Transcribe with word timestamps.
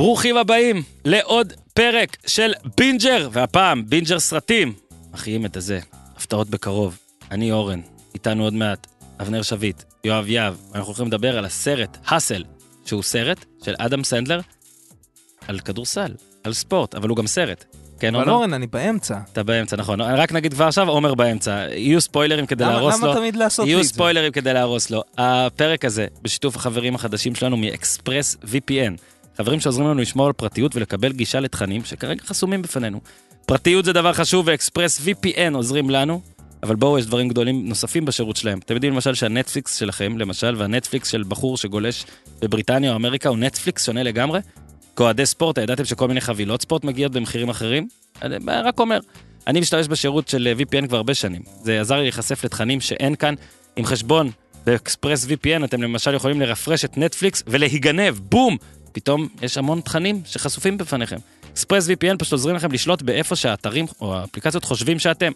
ברוכים 0.00 0.36
הבאים 0.36 0.82
לעוד 1.04 1.52
פרק 1.74 2.16
של 2.26 2.52
בינג'ר, 2.78 3.28
והפעם 3.32 3.86
בינג'ר 3.86 4.18
סרטים. 4.18 4.72
מחיים 5.12 5.46
את 5.46 5.56
הזה, 5.56 5.80
הפתעות 6.16 6.48
בקרוב. 6.50 6.98
אני 7.30 7.52
אורן, 7.52 7.80
איתנו 8.14 8.44
עוד 8.44 8.54
מעט, 8.54 8.86
אבנר 9.20 9.42
שביט, 9.42 9.82
יואב 10.04 10.28
יהב. 10.28 10.54
אנחנו 10.74 10.86
הולכים 10.86 11.06
לדבר 11.06 11.38
על 11.38 11.44
הסרט 11.44 11.98
האסל, 12.06 12.44
שהוא 12.84 13.02
סרט 13.02 13.44
של 13.64 13.74
אדם 13.78 14.04
סנדלר 14.04 14.40
על 15.48 15.58
כדורסל, 15.60 16.14
על 16.44 16.52
ספורט, 16.52 16.94
אבל 16.94 17.08
הוא 17.08 17.16
גם 17.16 17.26
סרט. 17.26 17.64
כן, 17.98 18.14
אבל? 18.14 18.30
אורן, 18.30 18.54
אני 18.54 18.66
באמצע. 18.66 19.18
אתה 19.32 19.42
באמצע, 19.42 19.76
נכון. 19.76 20.00
רק 20.00 20.32
נגיד 20.32 20.54
כבר 20.54 20.66
עכשיו, 20.66 20.88
עומר 20.88 21.14
באמצע. 21.14 21.66
יהיו 21.72 22.00
ספוילרים 22.00 22.46
כדי 22.46 22.64
למה- 22.64 22.72
להרוס 22.72 22.94
למה 22.94 23.06
לו. 23.06 23.14
תמיד 23.14 23.36
לעשות 23.36 23.64
לי 23.64 23.70
יהיו 23.70 23.78
את 23.80 23.84
זה? 23.84 23.90
ספוילרים 23.90 24.32
כדי 24.32 24.52
להרוס 24.54 24.90
לו. 24.90 25.02
הפרק 25.18 25.84
הזה, 25.84 26.06
בשיתוף 26.22 26.56
החברים 26.56 26.94
החדשים 26.94 27.34
שלנו 27.34 27.56
מאקספרס 27.56 28.36
VPN. 28.44 28.96
חברים 29.40 29.60
שעוזרים 29.60 29.88
לנו 29.88 30.00
לשמור 30.00 30.26
על 30.26 30.32
פרטיות 30.32 30.76
ולקבל 30.76 31.12
גישה 31.12 31.40
לתכנים 31.40 31.84
שכרגע 31.84 32.22
חסומים 32.26 32.62
בפנינו. 32.62 33.00
פרטיות 33.46 33.84
זה 33.84 33.92
דבר 33.92 34.12
חשוב 34.12 34.46
ואקספרס 34.48 35.00
VPN 35.00 35.54
עוזרים 35.54 35.90
לנו, 35.90 36.20
אבל 36.62 36.76
בואו, 36.76 36.98
יש 36.98 37.06
דברים 37.06 37.28
גדולים 37.28 37.68
נוספים 37.68 38.04
בשירות 38.04 38.36
שלהם. 38.36 38.58
אתם 38.58 38.74
יודעים 38.74 38.92
למשל 38.92 39.14
שהנטפליקס 39.14 39.76
שלכם, 39.76 40.18
למשל, 40.18 40.54
והנטפליקס 40.58 41.08
של 41.08 41.22
בחור 41.28 41.56
שגולש 41.56 42.04
בבריטניה 42.40 42.90
או 42.90 42.96
אמריקה 42.96 43.28
הוא 43.28 43.38
נטפליקס 43.38 43.86
שונה 43.86 44.02
לגמרי? 44.02 44.40
כאוהדי 44.96 45.26
ספורט, 45.26 45.58
ידעתם 45.58 45.84
שכל 45.84 46.08
מיני 46.08 46.20
חבילות 46.20 46.62
ספורט 46.62 46.84
מגיעות 46.84 47.12
במחירים 47.12 47.48
אחרים? 47.48 47.88
אני 48.22 48.36
רק 48.46 48.80
אומר. 48.80 48.98
אני 49.46 49.60
משתמש 49.60 49.88
בשירות 49.88 50.28
של 50.28 50.48
אה, 50.48 50.52
VPN 50.62 50.86
כבר 50.88 50.96
הרבה 50.96 51.14
שנים. 51.14 51.42
זה 51.62 51.80
עזר 51.80 51.96
לי 51.96 52.02
להיחשף 52.02 52.44
לתכנים 52.44 52.80
שאין 52.80 53.14
כאן. 53.14 53.34
עם 53.76 53.84
חשבון 53.84 54.30
באקספרס 54.66 55.24
VPN 55.24 55.64
אתם 55.64 55.82
למשל 55.82 56.14
יכולים 56.14 56.40
לרפרש 56.40 56.84
את 56.84 56.98
נטפליקס 56.98 57.42
ולהיגנב, 57.46 58.18
בום! 58.18 58.56
פתאום 58.92 59.28
יש 59.42 59.58
המון 59.58 59.80
תכנים 59.80 60.22
שחשופים 60.24 60.78
בפניכם. 60.78 61.16
אקספרס 61.52 61.88
VPN 61.88 62.16
פשוט 62.18 62.32
עוזרים 62.32 62.56
לכם 62.56 62.72
לשלוט 62.72 63.02
באיפה 63.02 63.36
שהאתרים 63.36 63.86
או 64.00 64.14
האפליקציות 64.14 64.64
חושבים 64.64 64.98
שאתם. 64.98 65.32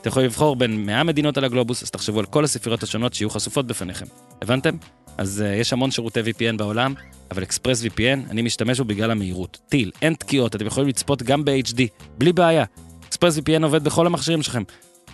אתם 0.00 0.08
יכולים 0.08 0.26
לבחור 0.28 0.56
בין 0.56 0.86
100 0.86 1.04
מדינות 1.04 1.38
על 1.38 1.44
הגלובוס, 1.44 1.82
אז 1.82 1.90
תחשבו 1.90 2.18
על 2.18 2.26
כל 2.26 2.44
הספריות 2.44 2.82
השונות 2.82 3.14
שיהיו 3.14 3.30
חשופות 3.30 3.66
בפניכם. 3.66 4.06
הבנתם? 4.42 4.76
אז 5.18 5.44
uh, 5.46 5.60
יש 5.60 5.72
המון 5.72 5.90
שירותי 5.90 6.20
VPN 6.20 6.56
בעולם, 6.56 6.94
אבל 7.30 7.42
אקספרס 7.42 7.82
VPN, 7.82 8.30
אני 8.30 8.42
משתמש 8.42 8.78
בו 8.78 8.84
בגלל 8.84 9.10
המהירות. 9.10 9.58
טיל, 9.68 9.90
אין 10.02 10.14
תקיעות, 10.14 10.56
אתם 10.56 10.66
יכולים 10.66 10.88
לצפות 10.88 11.22
גם 11.22 11.44
ב-HD, 11.44 11.80
בלי 12.18 12.32
בעיה. 12.32 12.64
אקספרס 13.08 13.38
VPN 13.38 13.62
עובד 13.62 13.84
בכל 13.84 14.06
המכשירים 14.06 14.42
שלכם. 14.42 14.62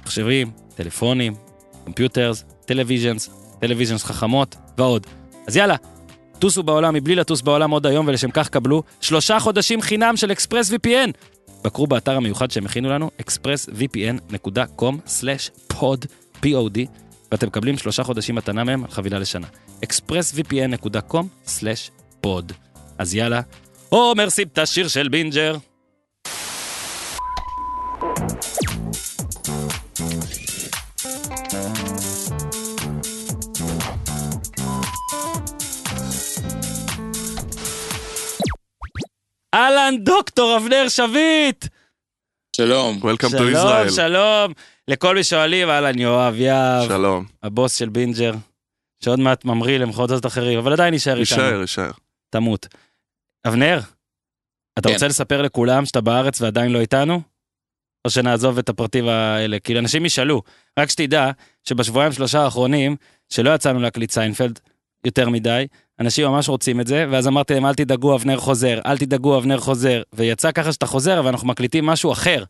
מחשבים, 0.03 0.51
טלפונים, 0.75 1.35
computers, 1.85 2.45
televisions, 2.67 3.31
televisions 3.61 4.05
חכמות 4.05 4.57
ועוד. 4.79 5.07
אז 5.47 5.57
יאללה, 5.57 5.77
טוסו 6.43 6.62
בעולם 6.62 6.95
מבלי 6.95 7.15
לטוס 7.15 7.41
בעולם 7.41 7.71
עוד 7.71 7.87
היום, 7.87 8.09
ולשם 8.09 8.31
כך 8.31 8.48
קבלו 8.48 8.83
שלושה 9.01 9.41
חודשים 9.41 9.83
חינם 9.83 10.17
של 10.17 10.33
אקספרס 10.33 10.71
VPN. 10.71 11.11
בקרו 11.65 11.87
באתר 11.87 12.17
המיוחד 12.17 12.51
שהם 12.51 12.67
הכינו 12.67 12.91
לנו, 12.91 13.11
expressvpn.com/pod, 13.23 16.07
pod, 16.43 16.79
ואתם 17.33 17.47
מקבלים 17.47 17.79
שלושה 17.79 18.05
חודשים 18.05 18.35
מתנה 18.35 18.65
מהם 18.65 18.85
על 18.85 18.91
חבילה 18.91 19.19
לשנה. 19.19 19.47
expressvpn.com/pod. 19.87 22.53
אז 22.98 23.15
יאללה, 23.15 23.41
עומר 23.89 24.29
שים 24.29 24.48
את 24.53 24.59
השיר 24.59 24.89
של 24.89 25.09
בינג'ר. 25.09 25.57
אהלן 39.83 40.05
דוקטור 40.05 40.57
אבנר 40.57 40.89
שביט! 40.89 41.67
שלום. 42.57 43.01
Welcome 43.03 43.27
to 43.27 43.39
שלום, 43.39 43.55
Israel. 43.55 43.91
שלום. 43.91 44.53
לכל 44.89 45.15
מי 45.15 45.25
שואלים, 45.25 45.69
אהלן 45.69 45.99
יואב 45.99 46.35
יהב, 46.37 46.89
שלום. 46.89 47.25
הבוס 47.43 47.75
של 47.75 47.89
בינג'ר, 47.89 48.33
שעוד 49.05 49.21
מעט 49.21 49.45
ממריא 49.45 49.79
למחוזות 49.79 50.27
אחרים, 50.27 50.59
אבל 50.59 50.73
עדיין 50.73 50.95
יישאר 50.95 51.19
איתנו. 51.19 51.42
יישאר, 51.42 51.61
יישאר. 51.61 51.91
תמות. 52.31 52.67
אבנר, 53.47 53.81
אתה 54.79 54.89
כן. 54.89 54.95
רוצה 54.95 55.09
לספר 55.09 55.42
לכולם 55.42 55.85
שאתה 55.87 56.01
בארץ 56.01 56.41
ועדיין 56.41 56.73
לא 56.73 56.81
איתנו? 56.81 57.21
או 58.05 58.11
שנעזוב 58.11 58.59
את 58.59 58.69
הפרטים 58.69 59.09
האלה? 59.09 59.59
כאילו, 59.59 59.81
אנשים 59.81 60.07
ישאלו. 60.07 60.42
רק 60.79 60.91
שתדע 60.91 61.31
שבשבועיים 61.69 62.13
שלושה 62.13 62.41
האחרונים, 62.41 62.97
שלא 63.29 63.55
יצאנו 63.55 63.81
להקליט 63.81 64.11
סיינפלד 64.11 64.61
יותר 65.05 65.29
מדי, 65.29 65.67
אנשים 66.02 66.29
ממש 66.29 66.48
רוצים 66.48 66.80
את 66.80 66.86
זה, 66.86 67.07
ואז 67.11 67.29
אמרתי 67.29 67.55
להם, 67.55 67.67
אל 67.67 67.74
תדאגו, 67.74 68.14
אבנר 68.14 68.36
חוזר, 68.36 68.80
אל 68.86 68.98
תדאגו, 68.98 69.39
אבנר 69.39 69.58
חוזר. 69.58 70.02
ויצא 70.13 70.52
ככה 70.52 70.73
שאתה 70.73 70.86
חוזר, 70.86 71.23
ואנחנו 71.24 71.48
מקליטים 71.48 71.86
משהו 71.86 72.13
אחר, 72.13 72.45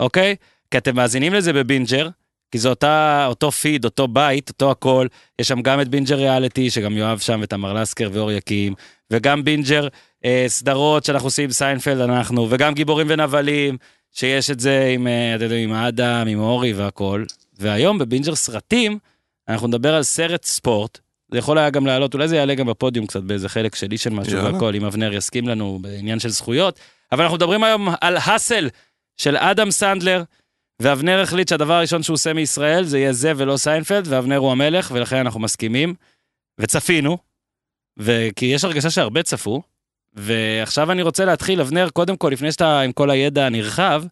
אוקיי? 0.00 0.36
כי 0.70 0.78
אתם 0.78 0.96
מאזינים 0.96 1.34
לזה 1.34 1.52
בבינג'ר, 1.52 2.08
כי 2.50 2.58
זה 2.58 2.68
אותה, 2.68 3.26
אותו 3.28 3.50
פיד, 3.50 3.84
אותו 3.84 4.08
בית, 4.08 4.48
אותו 4.48 4.70
הכל. 4.70 5.06
יש 5.38 5.48
שם 5.48 5.62
גם 5.62 5.80
את 5.80 5.88
בינג'ר 5.88 6.16
ריאליטי, 6.16 6.70
שגם 6.70 6.96
יואב 6.96 7.18
שם, 7.18 7.40
ותמר 7.42 7.72
לסקר 7.72 8.10
ואור 8.12 8.32
יקים, 8.32 8.74
וגם 9.10 9.44
בינג'ר 9.44 9.88
אה, 10.24 10.44
סדרות 10.48 11.04
שאנחנו 11.04 11.26
עושים 11.26 11.50
סיינפלד 11.50 12.00
אנחנו, 12.00 12.46
וגם 12.50 12.74
גיבורים 12.74 13.06
ונבלים, 13.10 13.76
שיש 14.12 14.50
את 14.50 14.60
זה 14.60 14.90
עם, 14.94 15.06
אה, 15.06 15.34
אתם 15.34 15.44
יודעים, 15.44 15.70
עם 15.70 15.76
האדם, 15.76 16.28
עם 16.28 16.40
אורי 16.40 16.72
והכל. 16.72 17.24
והיום 17.58 17.98
בבינג'ר 17.98 18.34
סרטים, 18.34 18.98
אנחנו 19.48 19.68
נדבר 19.68 19.94
על 19.94 20.02
סרט 20.02 20.44
ספורט. 20.44 20.98
זה 21.32 21.38
יכול 21.38 21.58
היה 21.58 21.70
גם 21.70 21.86
לעלות, 21.86 22.14
אולי 22.14 22.28
זה 22.28 22.36
יעלה 22.36 22.54
גם 22.54 22.66
בפודיום 22.66 23.06
קצת 23.06 23.22
באיזה 23.22 23.48
חלק 23.48 23.74
שלי 23.74 23.98
של 23.98 24.10
משהו. 24.10 24.44
והכל, 24.44 24.74
אם 24.74 24.84
אבנר 24.84 25.14
יסכים 25.14 25.48
לנו 25.48 25.78
בעניין 25.82 26.18
של 26.18 26.28
זכויות. 26.28 26.78
אבל 27.12 27.22
אנחנו 27.22 27.36
מדברים 27.36 27.64
היום 27.64 27.88
על 28.00 28.16
Hustle 28.16 28.68
של 29.16 29.36
אדם 29.36 29.70
סנדלר, 29.70 30.22
ואבנר 30.80 31.20
החליט 31.20 31.48
שהדבר 31.48 31.74
הראשון 31.74 32.02
שהוא 32.02 32.14
עושה 32.14 32.32
מישראל 32.32 32.84
זה 32.84 32.98
יהיה 32.98 33.12
זה 33.12 33.32
ולא 33.36 33.56
סיינפלד, 33.56 34.04
ואבנר 34.08 34.36
הוא 34.36 34.52
המלך, 34.52 34.90
ולכן 34.94 35.16
אנחנו 35.16 35.40
מסכימים. 35.40 35.94
וצפינו, 36.58 37.18
וכי 37.96 38.46
יש 38.46 38.64
הרגשה 38.64 38.90
שהרבה 38.90 39.22
צפו, 39.22 39.62
ועכשיו 40.14 40.92
אני 40.92 41.02
רוצה 41.02 41.24
להתחיל, 41.24 41.60
אבנר, 41.60 41.88
קודם 41.90 42.16
כל, 42.16 42.30
לפני 42.32 42.52
שאתה 42.52 42.80
עם 42.80 42.92
כל 42.92 43.10
הידע 43.10 43.46
הנרחב, 43.46 44.02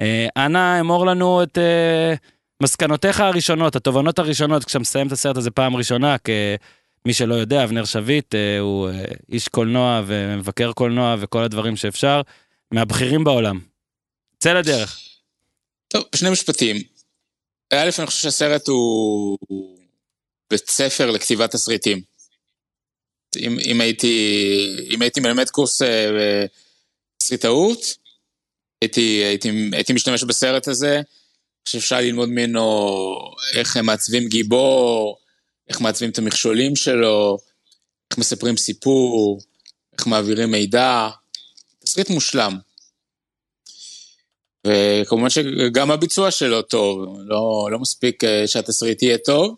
אה, 0.00 0.26
אנא 0.36 0.80
אמור 0.80 1.06
לנו 1.06 1.42
את 1.42 1.58
אה, 1.58 2.14
מסקנותיך 2.62 3.20
הראשונות, 3.20 3.76
התובנות 3.76 4.18
הראשונות, 4.18 4.64
כשאתה 4.64 4.78
מסיים 4.78 5.06
את 5.06 5.12
הסרט 5.12 5.36
הזה 5.36 5.50
פעם 5.50 5.76
ראשונה, 5.76 6.16
כמי 6.18 7.14
שלא 7.14 7.34
יודע, 7.34 7.64
אבנר 7.64 7.84
שביט 7.84 8.34
אה, 8.34 8.58
הוא 8.58 8.88
אה, 8.88 9.04
איש 9.32 9.48
קולנוע 9.48 10.02
ומבקר 10.06 10.72
קולנוע 10.72 11.16
וכל 11.18 11.42
הדברים 11.42 11.76
שאפשר, 11.76 12.20
מהבכירים 12.70 13.24
בעולם. 13.24 13.60
צא 14.38 14.52
לדרך. 14.52 15.00
טוב, 15.88 16.04
שני 16.14 16.30
משפטים. 16.30 16.76
א', 17.72 17.90
אני 17.98 18.06
חושב 18.06 18.22
שהסרט 18.22 18.68
הוא 18.68 19.38
בית 20.50 20.70
ספר 20.70 21.10
לכתיבת 21.10 21.50
תסריטים. 21.50 22.02
אם, 23.36 23.58
אם, 23.70 23.80
הייתי, 23.80 24.86
אם 24.90 25.02
הייתי 25.02 25.20
מלמד 25.20 25.50
קורס 25.50 25.82
אה, 25.82 26.44
תסריטאות, 27.18 27.80
הייתי, 28.80 29.24
הייתי, 29.24 29.70
הייתי 29.72 29.92
משתמש 29.92 30.24
בסרט 30.24 30.68
הזה. 30.68 31.00
שאפשר 31.70 31.96
ללמוד 31.96 32.28
ממנו 32.28 32.88
איך 33.54 33.76
הם 33.76 33.86
מעצבים 33.86 34.28
גיבור, 34.28 35.18
איך 35.68 35.80
מעצבים 35.80 36.10
את 36.10 36.18
המכשולים 36.18 36.76
שלו, 36.76 37.38
איך 38.10 38.18
מספרים 38.18 38.56
סיפור, 38.56 39.40
איך 39.98 40.06
מעבירים 40.06 40.50
מידע. 40.50 41.08
תסריט 41.78 42.10
מושלם. 42.10 42.58
וכמובן 44.66 45.30
שגם 45.30 45.90
הביצוע 45.90 46.30
שלו 46.30 46.62
טוב, 46.62 47.18
לא, 47.26 47.68
לא 47.72 47.78
מספיק 47.78 48.24
אה, 48.24 48.46
שהתסריט 48.46 49.02
יהיה 49.02 49.18
טוב, 49.18 49.56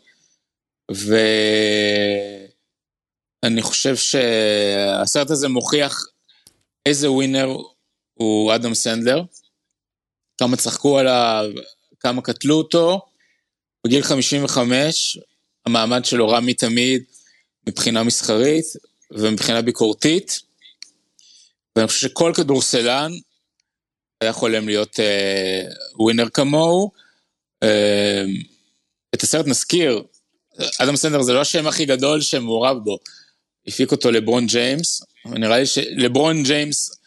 ואני 3.42 3.62
חושב 3.62 3.96
שהסרט 3.96 5.30
הזה 5.30 5.48
מוכיח 5.48 6.04
איזה 6.86 7.10
ווינר 7.10 7.48
הוא 8.14 8.54
אדם 8.54 8.74
סנדלר, 8.74 9.22
כמה 10.38 10.56
צחקו 10.56 10.98
עליו, 10.98 11.50
כמה 12.00 12.22
קטלו 12.22 12.54
אותו, 12.54 13.00
בגיל 13.86 14.02
55 14.02 15.18
המעמד 15.66 16.04
שלו 16.04 16.28
רע 16.28 16.40
מתמיד 16.40 17.02
מבחינה 17.68 18.02
מסחרית 18.02 18.64
ומבחינה 19.10 19.62
ביקורתית, 19.62 20.40
ואני 21.76 21.86
חושב 21.86 22.08
שכל 22.08 22.32
כדורסלן 22.36 23.12
היה 24.20 24.32
חולם 24.32 24.68
להיות 24.68 25.00
אה, 25.00 25.62
ווינר 25.98 26.28
כמוהו. 26.28 26.90
אה, 27.62 28.24
את 29.14 29.22
הסרט 29.22 29.46
נזכיר, 29.46 30.02
אדם 30.78 30.96
סנדלר 30.96 31.22
זה 31.22 31.32
לא 31.32 31.40
השם 31.40 31.66
הכי 31.66 31.86
גדול 31.86 32.20
שמעורב 32.20 32.76
בו, 32.84 32.98
הפיק 33.66 33.92
אותו 33.92 34.10
לברון 34.10 34.46
ג'יימס, 34.46 35.02
ונראה 35.26 35.58
לי 35.58 35.66
שלברון 35.66 36.42
ג'יימס 36.42 36.99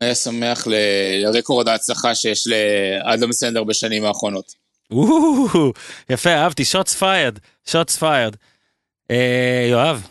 היה 0.00 0.14
שמח 0.14 0.66
ל- 0.66 0.74
לרקורד 1.22 1.68
ההצלחה 1.68 2.14
שיש 2.14 2.44
לאדם 2.46 3.32
סנדלר 3.32 3.64
בשנים 3.64 4.04
האחרונות. 4.04 4.52
יפה, 6.10 6.30
אהבתי, 6.30 6.64
shots 6.64 6.94
fired, 6.94 7.38
shots 7.68 7.96
fired. 7.96 8.36
יואב, 9.70 10.06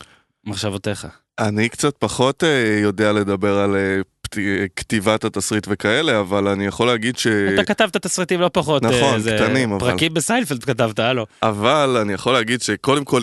מחשבותיך. 0.46 1.06
אני 1.38 1.68
קצת 1.68 1.94
פחות 1.98 2.44
אה, 2.44 2.78
יודע 2.82 3.12
לדבר 3.12 3.58
על 3.58 3.76
אה, 3.76 3.80
פת- 4.22 4.36
כתיבת 4.76 5.24
התסריט 5.24 5.66
וכאלה, 5.70 6.20
אבל 6.20 6.48
אני 6.48 6.66
יכול 6.66 6.86
להגיד 6.86 7.18
ש... 7.18 7.26
אתה 7.26 7.64
כתבת 7.64 7.96
תסריטים 7.96 8.40
לא 8.40 8.50
פחות. 8.52 8.84
אה, 8.84 8.90
נכון, 8.90 9.20
זה- 9.20 9.36
קטנים, 9.44 9.72
אבל- 9.72 9.90
פרקים 9.90 10.14
בסיינפלד 10.14 10.64
כתבת, 10.64 10.98
הלו. 10.98 11.26
אבל 11.42 11.96
אני 12.02 12.12
יכול 12.12 12.32
להגיד 12.32 12.62
שקודם 12.62 13.04
כל, 13.04 13.20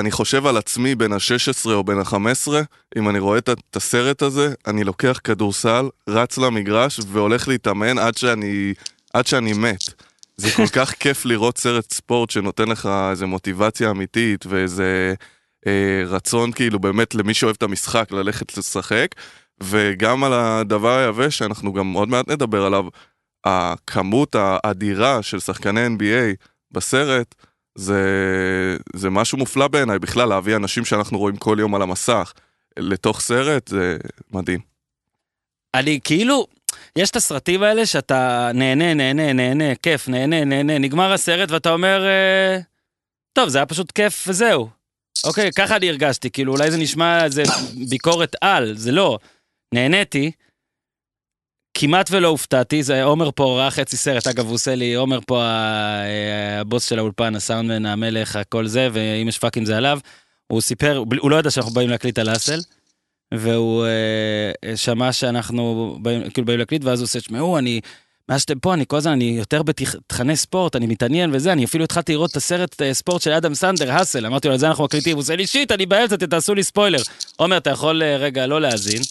אני 0.00 0.10
חושב 0.10 0.46
על 0.46 0.56
עצמי 0.56 0.94
בין 0.94 1.12
ה-16 1.12 1.70
או 1.70 1.84
בין 1.84 1.98
ה-15, 1.98 2.48
אם 2.96 3.08
אני 3.08 3.18
רואה 3.18 3.38
את 3.38 3.76
הסרט 3.76 4.22
הזה, 4.22 4.54
אני 4.66 4.84
לוקח 4.84 5.20
כדורסל, 5.24 5.88
רץ 6.08 6.38
למגרש 6.38 7.00
והולך 7.08 7.48
להתאמן 7.48 7.98
עד 7.98 8.16
שאני, 8.16 8.74
עד 9.14 9.26
שאני 9.26 9.52
מת. 9.52 9.84
זה 10.36 10.50
כל 10.56 10.66
כך 10.66 10.94
כיף 11.00 11.24
לראות 11.24 11.58
סרט 11.58 11.92
ספורט 11.92 12.30
שנותן 12.30 12.68
לך 12.68 12.88
איזה 13.10 13.26
מוטיבציה 13.26 13.90
אמיתית 13.90 14.46
ואיזה 14.46 15.14
אה, 15.66 16.02
רצון 16.06 16.52
כאילו 16.52 16.78
באמת 16.78 17.14
למי 17.14 17.34
שאוהב 17.34 17.56
את 17.58 17.62
המשחק 17.62 18.12
ללכת 18.12 18.58
לשחק. 18.58 19.14
וגם 19.62 20.24
על 20.24 20.32
הדבר 20.32 20.98
היבש 20.98 21.38
שאנחנו 21.38 21.72
גם 21.72 21.92
עוד 21.92 22.08
מעט 22.08 22.28
נדבר 22.28 22.64
עליו, 22.64 22.84
הכמות 23.44 24.36
האדירה 24.38 25.22
של 25.22 25.40
שחקני 25.40 25.86
NBA 25.86 26.46
בסרט, 26.70 27.34
זה, 27.78 28.76
זה 28.96 29.10
משהו 29.10 29.38
מופלא 29.38 29.68
בעיניי 29.68 29.98
בכלל 29.98 30.28
להביא 30.28 30.56
אנשים 30.56 30.84
שאנחנו 30.84 31.18
רואים 31.18 31.36
כל 31.36 31.56
יום 31.60 31.74
על 31.74 31.82
המסך 31.82 32.32
לתוך 32.76 33.20
סרט, 33.20 33.68
זה 33.68 33.96
מדהים. 34.32 34.60
אני 35.74 36.00
כאילו, 36.04 36.46
יש 36.96 37.10
את 37.10 37.16
הסרטים 37.16 37.62
האלה 37.62 37.86
שאתה 37.86 38.50
נהנה, 38.54 38.94
נהנה, 38.94 39.32
נהנה, 39.32 39.74
כיף, 39.74 40.08
נהנה, 40.08 40.44
נהנה, 40.44 40.78
נגמר 40.78 41.12
הסרט 41.12 41.50
ואתה 41.50 41.72
אומר, 41.72 42.06
אה, 42.06 42.58
טוב, 43.32 43.48
זה 43.48 43.58
היה 43.58 43.66
פשוט 43.66 43.92
כיף 43.92 44.24
וזהו. 44.28 44.68
אוקיי, 45.24 45.52
ככה 45.52 45.76
אני 45.76 45.88
הרגשתי, 45.88 46.30
כאילו 46.30 46.52
אולי 46.52 46.70
זה 46.70 46.76
נשמע 46.76 47.24
איזה 47.24 47.42
ביקורת 47.88 48.36
על, 48.40 48.76
זה 48.76 48.92
לא. 48.92 49.18
נהניתי, 49.74 50.30
כמעט 51.80 52.08
ולא 52.10 52.28
הופתעתי, 52.28 52.82
זה 52.82 53.02
עומר 53.02 53.30
פה 53.34 53.58
ראה 53.58 53.70
חצי 53.70 53.96
סרט, 53.96 54.26
אגב, 54.26 54.46
הוא 54.46 54.54
עושה 54.54 54.74
לי, 54.74 54.94
עומר 54.94 55.18
פה 55.26 55.42
אה, 55.42 56.60
הבוס 56.60 56.88
של 56.88 56.98
האולפן, 56.98 57.34
הסאונדמן, 57.34 57.86
המלך, 57.86 58.36
הכל 58.36 58.66
זה, 58.66 58.88
ואם 58.92 59.28
יש 59.28 59.38
פאקים 59.38 59.64
זה 59.64 59.76
עליו. 59.76 59.98
הוא 60.46 60.60
סיפר, 60.60 61.02
הוא 61.20 61.30
לא 61.30 61.36
ידע 61.36 61.50
שאנחנו 61.50 61.72
באים 61.72 61.88
להקליט 61.88 62.18
על 62.18 62.36
אסל, 62.36 62.60
והוא 63.34 63.86
אה, 63.86 64.76
שמע 64.76 65.12
שאנחנו 65.12 65.96
באים, 66.02 66.30
כאילו 66.30 66.46
באים 66.46 66.58
להקליט, 66.58 66.84
ואז 66.84 67.00
הוא 67.00 67.04
עושה, 67.04 67.20
תשמעו, 67.20 67.58
אני, 67.58 67.80
מאז 68.28 68.40
שאתם 68.40 68.58
פה, 68.58 68.74
אני 68.74 68.84
כל 68.86 68.96
הזמן, 68.96 69.12
אני 69.12 69.24
יותר 69.38 69.62
בתכני 69.62 70.36
ספורט, 70.36 70.76
אני 70.76 70.86
מתעניין 70.86 71.30
וזה, 71.34 71.52
אני 71.52 71.64
אפילו 71.64 71.84
התחלתי 71.84 72.12
לראות 72.12 72.30
את 72.30 72.36
הסרט 72.36 72.82
אה, 72.82 72.94
ספורט 72.94 73.22
של 73.22 73.32
אדם 73.32 73.54
סנדר, 73.54 73.92
האסל, 73.92 74.26
אמרתי 74.26 74.48
לו, 74.48 74.54
על 74.54 74.60
זה 74.60 74.68
אנחנו 74.68 74.84
מקליטים, 74.84 75.12
הוא 75.12 75.20
עושה 75.20 75.36
לי 75.36 75.46
שיט, 75.46 75.72
אני 75.72 75.86
באמצע, 75.86 76.16
תעשו 76.16 76.54
לי 76.54 76.62
ספוילר. 76.62 77.02
עומר, 77.36 77.56
אתה 77.56 77.70
יכול 77.70 78.02
אה, 78.02 78.16
רגע 78.16 78.46
לא 78.46 78.60
להאזין, 78.60 79.02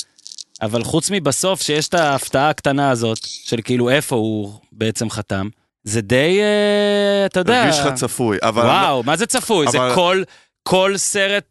אבל 0.62 0.84
חוץ 0.84 1.10
מבסוף, 1.12 1.62
שיש 1.62 1.88
את 1.88 1.94
ההפתעה 1.94 2.50
הקטנה 2.50 2.90
הזאת, 2.90 3.18
של 3.24 3.58
כאילו 3.64 3.90
איפה 3.90 4.16
הוא 4.16 4.54
בעצם 4.72 5.10
חתם, 5.10 5.48
זה 5.84 6.02
די, 6.02 6.40
אה, 6.42 7.26
אתה 7.26 7.40
יודע... 7.40 7.62
הרגיש 7.64 7.80
לך 7.80 7.94
צפוי, 7.94 8.38
אבל... 8.42 8.64
וואו, 8.66 9.04
מה 9.04 9.18
זה 9.18 9.26
צפוי? 9.26 9.68
זה 9.72 9.78
אבל- 9.78 9.96
כל, 9.96 10.24
כל 10.64 10.94
סרט, 10.98 11.44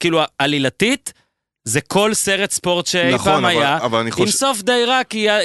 כאילו 0.00 0.20
עלילתית, 0.38 1.12
זה 1.64 1.80
כל 1.80 2.14
סרט 2.14 2.50
ספורט 2.50 2.86
שאי 2.86 3.14
נכון, 3.14 3.32
פעם 3.32 3.44
אבל- 3.44 3.52
היה, 3.62 3.76
אבל 3.76 3.98
אני 3.98 4.06
עם 4.10 4.12
חושב... 4.12 4.30
סוף 4.32 4.62
די 4.62 4.84
רע, 4.86 5.00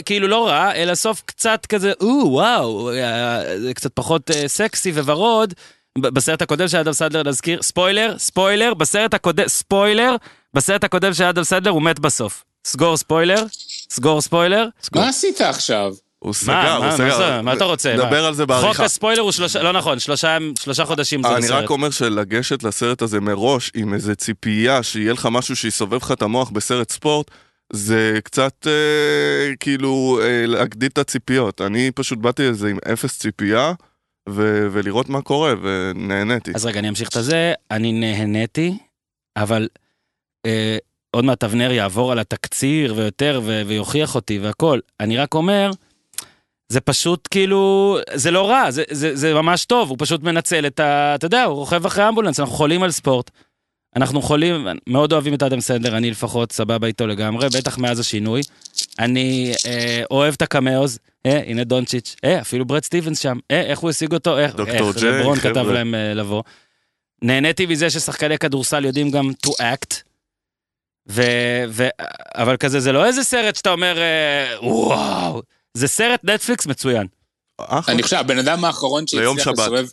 כאילו 0.05 0.27
לא 0.27 0.47
רע, 0.47 0.71
אלא 0.75 0.95
סוף 0.95 1.21
קצת 1.25 1.65
כזה, 1.65 1.91
או 2.01 2.27
וואו, 2.31 2.91
אה, 2.91 3.59
זה 3.59 3.73
קצת 3.73 3.91
פחות 3.93 4.31
אה, 4.31 4.47
סקסי 4.47 4.91
וורוד. 4.91 5.53
בסרט 5.97 6.41
הקודם 6.41 6.67
של 6.67 6.77
אדם 6.77 6.93
סדלר 6.93 7.23
נזכיר, 7.29 7.61
ספוילר, 7.61 8.15
ספוילר, 8.17 8.73
בסרט 8.73 9.13
הקודם, 9.13 9.47
ספוילר, 9.47 10.15
בסרט 10.53 10.83
הקודם 10.83 11.13
של 11.13 11.23
אדם 11.23 11.43
סדלר 11.43 11.71
הוא 11.71 11.81
מת 11.81 11.99
בסוף. 11.99 12.43
סגור 12.67 12.97
ספוילר, 12.97 13.45
סגור 13.89 14.21
ספוילר. 14.21 14.67
מה 14.95 15.09
עשית 15.09 15.41
עכשיו? 15.41 15.93
הוא 16.19 16.29
מה, 16.29 16.33
סגר, 16.33 16.53
מה, 16.53 16.75
הוא 16.75 16.85
מה 16.85 16.91
סגר. 16.97 17.17
זה? 17.17 17.41
מה 17.41 17.53
אתה 17.53 17.63
רוצה? 17.63 17.95
מה? 17.97 18.03
נדבר 18.03 18.25
על 18.25 18.33
זה 18.33 18.43
חוק 18.43 18.49
בעריכה. 18.49 18.85
הספוילר 18.85 19.21
הוא 19.21 19.31
שלושה, 19.31 19.63
לא 19.63 19.71
נכון, 19.73 19.99
שלושה, 19.99 20.37
שלושה 20.59 20.85
חודשים 20.85 21.21
זה 21.23 21.35
אני 21.35 21.45
הסרט. 21.45 21.63
רק 21.63 21.69
אומר 21.69 21.89
שלגשת 21.89 22.63
לסרט 22.63 23.01
הזה 23.01 23.19
מראש 23.19 23.71
עם 23.75 23.93
איזה 23.93 24.15
ציפייה 24.15 24.83
שיהיה 24.83 25.13
לך 25.13 25.27
משהו 25.31 25.55
שיסובב 25.55 25.97
לך 25.97 26.11
את 26.11 26.21
המוח 26.21 26.49
בסרט 26.49 26.91
ספורט, 26.91 27.31
זה 27.73 28.19
קצת 28.23 28.67
אה, 28.67 29.55
כאילו 29.59 30.19
אה, 30.23 30.45
להגדיל 30.47 30.89
את 30.93 30.97
הציפיות. 30.97 31.61
אני 31.61 31.91
פשוט 31.91 32.19
באתי 32.19 32.43
לזה 32.49 32.69
עם 32.69 32.77
אפס 32.93 33.19
ציפייה, 33.19 33.73
ו- 34.29 34.67
ולראות 34.71 35.09
מה 35.09 35.21
קורה, 35.21 35.53
ונהניתי. 35.61 36.51
אז 36.55 36.65
רגע, 36.65 36.79
אני 36.79 36.89
אמשיך 36.89 37.09
את 37.09 37.15
הזה. 37.15 37.53
אני 37.71 37.91
נהניתי, 37.91 38.77
אבל 39.37 39.67
אה, 40.45 40.77
עוד 41.11 41.25
מעט 41.25 41.43
אבנר 41.43 41.71
יעבור 41.71 42.11
על 42.11 42.19
התקציר 42.19 42.93
ויותר 42.95 43.41
ו- 43.43 43.61
ויוכיח 43.67 44.15
אותי 44.15 44.39
והכל. 44.39 44.79
אני 44.99 45.17
רק 45.17 45.33
אומר, 45.33 45.71
זה 46.69 46.81
פשוט 46.81 47.27
כאילו, 47.31 47.97
זה 48.13 48.31
לא 48.31 48.49
רע, 48.49 48.71
זה, 48.71 48.83
זה, 48.91 49.15
זה 49.15 49.33
ממש 49.33 49.65
טוב, 49.65 49.89
הוא 49.89 49.97
פשוט 49.99 50.23
מנצל 50.23 50.67
את 50.67 50.79
ה... 50.79 51.15
אתה 51.15 51.25
יודע, 51.25 51.43
הוא 51.43 51.55
רוכב 51.55 51.85
אחרי 51.85 52.09
אמבולנס, 52.09 52.39
אנחנו 52.39 52.55
חולים 52.55 52.83
על 52.83 52.91
ספורט. 52.91 53.31
אנחנו 53.95 54.21
חולים, 54.21 54.67
מאוד 54.87 55.13
אוהבים 55.13 55.33
את 55.33 55.43
אדם 55.43 55.59
סנדר, 55.59 55.97
אני 55.97 56.11
לפחות 56.11 56.51
סבבה 56.51 56.87
איתו 56.87 57.07
לגמרי, 57.07 57.47
בטח 57.57 57.77
מאז 57.77 57.99
השינוי. 57.99 58.41
אני 58.99 59.53
אה, 59.65 60.03
אוהב 60.11 60.33
את 60.33 60.41
הקמאוז, 60.41 60.99
אה, 61.25 61.41
הנה 61.45 61.63
דונצ'יץ', 61.63 62.15
אה, 62.23 62.41
אפילו 62.41 62.65
ברד 62.65 62.83
סטיבנס 62.83 63.19
שם, 63.19 63.37
אה, 63.51 63.61
איך 63.61 63.79
הוא 63.79 63.89
השיג 63.89 64.13
אותו, 64.13 64.37
איך, 64.37 64.55
איך 64.67 64.81
לברון 65.03 65.39
כתב. 65.39 65.67
להם 65.67 65.95
אה, 65.95 66.13
לבוא. 66.13 66.43
נהניתי 67.21 67.65
מזה 67.65 67.89
ששחקני 67.89 68.37
כדורסל 68.37 68.85
יודעים 68.85 69.11
גם 69.11 69.31
to 69.47 69.49
act, 69.49 70.08
ו, 71.09 71.21
ו, 71.69 71.87
אבל 72.35 72.57
כזה, 72.57 72.79
זה 72.79 72.91
לא 72.91 73.05
איזה 73.05 73.23
סרט 73.23 73.55
שאתה 73.55 73.71
אומר, 73.71 73.97
אה, 73.97 74.69
וואו, 74.69 75.41
זה 75.73 75.87
סרט 75.87 76.19
נטפליקס 76.23 76.67
מצוין. 76.67 77.07
אחלה. 77.57 77.93
אני 77.93 78.03
חושב 78.03 78.15
שהבן 78.15 78.37
אדם 78.37 78.65
האחרון 78.65 79.07
שהצליח. 79.07 79.47
לסובב... 79.47 79.85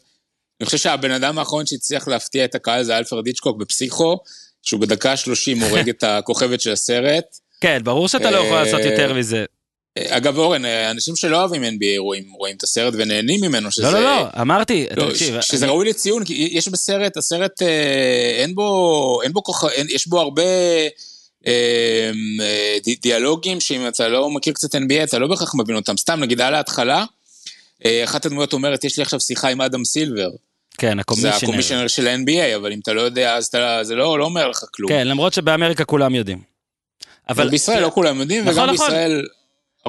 אני 0.61 0.67
חושב 0.67 0.79
שהבן 0.79 1.11
אדם 1.11 1.39
האחרון 1.39 1.67
שהצליח 1.67 2.09
להפתיע 2.09 2.45
את 2.45 2.55
הקהל 2.55 2.83
זה 2.83 2.99
אלפרד 2.99 3.27
היצ'קוק 3.27 3.57
בפסיכו, 3.57 4.19
שהוא 4.63 4.81
בדקה 4.81 5.17
30 5.17 5.63
הורג 5.63 5.89
את 5.89 6.05
הכוכבת 6.09 6.61
של 6.61 6.73
הסרט. 6.73 7.25
כן, 7.61 7.81
ברור 7.85 8.09
שאתה 8.09 8.31
לא 8.31 8.37
יכול 8.37 8.57
אה, 8.57 8.65
לעשות 8.65 8.81
יותר 8.81 9.15
מזה. 9.15 9.45
אגב, 10.09 10.39
אורן, 10.39 10.65
אנשים 10.65 11.17
שלא 11.17 11.41
אוהבים 11.41 11.65
NBA 11.65 11.99
רואים, 11.99 12.25
רואים 12.39 12.57
את 12.57 12.63
הסרט 12.63 12.95
ונהנים 12.97 13.41
ממנו, 13.41 13.71
שזה... 13.73 13.83
לא, 13.83 13.93
לא, 13.93 14.01
לא, 14.01 14.27
אמרתי, 14.41 14.87
לא, 14.97 15.11
תקשיב, 15.11 15.41
ש- 15.41 15.49
שזה 15.49 15.65
אני- 15.65 15.73
ראוי 15.73 15.89
לציון, 15.89 16.25
כי 16.25 16.49
יש 16.53 16.69
בסרט, 16.69 17.17
הסרט 17.17 17.63
אה, 17.63 18.37
אין 18.43 18.55
בו, 18.55 19.21
אין 19.23 19.33
בו 19.33 19.43
כוח, 19.43 19.65
אין, 19.73 19.87
יש 19.91 20.09
בו 20.09 20.21
הרבה 20.21 20.43
אה, 21.47 22.11
אה, 22.41 22.79
די- 22.85 22.97
דיאלוגים 23.03 23.61
שאם 23.61 23.89
אתה 23.89 24.09
לא 24.09 24.31
מכיר 24.31 24.53
קצת 24.53 24.75
NBA, 24.75 25.05
אתה 25.05 25.19
לא 25.19 25.27
בהכרח 25.27 25.55
מבין 25.55 25.77
אותם. 25.77 25.97
סתם, 25.97 26.21
נגיד 26.21 26.41
על 26.41 26.55
ההתחלה, 26.55 27.05
אה, 27.85 28.05
אחת 28.05 28.27
הדמויות 28.27 28.53
אומרת, 28.53 28.85
יש 28.85 28.97
לי 28.97 29.03
עכשיו 29.03 29.21
שיחה 29.21 29.49
עם 29.49 29.61
אדם 29.61 29.85
סילבר. 29.85 30.29
כן, 30.79 30.95
זה 30.97 31.01
הקומישיונר. 31.01 31.37
הקומישיונר 31.37 31.89
של 31.89 32.09
ה-NBA, 32.09 32.57
אבל 32.57 32.73
אם 32.73 32.79
אתה 32.83 32.93
לא 32.93 33.01
יודע, 33.03 33.37
אז 33.37 33.47
אתה, 33.47 33.79
זה 33.83 33.95
לא, 33.95 34.19
לא 34.19 34.25
אומר 34.25 34.49
לך 34.49 34.65
כלום. 34.75 34.89
כן, 34.91 35.09
למרות 35.09 35.33
שבאמריקה 35.33 35.85
כולם 35.85 36.15
יודעים. 36.15 36.39
אבל 37.29 37.49
בישראל 37.49 37.83
לא 37.83 37.91
כולם 37.95 38.21
יודעים, 38.21 38.45
נכון, 38.45 38.55
וגם 38.55 38.75
נכון. 38.75 38.87
בישראל, 38.87 39.27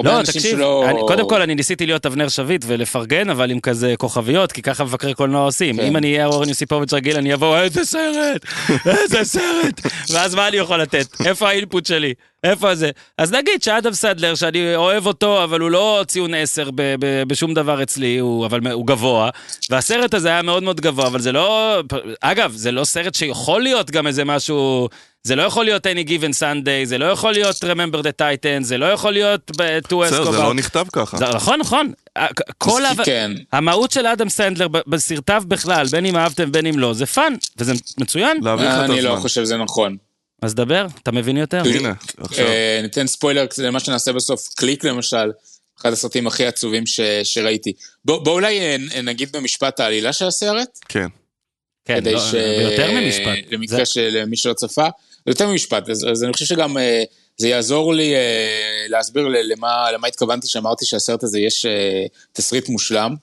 לא, 0.04 0.24
תקשיב, 0.24 0.42
שלא... 0.42 0.86
אני, 0.90 1.00
קודם 1.08 1.30
כל 1.30 1.42
אני 1.42 1.56
ניסיתי 1.56 1.86
להיות 1.86 2.06
אבנר 2.06 2.30
שביט 2.30 2.66
ולפרגן, 2.68 3.30
אבל 3.30 3.52
עם 3.52 3.60
כזה 3.60 3.94
כוכביות, 3.98 4.52
כי 4.52 4.62
ככה 4.62 4.84
מבקרי 4.84 5.14
קולנוע 5.14 5.46
עושים. 5.46 5.78
כן. 5.78 5.84
אם 5.84 5.98
אני 5.98 6.14
אהיה 6.14 6.26
אורן 6.26 6.50
יוסיפוביץ' 6.50 6.94
רגיל, 6.94 7.18
אני 7.18 7.34
אבוא, 7.34 7.58
איזה 7.58 7.86
סרט, 7.86 8.46
איזה 8.86 9.24
סרט. 9.24 9.82
ואז 10.14 10.36
מה 10.36 10.48
אני 10.48 10.58
יכול 10.58 10.82
לתת? 10.82 11.08
איפה 11.26 11.50
האינפוט 11.50 11.86
שלי? 11.86 12.14
איפה 12.52 12.76
זה? 12.76 12.90
אז 13.18 13.32
נגיד 13.32 13.64
שאדם 13.64 13.94
סדלר, 13.94 14.36
שאני 14.36 14.76
אוהב 14.76 15.06
אותו, 15.08 15.44
אבל 15.44 15.60
הוא 15.60 15.70
לא 15.72 16.04
ציון 16.08 16.34
10 16.34 16.70
ב- 16.76 16.96
ב- 17.00 17.24
בשום 17.28 17.54
דבר 17.54 17.84
אצלי, 17.84 18.18
הוא, 18.18 18.46
אבל 18.46 18.68
הוא 18.72 18.88
גבוה, 18.88 19.30
והסרט 19.70 20.14
הזה 20.14 20.28
היה 20.30 20.42
מאוד 20.42 20.64
מאוד 20.64 20.82
גבוה, 20.82 21.08
אבל 21.08 21.20
זה 21.22 21.32
לא... 21.32 21.80
אגב, 22.22 22.52
זה 22.56 22.72
לא 22.72 22.84
סרט 22.84 23.16
שיכול 23.16 23.62
להיות 23.62 23.92
גם 23.92 24.08
איזה 24.08 24.26
משהו... 24.26 24.88
זה 25.24 25.36
לא 25.36 25.44
יכול 25.44 25.66
להיות 25.66 25.88
Any 25.88 26.08
Given 26.10 26.40
Sunday, 26.40 26.86
זה 26.86 26.98
לא 26.98 27.06
יכול 27.06 27.32
להיות 27.34 27.56
Remember 27.56 27.98
the 28.04 28.22
Titan, 28.22 28.64
זה 28.64 28.78
לא 28.78 28.86
יכול 28.86 29.14
להיות 29.14 29.52
ב- 29.58 29.80
To 29.92 29.96
בסדר, 29.96 30.24
זה 30.24 30.38
Escobar. 30.38 30.42
לא 30.44 30.54
נכתב 30.54 30.86
ככה. 30.94 31.18
זה- 31.18 31.26
נכון, 31.26 31.60
נכון. 31.60 31.92
כל 32.58 32.86
ה... 32.86 32.92
כן. 33.06 33.32
המהות 33.54 33.92
של 33.92 34.08
אדם 34.08 34.30
סנדלר 34.30 34.68
בסרטיו 34.88 35.44
בכלל, 35.48 35.86
בין 35.92 36.06
אם 36.06 36.18
אהבתם 36.18 36.52
בין 36.52 36.66
אם 36.66 36.80
לא, 36.80 36.94
זה 36.94 37.06
פאן, 37.06 37.34
וזה 37.58 37.74
מצוין. 38.00 38.38
להעביר 38.44 38.70
לך 38.70 38.76
את 38.86 38.90
אני 38.90 39.02
לא 39.02 39.10
הזמן. 39.10 39.22
חושב 39.22 39.42
שזה 39.42 39.58
נכון. 39.58 39.98
אז 40.42 40.56
דבר, 40.56 40.86
אתה 41.04 41.12
מבין 41.12 41.38
יותר? 41.38 41.62
הנה, 41.66 41.94
עכשיו. 42.18 42.46
אה, 42.48 42.80
ניתן 42.84 43.08
ספוילר 43.08 43.46
למה 43.58 43.80
שנעשה 43.80 44.14
בסוף. 44.14 44.48
קליק 44.56 44.84
למשל, 44.84 45.32
אחד 45.82 45.94
הסרטים 45.94 46.28
הכי 46.28 46.46
עצובים 46.46 46.86
ש- 46.86 47.00
שראיתי. 47.24 47.74
בוא 48.06 48.24
בוא 48.24 48.32
אולי 48.34 48.60
אה, 48.60 48.76
נגיד 49.04 49.32
במשפט 49.32 49.80
העלילה 49.80 50.14
של 50.14 50.26
הסרט, 50.28 50.80
כן. 50.90 51.08
כן, 51.86 51.96
כדי 52.02 52.14
לא, 52.14 52.20
ש... 52.20 52.34
ביותר 52.36 52.92
ממשפט. 52.92 53.52
למקרה 53.52 53.78
זה- 53.78 53.86
של 53.86 54.26
מי 54.26 54.38
שלא 54.38 54.54
צפה, 54.54 54.88
יותר 55.28 55.48
ממשפט, 55.48 55.90
אז, 55.90 56.06
אז 56.12 56.24
אני 56.24 56.34
חושב 56.34 56.46
שגם 56.46 56.78
אה, 56.78 57.04
זה 57.38 57.48
יעזור 57.48 57.94
לי 57.94 58.16
אה, 58.16 58.22
להסביר 58.90 59.28
למה, 59.28 59.92
למה 59.92 60.08
התכוונתי 60.08 60.48
שאמרתי 60.48 60.86
שהסרט 60.86 61.24
הזה 61.24 61.40
יש 61.40 61.66
אה, 61.66 62.06
תסריט 62.34 62.70
מושלם. 62.70 63.16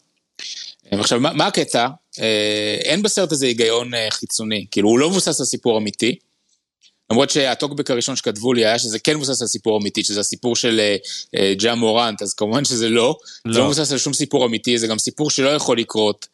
אה, 0.93 1.01
עכשיו, 1.01 1.21
מה, 1.21 1.33
מה 1.33 1.47
הקטע? 1.47 1.89
אה, 2.21 2.77
אין 2.85 3.03
בסרט 3.03 3.33
הזה 3.33 3.47
היגיון 3.47 3.95
אה, 3.95 4.07
חיצוני, 4.11 4.67
כאילו 4.71 4.89
הוא 4.89 4.99
לא 4.99 5.11
מבוסס 5.11 5.41
על 5.41 5.47
סיפור 5.47 5.79
אמיתי, 5.79 6.17
למרות 7.11 7.31
שהטוקבק 7.31 7.91
הראשון 7.91 8.17
שכתבו 8.17 8.53
לי 8.53 8.67
היה 8.67 8.79
שזה 8.79 8.99
כן 8.99 9.17
מבוסס 9.17 9.43
על 9.43 9.49
סיפור 9.49 9.81
אמיתי, 9.81 10.05
שזה 10.05 10.21
הסיפור 10.21 10.57
של 10.57 10.81
אה, 10.81 10.97
אה, 11.37 11.55
ג'ה 11.59 11.75
מורנט, 11.75 12.23
אז 12.23 12.35
כמובן 12.35 12.65
שזה 12.65 12.89
לא. 12.89 13.17
לא. 13.45 13.53
זה 13.53 13.59
לא 13.59 13.65
מבוסס 13.65 13.93
על 13.93 13.99
שום 13.99 14.13
סיפור 14.13 14.47
אמיתי, 14.47 14.79
זה 14.79 14.87
גם 14.87 14.99
סיפור 14.99 15.31
שלא 15.31 15.49
יכול 15.49 15.79
לקרות. 15.79 16.27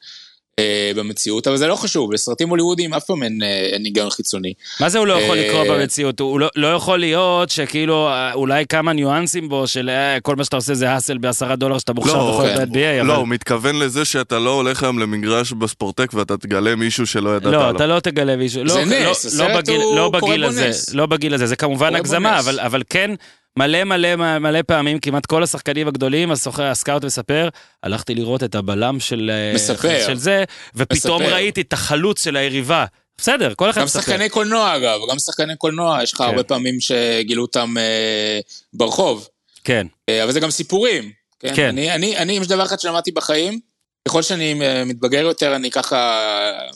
אה, 0.61 0.93
במציאות, 0.97 1.47
אבל 1.47 1.57
זה 1.57 1.67
לא 1.67 1.77
חשוב, 1.77 2.13
לסרטים 2.13 2.49
הוליוודיים 2.49 2.95
אף 2.95 3.05
פעם 3.05 3.23
אין, 3.23 3.43
אה, 3.43 3.71
היגיון 3.85 4.11
חיצוני. 4.11 4.53
מה 4.81 4.89
זה 4.89 4.99
הוא 4.99 5.07
לא 5.07 5.13
יכול 5.13 5.37
לקרות 5.37 5.67
במציאות? 5.67 6.21
הוא 6.21 6.41
לא, 6.41 6.49
לא 6.57 6.75
יכול 6.75 6.99
להיות 6.99 7.51
שכאילו 7.51 8.11
אולי 8.35 8.65
כמה 8.67 8.93
ניואנסים 8.93 9.49
בו 9.49 9.67
של 9.67 9.91
כל 10.23 10.37
מה 10.37 10.45
שאתה 10.45 10.57
עושה 10.57 10.75
זה 10.75 10.91
האסל 10.91 11.19
בעשרה 11.19 11.57
דולר 11.57 11.79
שאתה 11.79 11.93
מוכשר 11.93 12.17
לא, 12.17 12.33
בכל 12.33 12.49
כן. 12.49 12.73
ב-NBA, 12.73 13.01
אבל... 13.01 13.09
לא, 13.09 13.17
הוא 13.17 13.29
מתכוון 13.29 13.79
לזה 13.79 14.05
שאתה 14.05 14.39
לא 14.39 14.51
הולך 14.51 14.83
היום 14.83 14.99
למגרש 14.99 15.53
בספורטק 15.53 16.15
ואתה 16.15 16.37
תגלה 16.37 16.77
מישהו 16.77 17.07
שלא 17.07 17.37
ידעת 17.37 17.47
עליו. 17.47 17.61
לא, 17.61 17.71
אתה 17.77 17.87
לא 17.87 18.01
תגלה 18.01 18.37
מישהו. 18.37 18.69
זה 18.69 18.75
לא, 18.75 18.85
נס, 18.85 18.95
לא, 18.95 19.11
הסרט 19.11 19.51
לא 19.51 19.61
בגיל, 19.61 19.81
הוא 19.81 19.97
לא 19.97 20.09
בגיל 20.09 20.45
הזה, 20.45 20.69
נס. 20.69 20.95
לא 20.95 21.07
בגיל 21.07 21.35
הזה, 21.35 21.47
זה 21.47 21.57
כמובן 21.57 21.95
הגזמה, 21.95 22.39
אבל, 22.39 22.61
אבל 22.61 22.83
כן... 22.91 23.11
מלא 23.59 23.85
מלא 23.85 24.39
מלא 24.39 24.63
פעמים, 24.63 24.99
כמעט 24.99 25.27
כל 25.27 25.43
השחקנים 25.43 25.89
הגדולים, 25.89 26.31
הסוחר, 26.31 26.63
הסקאוט 26.63 27.05
מספר, 27.05 27.49
הלכתי 27.83 28.15
לראות 28.15 28.43
את 28.43 28.55
הבלם 28.55 29.01
של, 29.01 29.31
אה, 29.35 29.55
מספר. 29.55 30.07
של 30.07 30.17
זה, 30.17 30.45
ופתאום 30.75 31.23
מספר. 31.23 31.35
ראיתי 31.35 31.61
את 31.61 31.73
החלוץ 31.73 32.25
של 32.25 32.37
היריבה. 32.37 32.85
בסדר, 33.19 33.55
כל 33.55 33.71
אחד 33.71 33.85
מספר. 33.85 33.99
גם 33.99 34.05
שחקני 34.05 34.29
קולנוע 34.29 34.77
אגב, 34.77 35.01
גם 35.11 35.19
שחקני 35.19 35.57
קולנוע, 35.57 36.03
יש 36.03 36.13
לך 36.13 36.19
כן. 36.19 36.25
הרבה 36.25 36.43
פעמים 36.43 36.81
שגילו 36.81 37.43
אותם 37.43 37.75
אה, 37.79 38.41
ברחוב. 38.73 39.29
כן. 39.65 39.87
אה, 40.09 40.25
אבל 40.25 40.33
זה 40.33 40.41
גם 40.41 40.51
סיפורים. 40.51 41.13
כן. 41.41 41.53
כן. 41.57 41.69
אני, 41.69 41.95
אני, 41.95 42.17
אני, 42.17 42.37
אם 42.37 42.43
יש 42.43 42.49
דבר 42.49 42.63
אחד 42.63 42.81
שלמדתי 42.81 43.13
בחיים, 43.13 43.61
ככל 44.09 44.23
שאני 44.23 44.63
אה, 44.63 44.85
מתבגר 44.85 45.21
יותר, 45.21 45.57
אני 45.57 45.71
ככה 45.71 46.21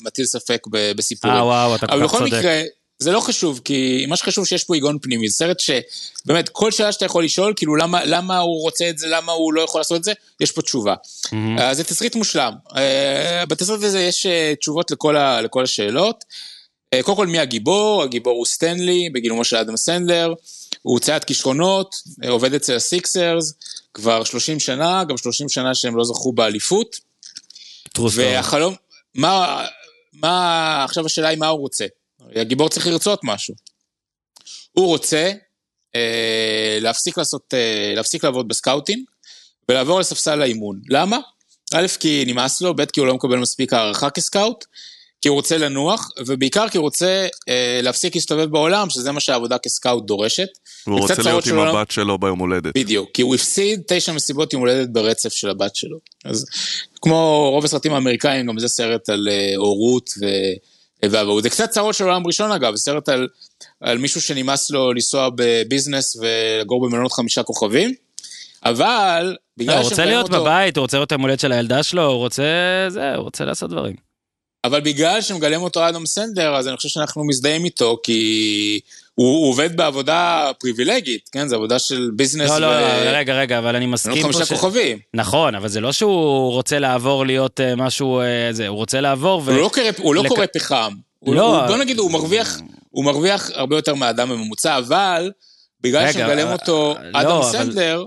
מטיל 0.00 0.24
ספק 0.24 0.66
בסיפורים. 0.70 1.36
אה, 1.36 1.44
וואו, 1.44 1.74
אתה 1.74 1.86
כל 1.86 1.92
כך 1.92 2.10
צודק. 2.10 2.22
אבל 2.22 2.26
בכל 2.26 2.38
מקרה, 2.38 2.62
זה 3.04 3.12
לא 3.12 3.20
חשוב, 3.20 3.60
כי 3.64 4.04
מה 4.08 4.16
שחשוב 4.16 4.46
שיש 4.46 4.64
פה 4.64 4.74
היגיון 4.74 4.98
פנימי, 5.02 5.28
זה 5.28 5.34
סרט 5.34 5.60
שבאמת 5.60 6.48
כל 6.48 6.70
שאלה 6.70 6.92
שאתה 6.92 7.04
יכול 7.04 7.24
לשאול, 7.24 7.52
כאילו 7.56 7.76
למה, 7.76 8.04
למה 8.04 8.38
הוא 8.38 8.62
רוצה 8.62 8.90
את 8.90 8.98
זה, 8.98 9.06
למה 9.08 9.32
הוא 9.32 9.52
לא 9.52 9.60
יכול 9.60 9.80
לעשות 9.80 9.98
את 9.98 10.04
זה, 10.04 10.12
יש 10.40 10.52
פה 10.52 10.62
תשובה. 10.62 10.94
Mm-hmm. 11.26 11.32
Uh, 11.58 11.74
זה 11.74 11.84
תסריט 11.84 12.14
מושלם. 12.14 12.52
Uh, 12.68 12.74
בתסריט 13.48 13.82
הזה 13.82 14.00
יש 14.00 14.26
uh, 14.26 14.56
תשובות 14.58 14.90
לכל, 14.90 15.16
ה, 15.16 15.40
לכל 15.40 15.62
השאלות. 15.62 16.24
Uh, 16.94 17.02
קודם 17.02 17.16
כל 17.16 17.26
מי 17.26 17.38
הגיבור? 17.38 18.02
הגיבור 18.02 18.36
הוא 18.36 18.46
סטנלי, 18.46 19.10
בגילומו 19.10 19.44
של 19.44 19.56
אדם 19.56 19.76
סנדלר. 19.76 20.34
הוא 20.82 20.98
צייד 21.00 21.24
כישרונות, 21.24 21.94
עובד 22.28 22.54
אצל 22.54 22.76
הסיקסרס 22.76 23.54
כבר 23.94 24.24
30 24.24 24.60
שנה, 24.60 25.04
גם 25.04 25.16
30 25.16 25.48
שנה 25.48 25.74
שהם 25.74 25.96
לא 25.96 26.04
זכו 26.04 26.32
באליפות. 26.32 26.96
והחלום, 28.14 28.74
מה, 29.14 29.64
מה, 30.12 30.84
עכשיו 30.84 31.06
השאלה 31.06 31.28
היא 31.28 31.38
מה 31.38 31.46
הוא 31.46 31.60
רוצה. 31.60 31.86
הגיבור 32.34 32.68
צריך 32.68 32.86
לרצות 32.86 33.20
משהו. 33.22 33.54
הוא 34.72 34.86
רוצה 34.86 35.32
אה, 35.96 36.78
להפסיק 36.80 37.18
לעשות, 37.18 37.54
אה, 37.54 37.92
להפסיק 37.96 38.24
לעבוד 38.24 38.48
בסקאוטינג 38.48 39.04
ולעבור 39.68 40.00
לספסל 40.00 40.42
האימון. 40.42 40.80
למה? 40.88 41.18
א', 41.74 41.86
כי 42.00 42.24
נמאס 42.26 42.60
לו, 42.60 42.76
ב', 42.76 42.84
כי 42.84 43.00
הוא 43.00 43.06
לא 43.06 43.14
מקבל 43.14 43.36
מספיק 43.36 43.72
הערכה 43.72 44.10
כסקאוט, 44.10 44.64
כי 45.22 45.28
הוא 45.28 45.34
רוצה 45.34 45.58
לנוח, 45.58 46.10
ובעיקר 46.26 46.68
כי 46.68 46.78
הוא 46.78 46.84
רוצה 46.84 47.26
אה, 47.48 47.80
להפסיק 47.82 48.14
להסתובב 48.14 48.50
בעולם, 48.50 48.90
שזה 48.90 49.12
מה 49.12 49.20
שהעבודה 49.20 49.58
כסקאוט 49.58 50.06
דורשת. 50.06 50.48
והוא 50.86 51.00
רוצה 51.00 51.22
להיות 51.22 51.46
עם 51.46 51.58
הבת 51.58 51.90
שלו 51.90 52.18
ביום 52.18 52.38
הולדת. 52.38 52.76
בדיוק, 52.76 53.10
כי 53.14 53.22
הוא 53.22 53.34
הפסיד 53.34 53.82
תשע 53.86 54.12
מסיבות 54.12 54.52
יום 54.52 54.62
הולדת 54.62 54.88
ברצף 54.88 55.32
של 55.32 55.50
הבת 55.50 55.76
שלו. 55.76 55.98
אז 56.24 56.46
כמו 57.02 57.50
רוב 57.50 57.64
הסרטים 57.64 57.94
האמריקאים, 57.94 58.46
גם 58.46 58.58
זה 58.58 58.68
סרט 58.68 59.08
על 59.08 59.28
אה, 59.30 59.56
הורות 59.56 60.10
ו... 60.20 60.26
ואבהות. 61.10 61.42
זה 61.42 61.50
קצת 61.50 61.70
צרות 61.70 61.94
של 61.94 62.04
עולם 62.04 62.26
ראשון 62.26 62.52
אגב, 62.52 62.76
סרט 62.76 63.08
על, 63.08 63.28
על 63.80 63.98
מישהו 63.98 64.20
שנמאס 64.20 64.70
לו 64.70 64.92
לנסוע 64.92 65.28
בביזנס 65.34 66.16
ולגור 66.16 66.86
במלונות 66.86 67.12
חמישה 67.12 67.42
כוכבים, 67.42 67.94
אבל 68.64 69.36
בגלל 69.56 69.76
הוא 69.76 69.84
רוצה 69.84 70.04
להיות 70.04 70.26
אותו... 70.26 70.42
בבית, 70.42 70.76
הוא 70.76 70.82
רוצה 70.82 70.96
להיות 70.96 71.12
המולדת 71.12 71.40
של 71.40 71.52
הילדה 71.52 71.82
שלו, 71.82 72.06
הוא 72.06 72.16
רוצה... 72.16 72.42
זה, 72.88 73.14
הוא 73.14 73.24
רוצה 73.24 73.44
לעשות 73.44 73.70
דברים. 73.70 73.96
אבל 74.64 74.80
בגלל 74.80 75.20
שמגלם 75.20 75.62
אותו 75.62 75.88
אדם 75.88 76.06
סנדר, 76.06 76.56
אז 76.56 76.68
אני 76.68 76.76
חושב 76.76 76.88
שאנחנו 76.88 77.24
מזדהים 77.24 77.64
איתו, 77.64 77.98
כי 78.02 78.80
הוא, 79.14 79.48
עובד 79.48 79.76
בעבודה 79.76 80.50
פריבילגית, 80.60 81.28
כן? 81.32 81.48
זו 81.48 81.56
עבודה 81.56 81.78
של 81.78 82.10
ביזנס. 82.16 82.50
לא, 82.50 82.58
לא, 82.58 82.66
ו... 82.66 82.70
לא, 82.70 83.10
רגע, 83.10 83.34
רגע, 83.34 83.58
אבל 83.58 83.76
אני 83.76 83.86
מסכים 83.86 84.22
פה 84.22 84.32
ש... 84.32 84.36
חמישה 84.36 84.54
כוכבים. 84.54 84.98
נכון, 85.14 85.54
אבל 85.54 85.68
זה 85.68 85.80
לא 85.80 85.92
שהוא 85.92 86.52
רוצה 86.52 86.78
לעבור 86.78 87.26
להיות 87.26 87.60
אה, 87.60 87.76
משהו, 87.76 88.22
אה, 88.22 88.54
זה, 88.54 88.68
הוא 88.68 88.76
רוצה 88.76 89.00
לעבור 89.00 89.42
ו... 89.44 89.50
הוא 89.50 89.60
לא 89.60 89.70
קורא, 89.74 89.84
הוא 89.98 90.14
לא 90.14 90.22
לק... 90.22 90.28
קורא 90.28 90.46
פחם. 90.54 90.94
לא. 91.26 91.60
הוא, 91.60 91.66
בוא 91.66 91.76
נגיד, 91.76 91.98
הוא 91.98 92.10
מרוויח, 92.10 92.58
הוא 92.90 93.04
מרוויח 93.04 93.50
הרבה 93.54 93.76
יותר 93.76 93.94
מהאדם 93.94 94.30
הממוצע, 94.30 94.78
אבל 94.78 95.30
בגלל 95.80 96.12
שמגלם 96.12 96.52
אותו 96.52 96.94
לא, 97.02 97.20
אדם 97.20 97.30
אבל... 97.30 97.52
סנדלר... 97.52 98.04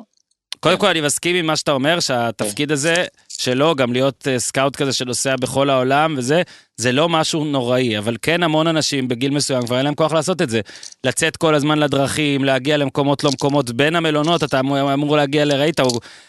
קודם 0.60 0.78
כל 0.78 0.88
אני 0.88 1.02
מסכים 1.02 1.36
עם 1.36 1.46
מה 1.46 1.56
שאתה 1.56 1.72
אומר, 1.72 2.00
שהתפקיד 2.00 2.72
הזה 2.72 3.06
שלו, 3.42 3.76
גם 3.76 3.94
להיות 3.94 4.28
אה, 4.28 4.40
סקאוט 4.40 4.76
כזה 4.76 4.94
שנוסע 4.94 5.36
בכל 5.36 5.70
העולם 5.70 6.16
וזה, 6.18 6.42
זה 6.78 6.92
לא 6.92 7.10
משהו 7.10 7.46
נוראי, 7.46 7.98
אבל 7.98 8.16
כן 8.22 8.44
המון 8.44 8.68
אנשים 8.68 9.08
בגיל 9.08 9.32
מסוים 9.32 9.66
כבר 9.66 9.78
אין 9.78 9.86
להם 9.86 9.96
כוח 9.96 10.14
לעשות 10.14 10.42
את 10.42 10.50
זה. 10.50 10.62
לצאת 11.04 11.38
כל 11.38 11.56
הזמן 11.56 11.80
לדרכים, 11.80 12.44
להגיע 12.44 12.78
למקומות 12.78 13.24
לא 13.24 13.32
מקומות, 13.32 13.72
בין 13.72 13.96
המלונות 13.96 14.44
אתה 14.44 14.60
אמור 14.94 15.18
להגיע 15.18 15.46
לראית, 15.46 15.80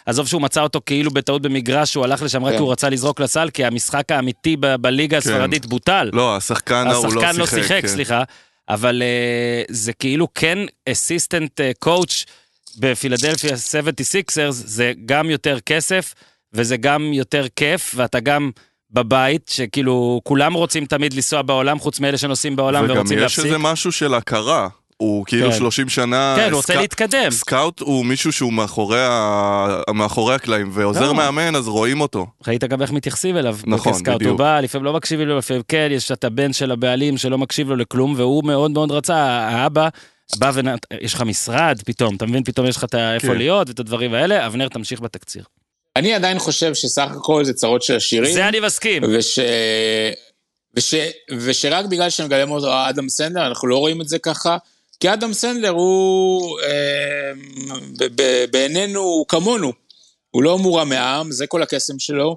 עזוב 0.06 0.26
שהוא 0.26 0.42
מצא 0.42 0.62
אותו 0.62 0.80
כאילו 0.86 1.10
בטעות 1.10 1.42
במגרש, 1.42 1.94
הוא 1.94 2.04
הלך 2.04 2.22
לשם 2.22 2.44
רק 2.44 2.50
כי 2.50 2.56
כן. 2.56 2.62
הוא 2.62 2.72
רצה 2.72 2.88
לזרוק 2.88 3.20
לסל, 3.20 3.50
כי 3.50 3.64
המשחק 3.64 4.12
האמיתי 4.12 4.56
בליגה 4.56 5.20
כן. 5.20 5.30
הספרדית 5.30 5.66
בוטל. 5.66 6.10
לא, 6.12 6.36
השחקן 6.36 6.86
הוא 6.86 6.94
לא 6.94 7.10
שיחק. 7.10 7.16
השחקן 7.16 7.36
לא 7.36 7.46
שיחק, 7.46 7.82
כן. 7.82 7.88
סליחה. 7.88 8.22
אבל 8.68 9.02
uh, 9.02 9.72
זה 9.72 9.92
כאילו 9.92 10.28
כן 10.34 10.58
אסיסטנט 10.88 11.60
קואוץ' 11.78 12.24
בפילדלפיה 12.78 13.54
76ers, 13.54 14.50
זה 14.50 14.92
גם 15.06 15.30
יותר 15.30 15.60
כסף. 15.60 16.14
וזה 16.52 16.76
גם 16.76 17.12
יותר 17.12 17.46
כיף, 17.56 17.92
ואתה 17.96 18.20
גם 18.20 18.50
בבית, 18.90 19.50
שכאילו 19.54 20.20
כולם 20.24 20.54
רוצים 20.54 20.86
תמיד 20.86 21.12
לנסוע 21.12 21.42
בעולם, 21.42 21.78
חוץ 21.78 22.00
מאלה 22.00 22.18
שנוסעים 22.18 22.56
בעולם 22.56 22.84
ורוצים 22.88 23.18
להפסיק. 23.18 23.38
וגם 23.38 23.46
יש 23.46 23.52
איזה 23.52 23.58
משהו 23.58 23.92
של 23.92 24.14
הכרה. 24.14 24.68
הוא 24.96 25.26
כאילו 25.26 25.50
כן. 25.50 25.58
30 25.58 25.88
שנה... 25.88 26.34
כן, 26.36 26.50
הוא 26.50 26.56
רוצה 26.56 26.72
סק... 26.72 26.78
להתקדם. 26.78 27.30
סקאוט 27.30 27.80
הוא 27.80 28.04
מישהו 28.04 28.32
שהוא 28.32 28.52
מאחורי, 28.52 29.00
ה... 29.00 29.92
מאחורי 29.94 30.34
הקלעים, 30.34 30.70
ועוזר 30.72 31.06
לא. 31.06 31.14
מאמן, 31.14 31.56
אז 31.56 31.68
רואים 31.68 32.00
אותו. 32.00 32.26
ראית 32.46 32.64
גם 32.64 32.82
איך 32.82 32.92
מתייחסים 32.92 33.36
אליו. 33.36 33.58
נכון. 33.66 34.02
בדיוק. 34.02 34.22
הוא 34.22 34.38
בא, 34.38 34.60
לפעמים 34.60 34.84
לא 34.84 34.92
מקשיב 34.92 35.20
לו, 35.20 35.38
לפעמים 35.38 35.62
כן, 35.68 35.88
יש 35.90 36.12
את 36.12 36.24
הבן 36.24 36.52
של 36.52 36.70
הבעלים 36.70 37.16
שלא 37.16 37.38
מקשיב 37.38 37.68
לו 37.68 37.76
לכלום, 37.76 38.14
והוא 38.16 38.44
מאוד 38.44 38.70
מאוד 38.70 38.90
רצה, 38.90 39.16
האבא... 39.16 39.88
בא 40.38 40.52
ויש 40.54 41.14
לך 41.14 41.22
משרד 41.22 41.80
פתאום, 41.86 42.16
אתה 42.16 42.26
מבין? 42.26 42.44
פתאום 42.44 42.66
יש 42.66 42.76
לך 42.76 42.84
את 42.84 42.94
איפה 42.94 43.26
כן. 43.26 43.36
להיות 43.36 43.68
ואת 43.68 43.80
הדברים 43.80 44.14
האלה, 44.14 44.46
אבנר 44.46 44.68
תמשיך 44.68 45.00
בתקציר. 45.00 45.44
אני 45.98 46.14
עדיין 46.14 46.38
חושב 46.38 46.74
שסך 46.74 47.08
הכל 47.16 47.44
זה 47.44 47.54
צרות 47.54 47.82
של 47.82 47.96
השירים. 47.96 48.32
זה 48.32 48.48
אני 48.48 48.60
מסכים. 48.60 49.02
וש... 49.12 49.38
וש... 50.74 50.94
ושרק 51.38 51.84
בגלל 51.86 52.10
שמגלם 52.10 52.50
אותו 52.50 52.72
אדם 52.88 53.08
סנדלר, 53.08 53.46
אנחנו 53.46 53.68
לא 53.68 53.78
רואים 53.78 54.00
את 54.00 54.08
זה 54.08 54.18
ככה, 54.18 54.56
כי 55.00 55.12
אדם 55.12 55.32
סנדלר 55.32 55.70
הוא 55.70 56.60
אה, 56.60 57.32
ב- 57.98 58.22
ב- 58.22 58.44
בעינינו 58.50 59.00
הוא 59.00 59.26
כמונו, 59.28 59.72
הוא 60.30 60.42
לא 60.42 60.58
מורם 60.58 60.88
מעם, 60.88 61.32
זה 61.32 61.46
כל 61.46 61.62
הקסם 61.62 61.98
שלו. 61.98 62.36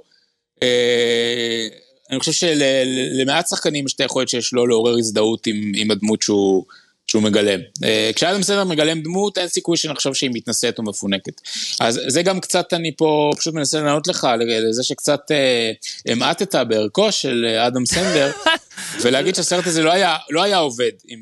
אה, 0.64 1.68
אני 2.10 2.20
חושב 2.20 2.32
שלמעט 2.32 3.48
שחקנים 3.48 3.86
יש 3.86 3.94
את 3.94 4.02
היכולת 4.02 4.30
שיש 4.30 4.54
לו 4.54 4.68
לעורר 4.68 4.98
הזדהות 4.98 5.48
עם, 5.48 5.72
עם 5.76 5.92
הדמות 5.92 6.22
שהוא, 6.22 6.66
שהוא 7.12 7.24
מגלם. 7.24 7.60
אה, 7.84 8.12
כשאדם 8.16 8.44
סנדלר 8.44 8.64
מגלם 8.64 9.02
דמות, 9.02 9.38
אין 9.38 9.48
סיכוי 9.48 9.78
שנחשוב 9.78 10.14
שהיא 10.14 10.30
מתנשאת 10.34 10.78
או 10.78 10.84
מפונקת. 10.84 11.42
אז 11.80 12.02
זה 12.08 12.24
גם 12.24 12.40
קצת, 12.40 12.74
אני 12.74 12.92
פה 12.98 13.32
פשוט 13.38 13.54
מנסה 13.54 13.82
לענות 13.82 14.08
לך 14.08 14.28
לזה 14.40 14.84
שקצת 14.84 15.22
אה, 15.32 15.72
המעטת 16.08 16.56
בערכו 16.56 17.12
של 17.12 17.46
אה, 17.50 17.68
אדם 17.68 17.86
סנדלר, 17.86 18.32
ולהגיד 19.02 19.36
שהסרט 19.36 19.68
הזה 19.68 19.84
לא 19.84 19.92
היה, 19.92 20.18
לא 20.30 20.44
היה 20.44 20.58
עובד 20.58 20.92
עם, 21.08 21.20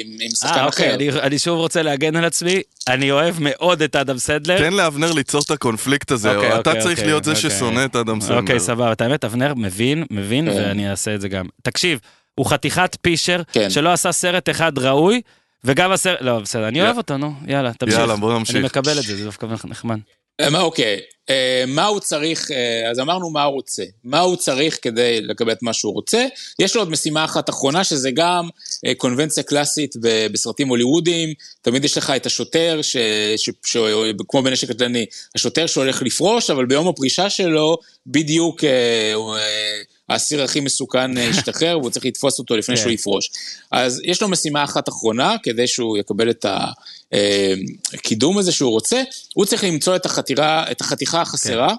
עם, 0.00 0.16
עם 0.20 0.30
שחקן 0.30 0.64
אוקיי, 0.64 0.86
אחר. 0.86 0.94
אני, 0.94 1.10
אני 1.10 1.38
שוב 1.38 1.58
רוצה 1.58 1.82
להגן 1.82 2.16
על 2.16 2.24
עצמי, 2.24 2.62
אני 2.88 3.10
אוהב 3.10 3.34
מאוד 3.38 3.82
את 3.82 3.96
אדם 3.96 4.18
סנדלר. 4.18 4.58
תן 4.58 4.72
לאבנר 4.72 5.12
ליצור 5.12 5.42
את 5.46 5.50
הקונפליקט 5.50 6.10
הזה, 6.10 6.36
אוקיי, 6.36 6.60
אתה 6.60 6.70
אוקיי, 6.70 6.82
צריך 6.82 6.98
אוקיי, 6.98 7.06
להיות 7.06 7.24
זה 7.24 7.32
אוקיי. 7.32 7.50
ששונא 7.50 7.84
את 7.84 7.96
אדם 7.96 8.20
סנדלר. 8.20 8.40
אוקיי, 8.40 8.60
סבבה, 8.60 8.92
את 8.92 9.00
האמת, 9.00 9.24
אבנר 9.24 9.54
מבין, 9.54 10.04
מבין, 10.10 10.50
כן. 10.50 10.56
ואני 10.56 10.90
אעשה 10.90 11.14
את 11.14 11.20
זה 11.20 11.28
גם. 11.28 11.46
תקשיב. 11.62 11.98
הוא 12.40 12.46
חתיכת 12.46 12.96
פישר, 13.00 13.42
כן. 13.52 13.70
שלא 13.70 13.92
עשה 13.92 14.12
סרט 14.12 14.48
אחד 14.48 14.78
ראוי, 14.78 15.20
וגם 15.64 15.92
הסרט, 15.92 16.18
לא, 16.20 16.38
בסדר, 16.38 16.68
אני 16.68 16.82
אוהב 16.82 16.96
אותו, 16.96 17.16
נו, 17.16 17.32
יאללה, 17.46 17.72
תמשיך. 17.72 17.98
יאללה, 17.98 18.16
בוא 18.16 18.38
נמשיך. 18.38 18.56
אני 18.56 18.64
מקבל 18.64 18.98
את 18.98 19.02
זה, 19.02 19.16
זה 19.16 19.24
דווקא 19.24 19.46
נחמד. 19.64 19.98
אה, 20.40 20.60
אוקיי, 20.60 21.00
אה, 21.30 21.64
מה 21.66 21.86
הוא 21.86 22.00
צריך, 22.00 22.50
אה, 22.50 22.90
אז 22.90 23.00
אמרנו 23.00 23.30
מה 23.30 23.42
הוא 23.42 23.54
רוצה. 23.54 23.82
מה 24.04 24.20
הוא 24.20 24.36
צריך 24.36 24.78
כדי 24.82 25.20
לקבל 25.20 25.52
את 25.52 25.62
מה 25.62 25.72
שהוא 25.72 25.92
רוצה. 25.92 26.26
יש 26.58 26.74
לו 26.74 26.82
עוד 26.82 26.90
משימה 26.90 27.24
אחת 27.24 27.50
אחרונה, 27.50 27.84
שזה 27.84 28.10
גם 28.10 28.48
קונבנציה 28.96 29.42
קלאסית 29.42 29.94
בסרטים 30.32 30.68
הוליוודיים. 30.68 31.34
תמיד 31.62 31.84
יש 31.84 31.98
לך 31.98 32.10
את 32.10 32.26
השוטר, 32.26 32.78
ש, 32.82 32.96
ש, 33.36 33.50
ש, 33.64 33.76
כמו 34.28 34.42
בנשק 34.42 34.70
קטלני, 34.70 35.06
השוטר 35.34 35.66
שהולך 35.66 36.02
לפרוש, 36.02 36.50
אבל 36.50 36.66
ביום 36.66 36.88
הפרישה 36.88 37.30
שלו, 37.30 37.78
בדיוק 38.06 38.64
האסיר 40.10 40.42
הכי 40.42 40.60
מסוכן 40.60 41.18
אה, 41.18 41.22
ישתחרר, 41.22 41.78
והוא 41.78 41.90
צריך 41.90 42.06
לתפוס 42.06 42.38
אותו 42.38 42.56
לפני 42.56 42.76
כן. 42.76 42.82
שהוא 42.82 42.92
יפרוש. 42.92 43.30
אז 43.70 44.00
יש 44.04 44.22
לו 44.22 44.28
משימה 44.28 44.64
אחת 44.64 44.88
אחרונה, 44.88 45.36
כדי 45.42 45.66
שהוא 45.66 45.98
יקבל 45.98 46.30
את 46.30 46.46
הקידום 47.94 48.38
הזה 48.38 48.52
שהוא 48.52 48.70
רוצה, 48.70 49.02
הוא 49.34 49.44
צריך 49.44 49.64
למצוא 49.64 49.96
את 49.96 50.06
החתירה, 50.06 50.70
את 50.70 50.80
החתיכה 50.80 51.20
החסרה, 51.20 51.68
כן. 51.68 51.74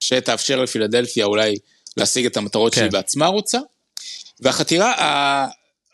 שתאפשר 0.00 0.62
לפילדלפיה 0.62 1.24
אולי 1.24 1.56
להשיג 1.96 2.26
את 2.26 2.36
המטרות 2.36 2.74
כן. 2.74 2.80
שהיא 2.80 2.90
בעצמה 2.90 3.26
רוצה. 3.26 3.58
והחתירה, 4.40 4.94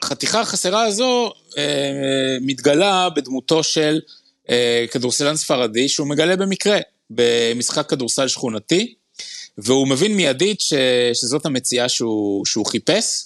החתיכה 0.03 0.41
החסרה 0.41 0.83
הזו 0.83 1.33
אה, 1.59 2.37
מתגלה 2.41 3.09
בדמותו 3.17 3.63
של 3.63 4.01
אה, 4.51 4.85
כדורסלן 4.91 5.37
ספרדי 5.37 5.89
שהוא 5.89 6.07
מגלה 6.07 6.37
במקרה 6.37 6.79
במשחק 7.11 7.89
כדורסל 7.89 8.29
שכונתי, 8.29 8.95
והוא 9.59 9.89
מבין 9.89 10.17
מיידית 10.17 10.61
ש, 10.61 10.75
שזאת 11.15 11.47
המציאה 11.47 11.89
שהוא, 11.89 12.47
שהוא 12.47 12.67
חיפש, 12.67 13.25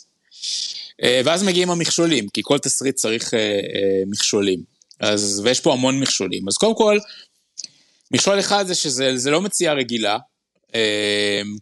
אה, 1.03 1.21
ואז 1.25 1.43
מגיעים 1.43 1.71
המכשולים, 1.71 2.29
כי 2.29 2.41
כל 2.45 2.59
תסריט 2.59 2.95
צריך 2.95 3.35
אה, 3.35 3.39
אה, 3.41 4.03
מכשולים. 4.07 4.61
אז, 5.01 5.41
ויש 5.45 5.61
פה 5.61 5.73
המון 5.73 6.01
מכשולים. 6.01 6.49
אז 6.49 6.57
קודם 6.57 6.77
כל, 6.77 6.99
מכשול 8.11 8.41
אחד 8.41 8.67
זה 8.67 8.75
שזה 8.75 9.19
זה 9.19 9.31
לא 9.31 9.41
מציאה 9.41 9.73
רגילה, 9.73 10.19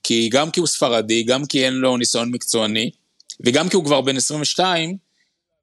כי 0.03 0.29
גם 0.29 0.51
כי 0.51 0.61
הוא 0.61 0.67
ספרדי, 0.67 1.23
גם 1.23 1.47
כי 1.47 1.65
אין 1.65 1.75
לו 1.75 1.97
ניסיון 1.97 2.31
מקצועני, 2.31 2.91
וגם 3.41 3.69
כי 3.69 3.77
הוא 3.77 3.85
כבר 3.85 4.01
בן 4.01 4.17
22, 4.17 4.97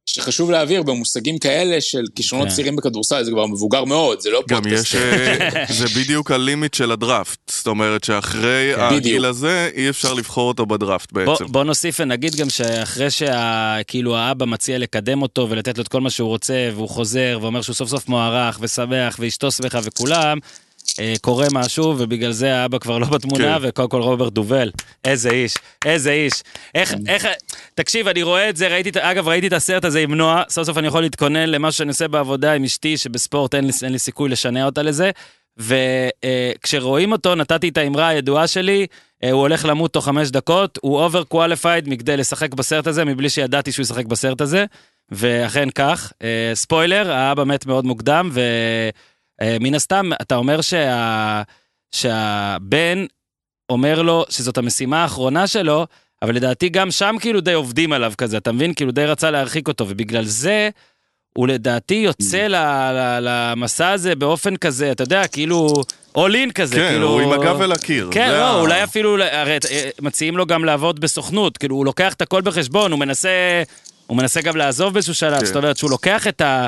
שחשוב 0.08 0.52
להעביר 0.52 0.84
במושגים 0.84 1.38
כאלה 1.38 1.82
של 1.82 2.04
כישרונות 2.16 2.48
כן. 2.48 2.54
צעירים 2.54 2.76
בכדורסל, 2.76 3.24
זה 3.24 3.32
כבר 3.32 3.46
מבוגר 3.46 3.84
מאוד, 3.84 4.20
זה 4.20 4.30
לא 4.30 4.44
גם 4.48 4.64
פודקאסט. 4.64 4.86
יש, 4.86 4.96
אה, 4.96 5.66
זה 5.70 5.86
בדיוק 6.00 6.32
הלימיט 6.32 6.74
של 6.74 6.92
הדראפט. 6.92 7.40
זאת 7.52 7.68
אומרת 7.68 8.04
שאחרי 8.04 8.72
כן. 8.76 8.82
הגיל 8.82 9.00
בדיוק. 9.00 9.26
הזה, 9.26 9.70
אי 9.76 9.90
אפשר 9.90 10.14
לבחור 10.14 10.48
אותו 10.48 10.66
בדראפט 10.66 11.12
בעצם. 11.12 11.46
בוא 11.48 11.64
נוסיף 11.64 12.00
ונגיד 12.00 12.36
גם 12.36 12.50
שאחרי 12.50 13.08
שכאילו 13.12 14.18
האבא 14.18 14.46
מציע 14.46 14.78
לקדם 14.78 15.22
אותו 15.22 15.48
ולתת 15.50 15.78
לו 15.78 15.84
את 15.84 15.88
כל 15.88 16.02
מה 16.02 16.10
שהוא 16.10 16.30
רוצה, 16.30 16.70
והוא 16.74 16.90
חוזר 16.90 17.40
ואומר 17.42 17.62
שהוא 17.62 17.74
סוף 17.74 17.90
סוף 17.90 18.08
מוערך 18.08 18.58
ושמח 18.62 19.18
ואשתו 19.20 19.52
שמחה 19.52 19.80
וכולם, 19.84 20.38
קורה 21.22 21.48
משהו 21.52 21.96
ובגלל 21.98 22.32
זה 22.32 22.56
האבא 22.56 22.78
כבר 22.78 22.98
לא 22.98 23.08
בתמונה, 23.08 23.60
כן. 23.60 23.68
וקודם 23.68 23.90
כל 23.90 24.02
רוברט 24.02 24.34
דובאל, 24.34 24.72
איזה 25.06 25.30
איש, 25.30 25.54
איזה 25.86 26.12
איש. 26.12 26.34
איך, 26.76 26.96
איך, 27.08 27.28
תקשיב, 27.76 28.08
אני 28.08 28.24
רואה 28.24 28.50
את 28.50 28.58
זה, 28.58 28.68
ראיתי, 28.68 28.90
אגב, 29.00 29.28
ראיתי 29.28 29.48
את 29.48 29.54
הסרט 29.54 29.86
הזה 29.86 30.00
עם 30.00 30.14
נועה, 30.14 30.44
סוף 30.50 30.68
סוף 30.68 30.78
אני 30.78 30.88
יכול 30.88 31.02
להתכונן 31.02 31.50
למה 31.50 31.72
שאני 31.72 31.90
עושה 31.90 32.08
בעבודה 32.08 32.54
עם 32.54 32.64
אשתי, 32.64 32.98
שבספורט 32.98 33.56
אין 33.56 33.66
לי, 33.66 33.72
אין 33.84 33.92
לי 33.92 34.00
סיכוי 34.00 34.30
לשנע 34.30 34.66
אותה 34.66 34.82
לזה. 34.82 35.12
וכשרואים 35.58 37.12
אותו, 37.12 37.36
נתתי 37.36 37.70
את 37.70 37.78
האמרה 37.78 38.08
הידועה 38.08 38.48
שלי, 38.48 38.88
אה, 39.24 39.32
הוא 39.32 39.42
הולך 39.42 39.66
למות 39.66 39.94
תוך 39.94 40.06
חמש 40.06 40.30
דקות, 40.30 40.80
הוא 40.82 41.00
overqualified 41.00 41.90
מכדי 41.90 42.18
לשחק 42.18 42.54
בסרט 42.54 42.88
הזה, 42.88 43.06
מבלי 43.06 43.30
שידעתי 43.30 43.72
שהוא 43.72 43.84
ישחק 43.84 44.06
בסרט 44.06 44.42
הזה, 44.42 44.66
ואכן 45.12 45.70
כך. 45.70 46.12
אה, 46.22 46.52
ספוילר, 46.54 47.12
האבא 47.12 47.44
מת 47.44 47.66
מאוד 47.66 47.86
מוקדם, 47.86 48.30
ומן 49.44 49.76
הסתם, 49.76 50.10
אתה 50.22 50.36
אומר 50.36 50.62
שה... 50.62 51.42
שהבן 51.92 53.06
אומר 53.70 54.02
לו 54.02 54.26
שזאת 54.30 54.58
המשימה 54.58 55.02
האחרונה 55.04 55.48
שלו, 55.48 55.88
אבל 56.22 56.36
לדעתי 56.36 56.70
גם 56.70 56.92
שם 56.92 57.16
כאילו 57.20 57.42
די 57.42 57.54
עובדים 57.54 57.94
עליו 57.94 58.14
כזה, 58.18 58.38
אתה 58.38 58.52
מבין? 58.52 58.74
כאילו 58.74 58.92
די 58.92 59.06
רצה 59.06 59.32
להרחיק 59.32 59.68
אותו, 59.68 59.86
ובגלל 59.90 60.26
זה 60.26 60.70
הוא 61.34 61.48
לדעתי 61.48 61.94
יוצא 61.96 62.48
ל- 62.48 62.56
ל- 62.56 63.20
למסע 63.22 63.90
הזה 63.90 64.16
באופן 64.16 64.56
כזה, 64.56 64.92
אתה 64.92 65.04
יודע, 65.04 65.28
כאילו, 65.28 65.68
all 66.18 66.32
in 66.48 66.52
כזה, 66.54 66.76
כן, 66.76 66.90
כאילו... 66.92 67.08
הוא 67.10 67.22
עם 67.22 67.32
הגב 67.32 67.62
אל 67.62 67.72
הקיר. 67.72 68.10
כן, 68.12 68.30
לא, 68.30 68.36
ה- 68.36 68.60
אולי 68.60 68.84
אפילו, 68.84 69.18
הרי 69.32 69.58
אה, 69.72 69.90
מציעים 70.02 70.38
לו 70.38 70.46
גם 70.46 70.66
לעבוד 70.66 71.00
בסוכנות, 71.00 71.58
כאילו, 71.58 71.76
הוא 71.76 71.86
לוקח 71.86 72.14
את 72.14 72.22
הכל 72.22 72.42
בחשבון, 72.42 72.92
הוא 72.92 73.00
מנסה, 73.00 73.64
הוא 74.08 74.18
מנסה 74.18 74.42
גם 74.42 74.56
לעזוב 74.58 74.94
באיזשהו 74.94 75.14
שלב, 75.14 75.40
כן. 75.40 75.46
זאת 75.46 75.56
אומרת 75.56 75.78
שהוא 75.78 75.90
לוקח 75.92 76.28
את 76.28 76.42
ה... 76.42 76.68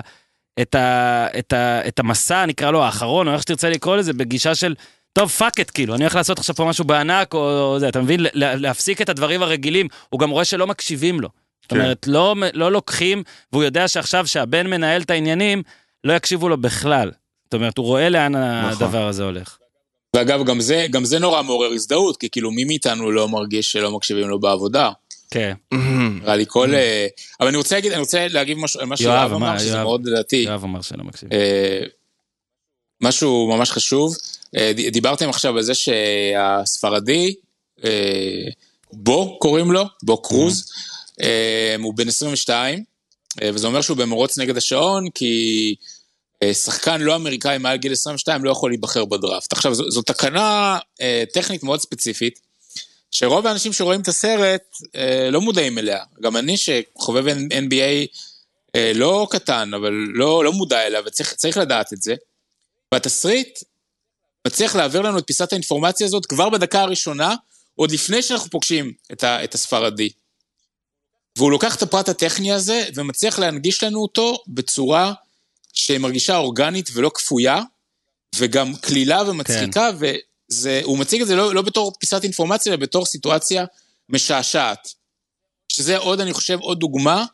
את, 0.62 0.76
ה, 0.76 1.28
את, 1.40 1.54
ה, 1.54 1.88
את 1.88 2.00
המסע, 2.00 2.46
נקרא 2.46 2.72
לו 2.72 2.84
האחרון, 2.84 3.28
או 3.28 3.34
איך 3.34 3.42
שתרצה 3.42 3.70
לקרוא 3.70 3.96
לזה, 3.98 4.14
בגישה 4.14 4.56
של, 4.56 4.76
טוב, 5.14 5.30
fuck 5.30 5.60
it, 5.60 5.72
כאילו, 5.72 5.96
אני 5.96 6.04
הולך 6.04 6.16
לעשות 6.16 6.40
עכשיו 6.40 6.56
פה 6.56 6.66
משהו 6.66 6.84
בענק, 6.86 7.34
או, 7.34 7.40
או 7.62 7.80
זה, 7.80 7.90
אתה 7.90 8.02
מבין? 8.02 8.20
לה- 8.34 8.56
להפסיק 8.56 9.02
את 9.02 9.10
הדברים 9.10 9.42
הרגילים. 9.44 9.88
הוא 10.10 10.20
גם 10.20 10.30
רואה 10.30 10.46
שלא 10.46 10.68
מקשיבים 10.68 11.20
לו. 11.20 11.30
זאת 11.62 11.70
כן. 11.74 11.80
אומרת, 11.80 12.08
לא, 12.08 12.36
לא 12.54 12.72
לוקחים, 12.72 13.24
והוא 13.54 13.64
יודע 13.64 13.88
שעכשיו 13.88 14.28
שהבן 14.28 14.68
מנהל 14.68 15.02
את 15.02 15.10
העניינים, 15.10 15.64
לא 16.04 16.14
יקשיבו 16.14 16.50
לו 16.50 16.58
בכלל. 16.58 17.12
זאת 17.44 17.54
אומרת, 17.54 17.78
הוא 17.78 17.86
רואה 17.86 18.10
לאן 18.10 18.36
נכון. 18.36 18.86
הדבר 18.88 19.08
הזה 19.08 19.24
הולך. 19.24 19.58
ואגב, 20.16 20.46
גם 20.46 20.60
זה, 20.62 20.86
גם 20.92 21.06
זה 21.06 21.20
נורא 21.20 21.42
מעורר 21.44 21.72
הזדהות, 21.72 22.18
כי 22.18 22.30
כאילו 22.30 22.52
מי 22.52 22.64
מאיתנו 22.64 23.12
לא 23.12 23.28
מרגיש 23.30 23.72
שלא 23.72 23.92
מקשיבים 23.92 24.28
לו 24.30 24.40
בעבודה? 24.40 24.92
כן, 25.32 25.54
נראה 26.22 26.36
לי 26.36 26.46
כל... 26.48 26.76
אה, 26.76 27.08
אבל 27.40 27.48
אני 27.48 27.58
רוצה 27.58 27.76
להגיד, 27.76 27.92
אני 27.92 28.00
רוצה 28.00 28.28
להגיב 28.28 28.58
משהו, 28.58 28.80
מה 28.80 28.86
יואב, 28.86 28.98
שיואב 28.98 29.34
אמר, 29.34 29.60
שזה? 29.60 29.84
מאוד 29.84 30.08
לדעתי, 30.08 30.36
יואב 30.36 30.64
אמר 30.64 30.82
שלא 30.82 31.04
מקשיב. 31.04 31.34
אה, 31.34 31.80
משהו 33.02 33.48
ממש 33.48 33.72
חשוב. 33.72 34.16
אה, 34.58 34.72
דיברתם 34.92 35.30
עכשיו 35.30 35.58
על 35.58 35.64
זה 35.64 35.74
שהספרדי, 35.74 37.36
אה, 37.84 38.52
בו 38.94 39.40
קוראים 39.40 39.72
לו, 39.72 39.86
בו 40.04 40.22
קרוז, 40.22 40.72
אה, 41.22 41.76
הוא 41.84 41.94
בן 41.94 42.08
22, 42.08 42.84
אה, 43.42 43.50
וזה 43.54 43.68
אומר 43.68 43.82
שהוא 43.82 43.98
במרוץ 43.98 44.38
נגד 44.38 44.58
השעון, 44.58 45.10
כי 45.10 45.76
שחקן 46.54 47.02
לא 47.02 47.16
אמריקאי 47.16 47.58
מעל 47.58 47.78
גיל 47.78 47.92
22 47.92 48.44
לא 48.44 48.52
יכול 48.52 48.72
להיבחר 48.72 49.06
בדראפט. 49.06 49.54
עכשיו, 49.54 49.74
זו, 49.74 49.92
זו 49.92 50.02
תקנה 50.02 50.78
טכנית 51.34 51.64
מאוד 51.64 51.80
ספציפית, 51.80 52.40
שרוב 53.12 53.48
האנשים 53.48 53.74
שרואים 53.74 54.02
את 54.02 54.08
הסרט 54.08 54.62
אה, 54.96 55.30
לא 55.32 55.42
מודעים 55.42 55.78
אליה. 55.78 56.04
גם 56.22 56.38
אני 56.38 56.56
שחובב 56.58 57.26
NBA 57.52 58.08
אה, 58.76 58.92
לא 58.96 59.28
קטן, 59.32 59.74
אבל 59.74 59.92
לא, 60.14 60.44
לא 60.44 60.54
מודע 60.54 60.82
אליה, 60.82 61.02
וצריך 61.06 61.34
צריך 61.34 61.58
לדעת 61.58 61.94
את 61.94 62.02
זה. 62.02 62.16
והתסריט 62.92 63.60
מצליח 64.48 64.76
להעביר 64.76 65.02
לנו 65.02 65.18
את 65.20 65.24
פיסת 65.28 65.54
האינפורמציה 65.54 66.08
הזאת 66.08 66.26
כבר 66.26 66.50
בדקה 66.50 66.82
הראשונה, 66.82 67.36
עוד 67.76 67.92
לפני 67.92 68.22
שאנחנו 68.22 68.50
פוגשים 68.50 68.94
את, 69.12 69.24
ה, 69.24 69.44
את 69.44 69.56
הספרדי. 69.56 70.10
והוא 71.38 71.52
לוקח 71.52 71.76
את 71.76 71.82
הפרט 71.82 72.10
הטכני 72.10 72.54
הזה 72.54 72.86
ומצליח 72.96 73.40
להנגיש 73.40 73.84
לנו 73.84 74.02
אותו 74.02 74.44
בצורה 74.48 75.14
שמרגישה 75.74 76.38
אורגנית 76.38 76.90
ולא 76.94 77.12
כפויה, 77.14 77.62
וגם 78.36 78.76
קלילה 78.76 79.30
ומצחיקה, 79.30 79.90
כן. 80.00 80.16
והוא 80.52 80.98
מציג 81.00 81.22
את 81.22 81.28
זה 81.28 81.36
לא, 81.36 81.54
לא 81.56 81.62
בתור 81.62 81.94
פיסת 82.00 82.24
אינפורמציה, 82.24 82.74
אלא 82.74 82.82
בתור 82.82 83.06
סיטואציה 83.06 83.66
משעשעת. 84.10 84.94
שזה 85.72 85.98
עוד, 85.98 86.20
אני 86.20 86.34
חושב, 86.34 86.58
עוד 86.60 86.80
דוגמה 86.80 87.26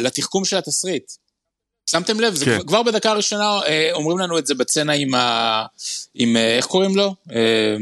לתחכום 0.00 0.44
של 0.44 0.56
התסריט. 0.56 1.12
שמתם 1.90 2.20
לב? 2.20 2.34
זה 2.34 2.44
כן. 2.44 2.54
כבר- 2.56 2.66
כבר 2.66 2.82
בדקה 2.82 3.10
הראשונה 3.10 3.60
אה, 3.66 3.90
אומרים 3.92 4.18
לנו 4.18 4.38
את 4.38 4.46
זה 4.46 4.54
בצנע 4.54 4.92
עם 4.92 5.14
ה... 5.14 5.66
עם, 6.14 6.36
אה, 6.36 6.56
איך 6.56 6.66
קוראים 6.66 6.96
לו? 6.96 7.14
אה, 7.32 7.76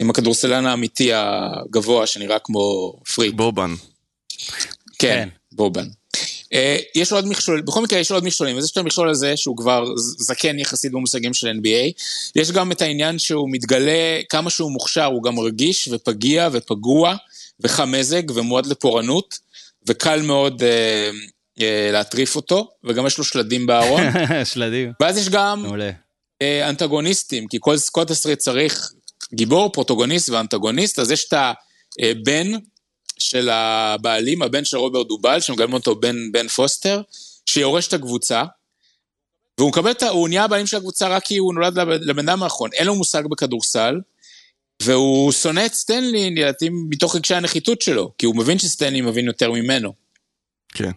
עם 0.00 0.10
הכדורסלן 0.10 0.66
האמיתי 0.66 1.10
הגבוה 1.14 2.06
שנראה 2.06 2.38
כמו 2.38 2.92
פריק. 3.14 3.34
בובן. 3.34 3.74
כן, 3.78 4.38
כן. 4.98 5.28
בובן. 5.52 5.88
אה, 6.54 6.76
יש 6.94 7.12
עוד 7.12 7.26
מכשול, 7.26 7.60
בכל 7.60 7.82
מקרה 7.82 7.98
יש 7.98 8.10
עוד 8.10 8.24
מכשולים, 8.24 8.58
אז 8.58 8.64
יש 8.64 8.70
את 8.70 8.76
המכשול 8.76 9.08
הזה 9.08 9.36
שהוא 9.36 9.56
כבר 9.56 9.84
זקן 9.96 10.58
יחסית 10.58 10.92
במושגים 10.92 11.34
של 11.34 11.48
NBA. 11.48 11.92
יש 12.36 12.50
גם 12.50 12.72
את 12.72 12.82
העניין 12.82 13.18
שהוא 13.18 13.48
מתגלה 13.52 14.20
כמה 14.28 14.50
שהוא 14.50 14.72
מוכשר, 14.72 15.04
הוא 15.04 15.22
גם 15.22 15.38
רגיש 15.38 15.88
ופגיע 15.92 16.48
ופגוע 16.52 17.16
וחמזג 17.60 18.30
ומועד 18.30 18.66
לפורענות, 18.66 19.38
וקל 19.88 20.22
מאוד 20.22 20.62
אה, 20.62 21.10
אה, 21.60 21.90
להטריף 21.92 22.36
אותו, 22.36 22.70
וגם 22.84 23.06
יש 23.06 23.18
לו 23.18 23.24
שלדים 23.24 23.66
בארון. 23.66 24.02
שלדים. 24.52 24.92
ואז 25.00 25.18
יש 25.18 25.28
גם. 25.28 25.64
אה, 26.42 26.68
אנטגוניסטים, 26.68 27.48
כי 27.48 27.56
כל, 27.60 27.76
כל 27.92 28.04
תסריט 28.04 28.38
צריך 28.38 28.92
גיבור, 29.34 29.72
פרוטוגוניסט 29.72 30.28
ואנטגוניסט, 30.28 30.98
אז 30.98 31.10
יש 31.10 31.24
את 31.28 31.34
הבן 32.02 32.46
של 33.18 33.48
הבעלים, 33.48 34.42
הבן 34.42 34.64
של 34.64 34.76
רוברט 34.76 35.06
דובל, 35.06 35.40
שמגלם 35.40 35.72
אותו 35.72 35.94
בן, 35.94 36.32
בן 36.32 36.48
פוסטר, 36.48 37.02
שיורש 37.46 37.88
את 37.88 37.92
הקבוצה, 37.92 38.44
והוא 39.58 39.68
מקבל 39.68 39.90
את 39.90 40.02
ה... 40.02 40.08
הוא 40.08 40.28
נהיה 40.28 40.44
הבעלים 40.44 40.66
של 40.66 40.76
הקבוצה 40.76 41.08
רק 41.08 41.24
כי 41.24 41.36
הוא 41.36 41.54
נולד 41.54 41.78
לב- 41.78 41.88
לבן 41.88 42.28
אדם 42.28 42.42
האחרון, 42.42 42.70
אין 42.72 42.86
לו 42.86 42.94
מושג 42.94 43.22
בכדורסל, 43.30 44.00
והוא 44.82 45.32
שונא 45.32 45.66
את 45.66 45.74
סטנלי, 45.74 46.30
לדעתי, 46.30 46.68
מתוך 46.70 47.16
רגשי 47.16 47.34
הנחיתות 47.34 47.82
שלו, 47.82 48.12
כי 48.18 48.26
הוא 48.26 48.36
מבין 48.36 48.58
שסטנלי 48.58 49.00
מבין 49.00 49.26
יותר 49.26 49.52
ממנו. 49.52 49.92
כן. 50.68 50.90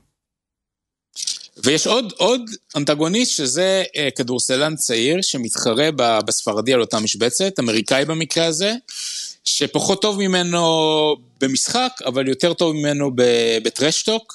ויש 1.63 1.87
עוד, 1.87 2.13
עוד 2.17 2.41
אנטגוניסט 2.75 3.31
שזה 3.31 3.83
אה, 3.95 4.09
כדורסלן 4.15 4.75
צעיר 4.75 5.21
שמתחרה 5.21 5.89
ב- 5.95 6.19
בספרדי 6.25 6.73
על 6.73 6.81
אותה 6.81 6.99
משבצת, 6.99 7.59
אמריקאי 7.59 8.05
במקרה 8.05 8.45
הזה, 8.45 8.73
שפחות 9.43 10.01
טוב 10.01 10.17
ממנו 10.19 10.61
במשחק, 11.41 11.91
אבל 12.05 12.27
יותר 12.27 12.53
טוב 12.53 12.75
ממנו 12.75 13.11
בטרשטוק, 13.63 14.33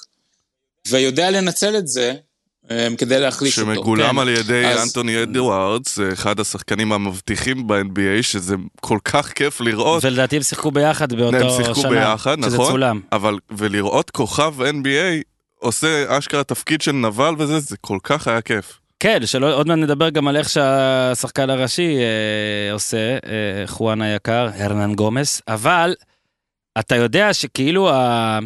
ויודע 0.87 1.31
לנצל 1.31 1.77
את 1.77 1.87
זה 1.87 2.13
אה, 2.71 2.87
כדי 2.97 3.19
להחליש 3.19 3.59
אותו. 3.59 3.71
שמגולם 3.73 4.11
כן. 4.15 4.19
על 4.19 4.29
ידי 4.29 4.65
אז- 4.65 4.83
אנטוני 4.83 5.23
אדוארדס, 5.23 5.99
אחד 6.13 6.39
השחקנים 6.39 6.91
המבטיחים 6.93 7.67
ב-NBA, 7.67 8.21
שזה 8.23 8.55
כל 8.81 8.97
כך 9.05 9.33
כיף 9.33 9.61
לראות. 9.61 10.05
ולדעתי 10.05 10.35
הם 10.35 10.43
שיחקו 10.43 10.71
ביחד 10.71 11.13
באותו 11.13 11.37
הם 11.37 11.49
שנה. 11.49 11.65
שיחקו 11.65 11.89
ביחד, 11.89 12.37
שזה 12.45 12.55
נכון? 12.55 12.71
צולם. 12.71 13.01
אבל, 13.11 13.37
ולראות 13.51 14.09
כוכב 14.09 14.53
NBA 14.61 15.23
עושה 15.59 16.17
אשכרה 16.17 16.43
תפקיד 16.43 16.81
של 16.81 16.91
נבל 16.91 17.33
וזה, 17.37 17.59
זה 17.59 17.75
כל 17.81 17.97
כך 18.03 18.27
היה 18.27 18.41
כיף. 18.41 18.79
כן, 18.99 19.25
שלא, 19.25 19.53
עוד 19.53 19.67
מעט 19.67 19.77
נדבר 19.77 20.09
גם 20.09 20.27
על 20.27 20.37
איך 20.37 20.49
שהשחקן 20.49 21.49
הראשי 21.49 21.97
אה, 21.97 22.73
עושה, 22.73 23.17
אה, 23.25 23.67
חואן 23.67 24.01
היקר, 24.01 24.49
הרנן 24.57 24.95
גומס, 24.95 25.41
אבל 25.47 25.95
אתה 26.79 26.95
יודע 26.95 27.33
שכאילו 27.33 27.89
ה... 27.89 28.39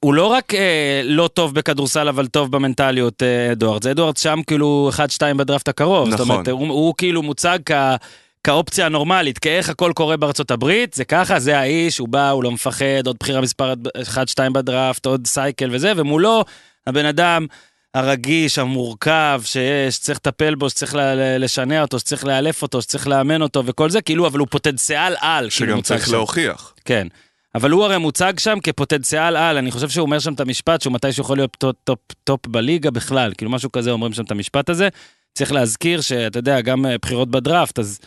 הוא 0.00 0.14
לא 0.14 0.26
רק 0.26 0.54
אה, 0.54 1.00
לא 1.04 1.28
טוב 1.28 1.54
בכדורסל, 1.54 2.08
אבל 2.08 2.26
טוב 2.26 2.52
במנטליות, 2.52 3.22
אה, 3.22 3.52
אדוארדס. 3.52 3.86
אדוארדס 3.86 4.20
שם 4.20 4.40
כאילו 4.46 4.90
1-2 4.96 5.34
בדראפט 5.36 5.68
הקרוב. 5.68 6.10
זאת 6.10 6.20
נכון. 6.20 6.30
אומרת, 6.30 6.48
הוא, 6.48 6.68
הוא 6.68 6.94
כאילו 6.98 7.22
מוצג 7.22 7.58
כ... 7.66 7.72
כאופציה 8.44 8.86
הנורמלית, 8.86 9.38
כאיך 9.38 9.68
הכל 9.68 9.92
קורה 9.94 10.16
בארצות 10.16 10.50
הברית, 10.50 10.94
זה 10.94 11.04
ככה, 11.04 11.38
זה 11.38 11.58
האיש, 11.58 11.98
הוא 11.98 12.08
בא, 12.08 12.30
הוא 12.30 12.44
לא 12.44 12.50
מפחד, 12.50 13.06
עוד 13.06 13.16
בחירה 13.20 13.40
מספר 13.40 13.74
1-2 14.14 14.50
בדראפט, 14.52 15.06
עוד 15.06 15.26
סייקל 15.26 15.68
וזה, 15.72 15.92
ומולו 15.96 16.44
הבן 16.86 17.04
אדם 17.04 17.46
הרגיש, 17.94 18.58
המורכב, 18.58 19.40
שיש, 19.44 19.94
שצריך 19.94 20.18
לטפל 20.18 20.54
בו, 20.54 20.70
שצריך 20.70 20.96
לשנע 21.38 21.82
אותו, 21.82 21.98
שצריך 21.98 22.24
לאלף 22.24 22.62
אותו, 22.62 22.82
שצריך 22.82 23.08
לאמן 23.08 23.42
אותו 23.42 23.66
וכל 23.66 23.90
זה, 23.90 24.02
כאילו, 24.02 24.26
אבל 24.26 24.38
הוא 24.38 24.48
פוטנציאל 24.50 25.14
על, 25.20 25.50
כאילו 25.50 25.72
שגם 25.72 25.80
צריך 25.80 26.06
שם. 26.06 26.12
להוכיח. 26.12 26.74
כן. 26.84 27.06
אבל 27.54 27.70
הוא 27.70 27.84
הרי 27.84 27.98
מוצג 27.98 28.32
שם 28.38 28.58
כפוטנציאל 28.62 29.36
על, 29.36 29.56
אני 29.56 29.70
חושב 29.70 29.88
שהוא 29.88 30.02
אומר 30.06 30.18
שם 30.18 30.32
את 30.32 30.40
המשפט 30.40 30.80
שהוא 30.80 30.92
מתישהו 30.92 31.22
יכול 31.22 31.36
להיות 31.36 31.56
top, 31.58 31.76
top, 31.84 31.98
top 32.24 32.46
בליגה 32.46 32.90
בכלל, 32.90 33.32
כאילו 33.38 33.50
משהו 33.50 33.72
כזה 33.72 33.90
אומרים 33.90 34.12
שם 34.12 34.24
את 34.24 34.30
המשפט 34.30 34.68
הזה. 34.68 34.88
צריך 35.34 35.52
להזכיר 35.52 36.00
שאתה 36.00 36.38
יודע, 36.38 36.60
גם 36.60 36.86
אה, 36.86 36.98
בחירות 37.02 37.30
בדראפט, 37.30 37.78
אז 37.78 38.00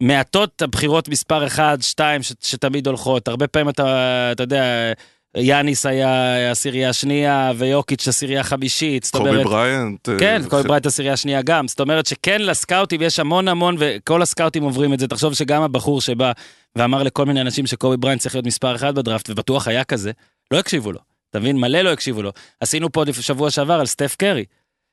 מעטות 0.00 0.62
הבחירות 0.62 1.08
מספר 1.08 1.46
1, 1.46 1.82
2 1.82 2.22
ש, 2.22 2.32
שתמיד 2.40 2.86
הולכות, 2.86 3.28
הרבה 3.28 3.46
פעמים 3.46 3.68
אתה, 3.68 4.28
אתה 4.32 4.42
יודע, 4.42 4.92
יאניס 5.36 5.86
היה 5.86 6.50
עשירייה 6.50 6.92
שנייה 6.92 7.52
ויוקיץ' 7.56 8.08
עשירייה 8.08 8.42
חמישית, 8.42 9.04
זאת 9.04 9.16
קובי 9.16 9.30
אומרת... 9.30 9.44
בריינט. 9.44 10.08
אה, 10.08 10.18
כן, 10.18 10.42
קובי 10.48 10.62
ח- 10.62 10.66
בריינט 10.66 10.86
עשירייה 10.86 11.16
שנייה 11.16 11.42
גם. 11.42 11.68
זאת 11.68 11.80
אומרת 11.80 12.06
שכן 12.06 12.42
לסקאוטים 12.42 13.02
יש 13.02 13.18
המון 13.18 13.48
המון, 13.48 13.76
וכל 13.78 14.22
הסקאוטים 14.22 14.62
עוברים 14.62 14.94
את 14.94 14.98
זה. 14.98 15.08
תחשוב 15.08 15.34
שגם 15.34 15.62
הבחור 15.62 16.00
שבא 16.00 16.32
ואמר 16.76 17.02
לכל 17.02 17.26
מיני 17.26 17.40
אנשים 17.40 17.66
שקובי 17.66 17.96
בריינט 17.96 18.20
צריך 18.20 18.34
להיות 18.34 18.46
מספר 18.46 18.74
אחד 18.76 18.94
בדראפט, 18.94 19.30
ובטוח 19.30 19.68
היה 19.68 19.84
כזה, 19.84 20.12
לא 20.50 20.58
הקשיבו 20.58 20.92
לו. 20.92 21.00
אתה 21.30 21.40
מבין? 21.40 21.56
מלא 21.56 21.80
לא 21.80 21.92
הקשיבו 21.92 22.22
לו. 22.22 22.32
עשינו 22.60 22.92
פה 22.92 23.04
שבוע 23.20 23.50
שעבר 23.50 23.80
על 23.80 23.86
סטף 23.86 24.16
קרי. 24.18 24.44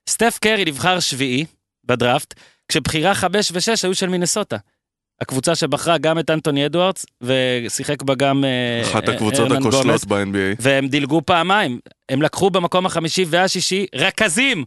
סטף 0.10 0.38
קרי 0.42 0.66
נבחר 0.66 1.00
שביעי 1.00 1.46
בדראפט, 1.86 2.34
כשבחירה 2.68 3.16
חמש 3.16 3.52
ושש 3.54 3.86
היו 3.86 3.96
של 3.96 4.10
מינסוטה. 4.10 4.58
הקבוצה 5.22 5.56
שבחרה 5.56 5.98
גם 5.98 6.20
את 6.20 6.30
אנטוני 6.30 6.66
אדוארדס, 6.66 7.06
ושיחק 7.22 8.04
בה 8.04 8.16
גם 8.16 8.46
אה, 8.46 8.82
אחת 8.82 9.10
אה, 9.10 9.14
הקבוצות. 9.14 9.52
הכושלות 9.52 10.06
ב-NBA. 10.06 10.56
והם 10.60 10.88
דילגו 10.88 11.22
פעמיים. 11.26 11.80
הם 12.10 12.22
לקחו 12.22 12.50
במקום 12.50 12.86
החמישי 12.86 13.26
והשישי 13.28 13.86
רכזים, 13.96 14.66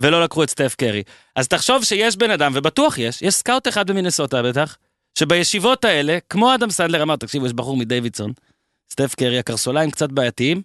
ולא 0.00 0.24
לקחו 0.24 0.42
את 0.42 0.50
סטף 0.50 0.74
קרי. 0.78 1.02
אז 1.36 1.48
תחשוב 1.48 1.84
שיש 1.84 2.16
בן 2.16 2.30
אדם, 2.30 2.52
ובטוח 2.54 2.98
יש, 2.98 3.22
יש 3.22 3.34
scout 3.34 3.68
אחד 3.68 3.90
במינסוטה 3.90 4.42
בטח, 4.42 4.76
שבישיבות 5.18 5.84
האלה, 5.84 6.18
כמו 6.28 6.54
אדם 6.54 6.70
סנדלר 6.70 7.02
אמר, 7.02 7.16
תקשיבו, 7.16 7.46
יש 7.46 7.52
בחור 7.52 7.76
מדייווידסון, 7.76 8.32
סטף 8.92 9.14
קרי, 9.14 9.38
הקרסוליים 9.38 9.90
קצת 9.90 10.12
בעייתיים, 10.12 10.62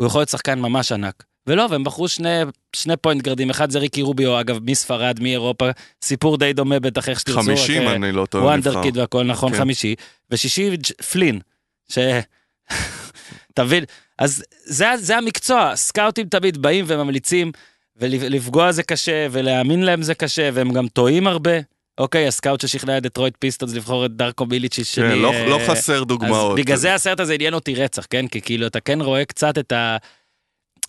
הוא 0.00 0.06
יכול 0.06 0.20
להיות 0.20 0.28
שחקן 0.28 0.58
ממש 0.58 0.92
ענק. 0.92 1.24
ולא, 1.46 1.66
והם 1.70 1.84
בחרו 1.84 2.08
שני, 2.08 2.28
שני 2.76 2.96
point 2.96 3.22
guardים, 3.22 3.50
אחד 3.50 3.70
זה 3.70 3.78
ריקי 3.78 4.02
רוביו, 4.02 4.40
אגב, 4.40 4.58
מספרד, 4.70 5.20
מאירופה, 5.22 5.70
סיפור 6.02 6.38
די 6.38 6.52
דומה 6.52 6.80
בטח, 6.80 7.08
איך 7.08 7.20
שתרצו. 7.20 7.40
חמישים, 7.40 7.82
רק, 7.82 7.88
אה, 7.88 7.94
אני 7.94 8.12
לא 8.12 8.26
טועה, 8.26 8.56
נבחר. 8.56 8.70
wonderkid 8.70 8.96
והכל 8.96 9.24
נכון, 9.24 9.52
כן. 9.52 9.58
חמישי. 9.58 9.94
ושישי, 10.30 10.76
פלין, 11.12 11.40
ש... 11.88 11.98
אתה 13.54 13.64
מבין? 13.64 13.84
אז 14.18 14.44
זה, 14.64 14.86
זה 14.96 15.16
המקצוע, 15.16 15.76
scoutים 15.76 16.26
תמיד 16.26 16.62
באים 16.62 16.84
וממליצים, 16.88 17.52
ולפגוע 17.96 18.72
זה 18.72 18.82
קשה, 18.82 19.26
ולהאמין 19.30 19.82
להם 19.82 20.02
זה 20.02 20.14
קשה, 20.14 20.50
והם 20.52 20.72
גם 20.72 20.88
טועים 20.88 21.26
הרבה. 21.26 21.52
אוקיי, 21.98 22.26
ה 22.26 22.32
scout 22.32 22.60
ששכנע 22.60 22.98
את 22.98 23.02
דטרויט 23.02 23.34
פיסטונס 23.38 23.74
לבחור 23.74 24.06
את 24.06 24.16
דארקו 24.16 24.46
מיליצ'יץ' 24.46 24.94
כן, 24.94 25.10
שלי. 25.10 25.22
לא- 25.22 25.32
אה, 25.32 25.46
לא 25.46 25.58
חסר 25.68 25.96
אז 26.00 26.06
דוגמאות. 26.06 26.58
בגלל 26.58 26.76
זה 26.76 26.94
הסרט 26.94 27.20
הזה 27.20 27.34
עניין 27.34 27.54
אותי 27.54 27.74
רצח, 27.74 28.06
כן? 28.10 28.28
כי 28.28 28.40
כאילו 28.40 28.66
אתה 28.66 28.80
כן 28.80 29.00
רואה 29.00 29.24
קצת 29.24 29.58
את 29.58 29.72
ה... 29.72 29.96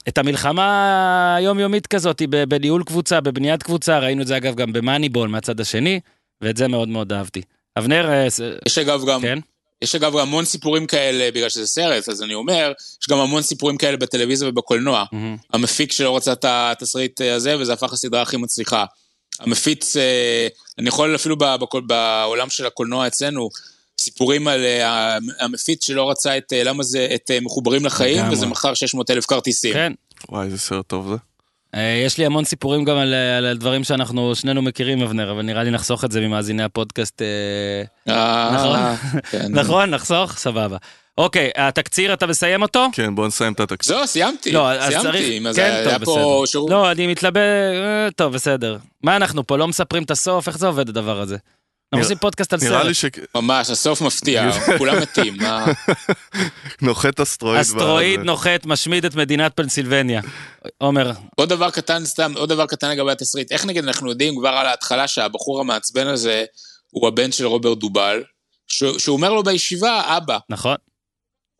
את 0.07 0.17
המלחמה 0.17 1.35
היומיומית 1.35 1.87
כזאת 1.87 2.21
בניהול 2.47 2.83
קבוצה, 2.83 3.21
בבניית 3.21 3.63
קבוצה, 3.63 3.99
ראינו 3.99 4.21
את 4.21 4.27
זה 4.27 4.37
אגב 4.37 4.55
גם 4.55 4.73
במאניבול 4.73 5.29
מהצד 5.29 5.59
השני, 5.59 5.99
ואת 6.41 6.57
זה 6.57 6.67
מאוד 6.67 6.87
מאוד 6.87 7.13
אהבתי. 7.13 7.41
אבנר, 7.79 8.09
אה, 8.09 8.27
יש 8.65 8.77
אגב 8.77 9.05
גם, 9.07 9.21
כן? 9.21 9.39
יש 9.81 9.95
אגב 9.95 10.13
גם 10.13 10.19
המון 10.19 10.45
סיפורים 10.45 10.87
כאלה, 10.87 11.31
בגלל 11.31 11.49
שזה 11.49 11.67
סרט, 11.67 12.09
אז 12.09 12.23
אני 12.23 12.33
אומר, 12.33 12.71
יש 13.01 13.09
גם 13.09 13.17
המון 13.17 13.41
סיפורים 13.41 13.77
כאלה 13.77 13.97
בטלוויזיה 13.97 14.49
ובקולנוע. 14.49 15.03
מהמם. 15.11 15.37
המפיק 15.53 15.91
שלא 15.91 16.17
רצה 16.17 16.33
את 16.33 16.45
התסריט 16.47 17.21
הזה, 17.21 17.59
וזה 17.59 17.73
הפך 17.73 17.93
לסדרה 17.93 18.21
הכי 18.21 18.37
מצליחה. 18.37 18.85
המפיץ, 19.39 19.97
אה, 19.97 20.47
אני 20.77 20.87
יכול 20.87 21.15
אפילו 21.15 21.35
בעולם 21.87 22.49
של 22.49 22.65
הקולנוע 22.65 23.07
אצלנו, 23.07 23.49
סיפורים 24.01 24.47
על 24.47 24.65
אה, 24.65 25.17
המפיץ 25.39 25.85
שלא 25.85 26.09
רצה 26.09 26.37
את, 26.37 26.53
אה, 26.53 26.63
למה 26.63 26.83
זה, 26.83 27.07
את 27.15 27.31
אה, 27.31 27.39
מחוברים 27.41 27.85
לחיים. 27.85 28.31
וזה 28.31 28.45
מכר 28.45 28.73
600 28.73 29.11
אלף 29.11 29.25
כרטיסים. 29.25 29.73
כן. 29.73 29.93
וואי, 30.29 30.45
איזה 30.45 30.57
סרט 30.57 30.87
טוב 30.87 31.09
זה. 31.09 31.15
יש 32.05 32.17
לי 32.17 32.25
המון 32.25 32.45
סיפורים 32.45 32.83
גם 32.83 32.97
על, 32.97 33.13
על, 33.13 33.45
על 33.45 33.57
דברים 33.57 33.83
שאנחנו 33.83 34.35
שנינו 34.35 34.61
מכירים, 34.61 35.01
אבנר, 35.01 35.31
אבל 35.31 35.41
נראה 35.41 35.63
לי 35.63 35.71
נחסוך 35.71 36.05
את 36.05 36.11
זה 36.11 36.21
ממאזיני 36.21 36.63
הפודקאסט. 36.63 37.21
נכון. 38.53 38.79
כן. 39.31 39.47
נכון, 39.59 39.89
נחסוך? 39.89 40.37
סבבה. 40.37 40.77
אוקיי, 41.17 41.49
התקציר, 41.55 42.13
אתה 42.13 42.27
מסיים 42.27 42.61
אותו? 42.61 42.87
כן, 42.91 43.15
בוא 43.15 43.27
נסיים 43.27 43.53
את 43.53 43.59
התקציב. 43.59 43.95
זהו, 43.95 44.07
סיימתי. 44.07 44.51
לא, 44.51 44.71
אז 44.71 44.93
סיימתי. 44.93 45.39
זה, 45.51 45.61
כן, 45.61 45.83
היה 45.87 45.99
פה. 45.99 46.43
שירות. 46.45 46.69
לא, 46.69 46.91
אני 46.91 47.07
מתלבט... 47.07 47.41
טוב, 48.15 48.33
בסדר. 48.33 48.77
מה 49.03 49.15
אנחנו 49.15 49.47
פה, 49.47 49.57
לא 49.57 49.67
מספרים 49.67 50.03
את 50.03 50.11
הסוף? 50.11 50.47
איך 50.47 50.57
זה 50.57 50.67
עובד 50.67 50.89
הדבר 50.89 51.21
הזה? 51.21 51.37
אנחנו 51.93 51.97
נראה- 51.97 52.05
עושים 52.05 52.17
פודקאסט 52.17 52.53
על 52.53 52.59
נראה 52.63 52.93
סרט. 52.93 53.17
לי 53.17 53.23
ממש, 53.35 53.69
הסוף 53.69 54.01
מפתיע, 54.01 54.49
כולם 54.77 55.01
מתים. 55.01 55.37
מה- 55.37 55.65
שנוחת 56.81 57.19
אסטרואיד. 57.19 57.59
אסטרואיד. 57.61 58.19
נוחת, 58.19 58.65
משמיד 58.65 59.05
את 59.05 59.15
מדינת 59.15 59.51
פנסילבניה. 59.55 60.21
עומר, 60.77 61.11
עוד 61.35 61.49
דבר 61.49 61.69
קטן, 61.71 62.05
סתם, 62.05 62.33
עוד 62.37 62.49
דבר 62.49 62.65
קטן 62.65 62.89
לגבי 62.89 63.11
התסריט. 63.11 63.51
איך 63.51 63.65
נגיד 63.65 63.83
אנחנו 63.83 64.09
יודעים 64.09 64.35
כבר 64.39 64.49
על 64.49 64.65
ההתחלה 64.67 65.07
שהבחור 65.07 65.59
המעצבן 65.59 66.07
הזה 66.07 66.45
הוא 66.91 67.07
הבן 67.07 67.31
של 67.31 67.45
רוברט 67.45 67.77
דובל, 67.77 68.23
שהוא 68.67 68.91
אומר 69.07 69.33
לו 69.33 69.43
בישיבה, 69.43 70.17
אבא. 70.17 70.37
נכון? 70.49 70.75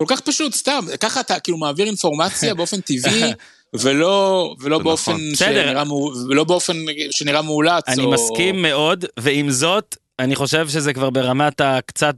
כל 0.02 0.08
כך 0.08 0.20
פשוט, 0.20 0.54
סתם, 0.54 0.84
ככה 1.00 1.20
אתה 1.20 1.40
כאילו 1.40 1.58
מעביר 1.58 1.86
אינפורמציה 1.86 2.54
באופן 2.58 2.80
טבעי, 2.80 3.22
ולא, 3.74 4.54
ולא 4.60 4.78
באופן 4.78 5.12
נכון. 5.12 5.34
שנראה, 5.34 5.82
ולא 6.28 6.44
באופן 6.44 6.76
שנראה 7.10 7.42
מאולץ. 7.42 7.84
אני 7.88 8.04
או... 8.04 8.10
מסכים 8.10 8.62
מאוד, 8.62 9.04
ועם 9.20 9.50
זאת, 9.50 9.96
אני 10.18 10.36
חושב 10.36 10.68
שזה 10.68 10.92
כבר 10.92 11.10
ברמת 11.10 11.60
הקצת 11.60 12.16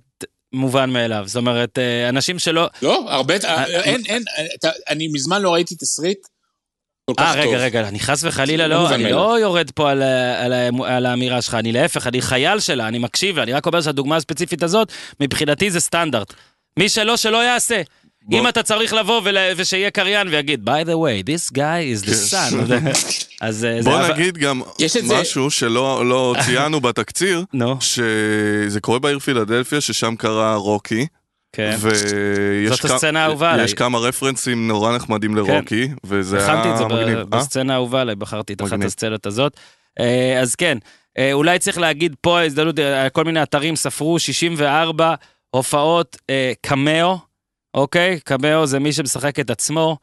מובן 0.53 0.91
מאליו. 0.91 1.23
זאת 1.27 1.37
אומרת, 1.37 1.79
אה, 1.79 2.09
אנשים 2.09 2.39
שלא... 2.39 2.69
לא, 2.83 3.05
הרבה, 3.09 3.35
אה, 3.45 3.65
אין, 3.67 4.03
אין, 4.09 4.23
אתה- 4.59 4.71
אני 4.89 5.09
מזמן 5.09 5.43
לא 5.43 5.53
ראיתי 5.53 5.75
תסריט 5.75 6.19
אה. 7.19 7.33
רגע, 7.35 7.59
רגע, 7.59 7.89
אני 7.89 8.01
חס 8.01 8.25
וחלילה 8.25 8.67
לא 8.67 8.75
לא, 8.77 8.95
אני. 8.95 9.13
לא 9.13 9.39
יורד 9.41 9.71
פה 9.71 9.91
על 10.87 11.07
האמירה 11.07 11.43
שלך, 11.43 11.55
אני 11.55 11.73
להפך, 11.73 12.07
אני 12.07 12.23
חייל 12.23 12.61
שלה, 12.61 12.89
אני 12.89 12.99
מקשיב 12.99 13.37
לה, 13.37 13.43
אני 13.43 13.53
רק 13.53 13.67
אומר 13.67 13.81
שהדוגמה 13.81 14.17
הספציפית 14.17 14.63
הזאת, 14.63 14.93
מבחינתי 15.21 15.71
זה 15.71 15.81
סטנדרט. 15.81 16.35
מי 16.77 16.89
שלא, 16.89 17.17
שלא 17.17 17.45
יעשה. 17.45 17.83
בוא- 18.25 18.39
אם 18.41 18.49
אתה 18.49 18.63
צריך 18.63 18.93
לבוא. 18.93 19.23
ושיהיה 19.57 19.91
קריין 19.91 20.29
ויגיד, 20.29 20.69
by 20.69 20.87
the 20.87 20.95
way, 20.95 21.27
this 21.27 21.57
guy 21.57 21.59
is 22.05 22.07
the 22.07 22.31
כן. 22.31 22.57
son. 22.57 22.91
אז 23.47 23.65
אה. 23.65 23.83
בוא 23.83 24.09
נגיד 24.09 24.39
גם 24.39 24.63
משהו 25.21 25.51
שלא 25.51 26.09
לא 26.09 26.35
ציינו 26.47 26.81
בתקציר, 26.81 27.45
שזה 27.81 28.81
קורה 28.81 28.99
בעיר 28.99 29.19
פילדלפיה, 29.19 29.81
ששם 29.81 30.15
קרה 30.19 30.55
רוקי. 30.55 31.07
כן. 31.53 31.77
ויש 31.81 32.71
זאת 32.71 32.85
הסצנה 32.85 33.23
האהובה 33.25 33.53
עליי. 33.53 33.65
יש 33.65 33.75
כמה 33.75 33.99
רפרנסים 33.99 34.69
נורא 34.69 34.97
נחמדים 34.97 35.35
לרוקי, 35.37 35.89
וזה 36.05 36.39
היה 36.39 36.53
הכנתי 36.53 36.73
את 36.73 36.79
זה 36.79 36.85
מגניב. 36.85 37.19
ב- 37.19 37.35
אה? 37.35 37.41
בסצנה 37.41 37.73
האהובה 37.73 38.01
עליי, 38.01 38.15
בחרתי 38.17 38.53
את 38.53 38.63
אחת 38.63 38.73
מגניב. 38.73 38.87
הסצנות 38.87 39.27
הזאת. 39.27 39.57
אה, 40.01 40.41
אז 40.41 40.55
כן, 40.55 40.79
אולי 41.33 41.59
צריך 41.59 41.79
להגיד 41.79 42.15
פה 42.21 42.39
כל 43.13 43.25
מיני 43.25 43.43
אתרים 43.43 43.77
ספרו 43.77 44.19
64 44.19 45.15
הופעות 45.51 46.17
אה, 46.31 46.53
קמאו, 46.61 47.19
אוקיי? 47.75 48.21
קמאו 48.21 48.67
זה 48.67 48.79
מי 48.79 48.93
שמשחק 48.93 49.41
את 49.41 49.51
עצמו. 49.51 49.97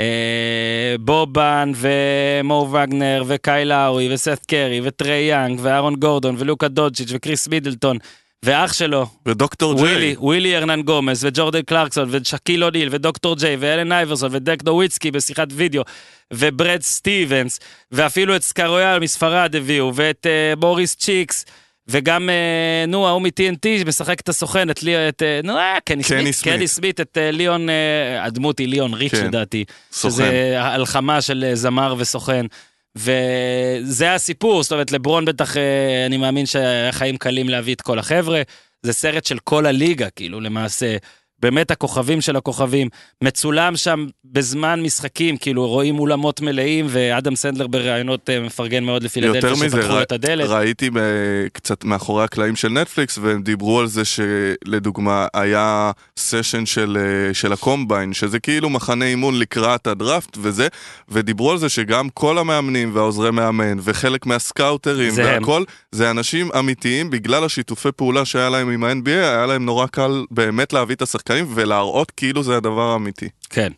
אה, 0.00 0.94
בובן 1.00 1.72
ומו 1.76 2.68
וגנר 2.72 3.24
וקאי 3.26 3.64
לאורי 3.64 4.14
וסת 4.14 4.44
קרי 4.46 4.80
וטרי 4.84 5.28
יאנג 5.30 5.58
ואהרון 5.62 5.94
גורדון 5.94 6.34
ולוקה 6.38 6.68
דונצ'יץ' 6.68 7.08
וקריס 7.12 7.48
מידלטון 7.48 7.98
ואח 8.44 8.72
שלו, 8.72 9.06
ודוקטור 9.26 9.74
ג'יי. 9.74 9.82
ווילי, 9.84 10.14
ווילי 10.18 10.56
הרננגומס, 10.56 11.24
וג'ורדן 11.24 11.62
קלרקסון, 11.62 12.08
ושקיל 12.10 12.64
אוניל, 12.64 12.88
ודוקטור 12.92 13.36
ג'יי, 13.36 13.56
ואלן 13.60 13.92
אייברסון, 13.92 14.34
ודירק 14.34 14.62
נוביצקי 14.64 15.10
בשיחת 15.10 15.48
וידאו, 15.52 15.82
וברד 16.32 16.82
סטיבנס, 16.82 17.60
ואפילו 17.92 18.36
את 18.36 18.42
סקרויאל 18.42 18.98
מספרד 18.98 19.56
הביאו, 19.56 19.92
ואת 19.94 20.26
אה, 20.26 20.54
מוריס 20.60 20.96
צ'יקס, 20.96 21.44
וגם, 21.90 22.30
אה, 22.30 22.84
נו, 22.88 23.08
ההוא 23.08 23.22
מ-TNT 23.22 23.86
משחק 23.86 24.20
את 24.20 24.28
הסוכן, 24.28 24.70
את 24.70 24.82
לי, 24.82 25.08
את, 25.08 25.22
אה, 25.22 25.40
נו, 25.44 25.56
אה, 25.56 25.78
קני 25.84 26.02
סמית, 26.02 26.34
סמית. 26.34 26.56
קני 26.56 26.68
סמית, 26.68 27.00
את 27.00 27.18
ליאון, 27.20 27.68
הדמות 28.20 28.58
היא 28.58 28.68
ליאון 28.68 28.94
ריץ' 28.94 29.12
כן, 29.12 29.26
לדעתי. 29.26 29.64
סוכן. 29.92 30.14
שזה 30.14 30.54
הלחמה 30.62 31.20
של 31.20 31.50
זמר 31.54 31.94
וסוכן. 31.98 32.46
וזה 32.96 34.14
הסיפור, 34.14 34.62
זאת 34.62 34.72
אומרת, 34.72 34.92
לברון 34.92 35.24
בטח, 35.24 35.56
אני 36.06 36.16
מאמין 36.16 36.46
שהיה 36.46 36.92
חיים 36.92 37.16
קלים 37.16 37.48
להביא 37.48 37.74
את 37.74 37.80
כל 37.80 37.98
החבר'ה. 37.98 38.42
זה 38.82 38.92
סרט 38.92 39.24
של 39.24 39.38
כל 39.38 39.66
הליגה, 39.66 40.10
כאילו, 40.10 40.40
למעשה. 40.40 40.96
באמת 41.40 41.70
הכוכבים 41.70 42.20
של 42.20 42.36
הכוכבים. 42.36 42.88
מצולם 43.24 43.76
שם 43.76 44.06
בזמן 44.24 44.80
משחקים, 44.82 45.36
כאילו, 45.36 45.66
רואים 45.66 45.98
אולמות 45.98 46.40
מלאים, 46.40 46.86
ואדם 46.88 47.36
סנדלר 47.36 47.66
בראיונות 47.66 48.30
אה, 48.30 48.40
מפרגן 48.40 48.84
מאוד 48.84 49.02
לפילדלפיה, 49.02 49.56
שפתחו 49.56 49.94
ר- 49.94 50.02
את 50.02 50.12
הדלת. 50.12 50.48
ראיתי 50.48 50.90
ב- 50.90 50.98
קצת 51.52 51.84
מאחורי 51.84 52.24
הקלעים 52.24 52.56
של 52.56 52.68
נטפליקס, 52.68 53.18
והם 53.22 53.42
דיברו 53.42 53.80
על 53.80 53.86
זה 53.86 54.02
שלדוגמה 54.04 55.26
היה 55.34 55.90
סשן 56.18 56.66
של, 56.66 56.98
אה, 57.00 57.34
של 57.34 57.52
ה 57.52 57.59
combine, 57.59 58.12
שזה 58.12 58.38
כאילו 58.38 58.70
מחנה 58.70 59.04
אימון 59.04 59.38
לקראת 59.38 59.86
הדראפט 59.86 60.36
וזה, 60.40 60.68
ודיברו 61.08 61.50
על 61.50 61.58
זה 61.58 61.68
שגם 61.68 62.08
כל 62.08 62.38
המאמנים 62.38 62.90
והעוזרי 62.94 63.30
מאמן, 63.30 63.76
וחלק 63.80 64.26
מה 64.26 64.41
scouterים 64.41 65.10
זה 65.10 65.30
הם. 65.32 65.40
והכל, 65.42 65.64
זה 65.92 66.10
אנשים 66.10 66.48
אמיתיים, 66.58 67.10
בגלל 67.10 67.44
השיתופי 67.44 67.88
פעולה 67.96 68.24
שהיה 68.24 68.50
להם 68.50 68.70
עם 68.70 68.84
ה-NBA, 68.84 69.10
היה 69.10 69.46
להם 69.46 69.64
נורא 69.64 69.86
קל 69.86 70.24
באמת 70.30 70.72
להביא 70.72 70.94
את 70.94 71.02
השחקנים 71.02 71.27
ולהראות 71.54 72.10
כאילו 72.10 72.42
זה 72.42 72.56
הדבר 72.56 72.82
האמיתי. 72.92 73.28
כן. 73.50 73.72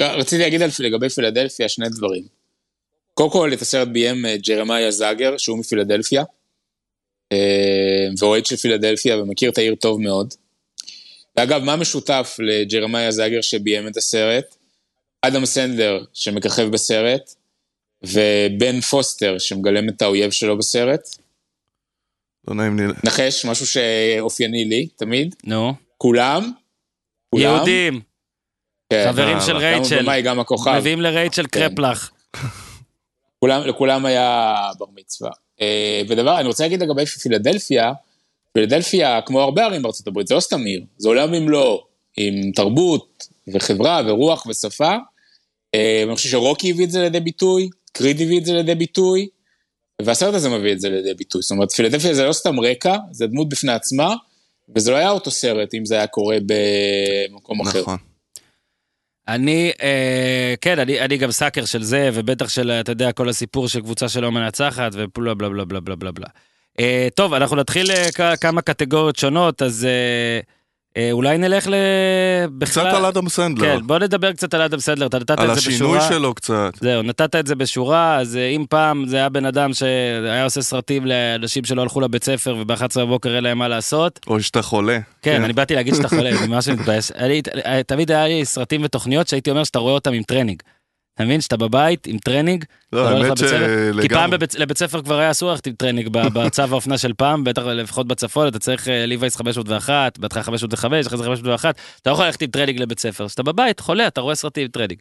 רציתי 0.00 0.42
להגיד 0.42 0.62
על- 0.62 0.70
לגבי 0.78 1.08
פילדלפיה 1.08 1.68
שני 1.68 1.88
דברים. 1.88 2.24
קודם 3.14 3.30
כל, 3.30 3.50
את 3.52 3.62
הסרט 3.62 3.88
ביים 3.88 4.26
אה, 4.26 4.36
ג'רמיה 4.36 4.90
זאגר, 4.90 5.36
שהוא 5.36 5.58
מפילדלפיה, 5.58 6.24
אה, 7.32 8.08
ואוהד 8.18 8.46
של 8.46 8.56
פילדלפיה 8.56 9.18
ומכיר 9.18 9.50
את 9.50 9.58
העיר 9.58 9.74
טוב 9.74 10.00
מאוד. 10.00 10.34
ואגב, 11.36 11.62
מה 11.62 11.76
משותף 11.76 12.36
לג'רמיה 12.38 13.10
זאגר 13.10 13.40
שביים 13.40 13.88
את 13.88 13.96
הסרט? 13.96 14.56
אדם 15.22 15.46
סנדלר 15.46 16.04
שמככב 16.12 16.62
בסרט, 16.62 17.34
ובן 18.02 18.80
פוסטר 18.80 19.38
שמגלם 19.38 19.88
את 19.88 20.02
האויב 20.02 20.30
שלו 20.30 20.58
בסרט. 20.58 21.08
לא 22.48 22.54
נעים 22.54 22.78
לי... 22.78 22.84
נחש, 23.04 23.44
משהו 23.44 23.66
שאופייני 23.66 24.64
לי, 24.64 24.86
תמיד. 24.96 25.34
נו. 25.44 25.74
כולם, 25.98 26.52
כולם, 27.30 27.42
יהודים, 27.42 28.00
כן, 28.90 29.06
חברים 29.08 29.36
אה, 29.36 29.40
של 29.40 29.56
רייצ'ל, 29.56 30.20
גם 30.20 30.40
הכוכב. 30.40 30.76
מביאים 30.78 31.00
לרייצ'ל 31.00 31.42
כן. 31.42 31.68
קרפלח. 31.68 32.10
כולם, 33.38 33.62
לכולם 33.66 34.06
היה 34.06 34.54
בר 34.78 34.86
מצווה. 34.96 35.30
אה, 35.60 36.02
ודבר, 36.08 36.40
אני 36.40 36.48
רוצה 36.48 36.64
להגיד 36.64 36.82
לגבי 36.82 37.06
פילדלפיה, 37.06 37.92
פילדלפיה, 38.52 39.20
כמו 39.26 39.40
הרבה 39.40 39.64
ערים 39.64 39.82
בארצות 39.82 40.06
הברית, 40.06 40.26
זה 40.26 40.34
לא 40.34 40.40
סתם 40.40 40.60
עיר, 40.60 40.84
זה 40.98 41.08
עולם 41.08 41.32
ומלואו, 41.32 41.84
עם 42.16 42.52
תרבות 42.52 43.26
וחברה 43.54 44.02
ורוח 44.06 44.46
ושפה. 44.46 44.96
אה, 45.74 46.02
ואני 46.06 46.16
חושב 46.16 46.28
שרוקי 46.28 46.70
הביא 46.70 46.84
את 46.84 46.90
זה 46.90 47.00
לידי 47.00 47.20
ביטוי, 47.20 47.68
קריד 47.92 48.20
הביא 48.20 48.38
את 48.38 48.44
זה 48.44 48.52
לידי 48.52 48.74
ביטוי, 48.74 49.28
והסרט 50.02 50.34
הזה 50.34 50.48
מביא 50.48 50.72
את 50.72 50.80
זה 50.80 50.88
לידי 50.88 51.14
ביטוי. 51.14 51.42
זאת 51.42 51.50
אומרת, 51.50 51.72
פילדלפיה 51.72 52.14
זה 52.14 52.24
לא 52.24 52.32
סתם 52.32 52.60
רקע, 52.60 52.96
זה 53.10 53.26
דמות 53.26 53.48
בפני 53.48 53.72
עצמה, 53.72 54.14
וזה 54.76 54.90
לא 54.90 54.96
היה 54.96 55.10
אותו 55.10 55.30
סרט 55.30 55.74
אם 55.74 55.84
זה 55.84 55.94
היה 55.94 56.06
קורה 56.06 56.36
במקום 56.46 57.60
אחר. 57.60 57.80
נכון. 57.80 57.96
אני, 59.28 59.72
אה, 59.82 60.54
כן, 60.60 60.78
אני, 60.78 61.00
אני 61.00 61.16
גם 61.16 61.30
sucker 61.30 61.64
של 61.64 61.82
זה, 61.82 62.10
ובטח 62.14 62.48
של, 62.48 62.70
אתה 62.70 62.92
יודע, 62.92 63.12
כל 63.12 63.28
הסיפור 63.28 63.68
של 63.68 63.80
קבוצה 63.80 64.08
שלא 64.08 64.32
מנצחת, 64.32 64.90
ובלה 64.94 65.34
בלה 65.34 65.48
בלה 65.48 65.64
בלה 65.80 65.96
בלה 65.96 66.10
בלה. 66.12 66.26
אה, 66.80 67.08
טוב, 67.14 67.34
אנחנו 67.34 67.56
נתחיל 67.56 67.90
אה, 67.90 68.12
כ- 68.14 68.40
כמה 68.40 68.62
קטגוריות 68.62 69.16
שונות, 69.16 69.62
אז 69.62 69.84
אה, 69.84 70.40
אולי 71.12 71.38
נלך 71.38 71.66
ל... 71.66 71.74
קצת 72.64 72.84
על 72.84 73.04
אדם 73.06 73.28
סנדלר, 73.28 73.76
כן, 73.78 73.86
בוא 73.86 73.98
נדבר 73.98 74.32
קצת 74.32 74.54
על 74.54 74.62
אדם 74.62 74.80
סנדלר, 74.80 75.06
אתה 75.06 75.18
נתת 75.18 75.30
על 75.40 75.50
את 75.50 75.54
זה 75.54 75.60
השינוי 75.70 75.98
בשורה. 75.98 76.08
שלו 76.08 76.34
קצת. 76.34 76.72
זהו, 76.80 77.02
נתת 77.02 77.36
את 77.36 77.46
זה 77.46 77.54
בשורה, 77.54 78.16
אז 78.16 78.36
אה, 78.36 78.46
אם 78.48 78.64
פעם 78.70 79.04
זה 79.06 79.16
היה 79.16 79.28
בן 79.28 79.44
אדם 79.44 79.72
שהיה 79.74 80.44
עושה 80.44 80.62
סרטים 80.62 81.06
לאנשים 81.06 81.64
שלא 81.64 81.82
הלכו 81.82 82.00
לבית 82.00 82.24
ספר 82.24 82.56
וב-11 82.60 82.82
בבוקר 83.00 83.36
אין 83.36 83.44
להם 83.44 83.58
מה 83.58 83.68
לעשות, 83.68 84.20
או 84.26 84.42
שאתה 84.42 84.62
חולה. 84.62 84.98
כן, 85.22 85.42
אני 85.44 85.52
באתי 85.52 85.74
להגיד 85.74 85.94
שאתה 85.94 86.08
חולה, 86.08 86.28
אני 86.38 86.46
ממש 86.46 86.68
מתבאס. 86.68 87.12
אני- 87.12 87.42
תמיד 87.86 88.10
היה 88.10 88.26
לי 88.28 88.44
סרטים 88.44 88.80
ותוכניות 88.84 89.28
שהייתי 89.28 89.50
אומר 89.50 89.64
שאתה 89.64 89.78
רואה 89.78 89.92
אותם 89.92 90.12
עם 90.12 90.22
טרנינג. 90.22 90.62
אתה 91.14 91.24
מבין? 91.24 91.40
שאתה 91.40 91.56
בבית 91.56 92.06
עם 92.06 92.18
טרנינג, 92.18 92.64
לא, 92.92 93.02
אתה 93.02 93.10
לא 93.10 93.16
הולך 93.16 93.26
לבית 93.26 93.38
ספר? 93.48 93.66
כי 94.02 94.08
פעם. 94.08 94.30
בבית- 94.30 94.54
לבית 94.54 94.78
ספר 94.78 95.02
כבר 95.02 95.18
היה 95.18 95.30
אסור 95.30 95.50
ללכת 95.50 95.66
עם 95.66 95.72
טרנינג 95.74 96.08
בצו 96.34 96.62
האופנה 96.62 96.98
של 96.98 97.12
פעם, 97.12 97.44
בטח 97.44 97.62
לפחות 97.62 98.06
בצפון, 98.08 98.48
אתה 98.48 98.58
צריך 98.58 98.88
אה, 98.88 99.06
ליווייס 99.06 99.36
501, 99.36 100.18
בהתחלה 100.18 100.42
505, 100.42 101.06
אחרי 101.06 101.18
זה 101.18 101.24
501, 101.24 101.74
אתה 102.02 102.10
לא 102.10 102.14
יכול 102.14 102.26
ללכת 102.26 102.42
עם 102.42 102.50
טרנינג 102.50 102.78
לבית 102.80 102.98
ספר. 102.98 103.28
כשאתה 103.28 103.42
בבית, 103.42 103.80
חולה, 103.80 104.06
אתה 104.06 104.20
רואה 104.20 104.34
סרטים 104.34 104.62
עם 104.64 104.70
טרנינג. 104.70 105.00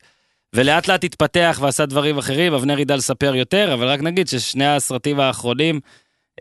ולאט 0.56 0.88
לאט 0.88 1.04
התפתח 1.04 1.60
ועשה 1.62 1.86
דברים 1.86 2.17
אחרים, 2.17 2.54
אבנר 2.54 2.80
ידע 2.80 2.95
לספר 2.95 3.36
יותר, 3.36 3.74
אבל 3.74 3.88
רק 3.88 4.00
נגיד 4.02 4.28
ששני 4.28 4.65
הסרטים 4.67 5.19
האחרונים, 5.19 5.80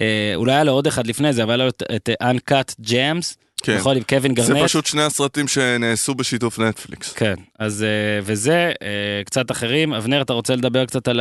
אה, 0.00 0.32
אולי 0.34 0.52
היה 0.52 0.64
לו 0.64 0.72
עוד 0.72 0.86
אחד 0.86 1.06
לפני 1.06 1.32
זה, 1.32 1.42
אבל 1.42 1.60
היה 1.60 1.64
לו 1.64 1.68
את- 1.96 2.08
אה, 2.22 2.30
Uncut 2.32 2.84
Gems, 2.86 3.34
כן. 3.62 3.76
נכון, 3.76 3.96
עם 3.96 4.02
קווין 4.02 4.34
זה 4.36 4.52
גרנט. 4.52 4.64
פשוט 4.64 4.86
שני 4.86 5.02
הסרטים 5.02 5.48
שנעשו 5.48 6.14
בשיתוף 6.14 6.58
נטפליקס. 6.58 7.12
כן, 7.12 7.34
אז 7.58 7.82
אה, 7.82 7.88
וזה, 8.22 8.72
אה, 8.82 9.24
קצת 9.24 9.50
אחרים. 9.50 9.92
אבנר, 9.94 10.22
אתה 10.22 10.32
רוצה 10.32 10.54
לדבר 10.56 10.86
קצת 10.86 11.08
על 11.08 11.20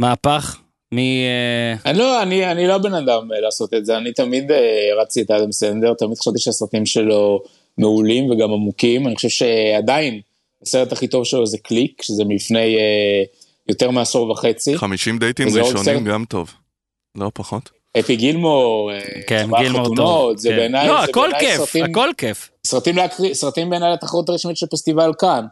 המהפך? 0.00 0.56
מי... 0.92 1.24
אה, 1.84 1.90
אני 1.90 1.98
לא, 1.98 2.22
אני, 2.22 2.52
אני 2.52 2.66
לא 2.66 2.78
בן 2.78 2.94
אדם 2.94 3.28
לעשות 3.44 3.74
את 3.74 3.86
זה, 3.86 3.96
אני 3.96 4.12
תמיד 4.12 4.44
רצתי 5.00 5.22
את 5.22 5.30
אדם 5.30 5.52
סנדר, 5.52 5.94
תמיד 5.94 6.18
חשבתי 6.18 6.38
שהסרטים 6.38 6.86
שלו 6.86 7.42
מעולים 7.78 8.30
וגם 8.30 8.52
עמוקים, 8.52 9.06
אני 9.06 9.16
חושב 9.16 9.28
שעדיין 9.28 10.20
הסרט 10.62 10.92
הכי 10.92 11.08
טוב 11.08 11.24
שלו 11.24 11.46
זה 11.46 11.58
קליק, 11.58 12.02
שזה 12.02 12.24
מלפני 12.24 12.76
יותר 13.68 13.90
מעשור 13.90 14.30
וחצי. 14.30 14.76
50 14.78 15.18
דייטים 15.18 15.48
ראשונים 15.48 15.84
סרט- 15.84 16.02
גם 16.02 16.24
טוב. 16.24 16.54
לא 17.14 17.30
פחות. 17.34 17.70
אפי 17.98 18.16
גילמור, 18.16 18.90
כן, 19.26 19.46
גילמור 19.58 19.84
טוב. 19.84 19.92
החתונות, 19.92 20.38
זה 20.38 20.48
כן. 20.48 20.56
בעיניי, 20.56 20.88
לא, 20.88 21.00
זה 21.00 21.04
הכל 21.10 21.30
בעיניי 21.32 21.40
כיף, 21.40 21.56
סרטים, 21.56 21.84
הכל 21.84 22.08
כיף. 22.18 22.50
סרטים, 22.66 22.96
להקריא, 22.96 23.34
סרטים 23.34 23.70
בעיניי 23.70 23.92
לתחרות 23.92 24.28
הרשמית 24.28 24.56
של 24.56 24.66
פסטיבל 24.66 25.12
כאן. 25.18 25.46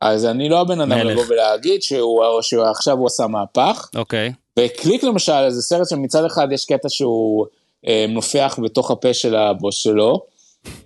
אז 0.00 0.26
אני 0.26 0.48
לא 0.48 0.60
הבן 0.60 0.80
אדם. 0.80 0.98
לבוא 0.98 1.24
ולהגיד 1.28 1.82
שהוא, 1.82 2.22
שעכשיו 2.42 2.98
הוא 2.98 3.06
עשה 3.06 3.26
מהפך. 3.26 3.88
אוקיי. 3.96 4.32
וקליק 4.58 5.04
למשל, 5.04 5.50
זה 5.50 5.62
סרט 5.62 5.88
שמצד 5.88 6.24
אחד 6.24 6.52
יש 6.52 6.64
קטע 6.64 6.88
שהוא 6.88 7.46
אה, 7.88 8.06
נופח 8.08 8.58
בתוך 8.62 8.90
הפה 8.90 9.14
של 9.14 9.36
הבוס 9.36 9.76
שלו, 9.76 10.22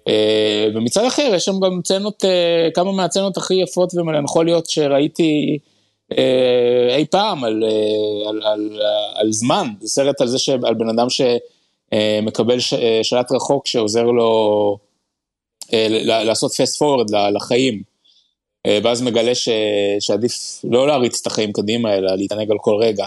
אה, 0.09 0.67
ומצד 0.75 1.05
אחר 1.05 1.31
יש 1.35 1.45
שם 1.45 1.61
גם 1.61 1.81
צנות, 1.85 2.25
אה, 2.25 2.69
כמה 2.75 2.93
מהצנות 2.93 3.37
הכי 3.37 3.55
יפות 3.55 3.95
ומלנכוליות 3.95 4.71
שראיתי 4.71 5.59
אי 6.97 7.07
פעם 7.11 7.45
על, 7.45 7.65
אה, 7.65 8.31
על, 8.31 8.43
על, 8.43 8.81
על 9.15 9.33
זמן, 9.33 9.69
זה 9.81 9.89
סרט 9.89 10.21
על 10.21 10.27
זה, 10.29 10.39
ש, 10.39 10.49
על 10.49 10.75
בן 10.75 10.89
אדם 10.89 11.07
שמקבל 11.11 12.61
ש, 12.61 12.75
אה, 12.75 13.01
שלט 13.03 13.33
רחוק 13.33 13.67
שעוזר 13.67 14.05
לו 14.05 14.79
אה, 15.73 15.87
לעשות 16.25 16.53
forward 16.53 17.13
ל- 17.13 17.37
לחיים. 17.37 17.83
אה, 18.67 18.79
ואז 18.85 19.03
מגלה 19.03 19.35
ש, 19.35 19.49
שעדיף 20.01 20.61
לא 20.65 20.87
להריץ 20.87 21.21
את 21.21 21.27
החיים 21.27 21.53
קדימה, 21.53 21.95
אלא 21.95 22.15
להתענג 22.15 22.51
על 22.51 22.59
כל 22.61 22.75
רגע. 22.75 23.07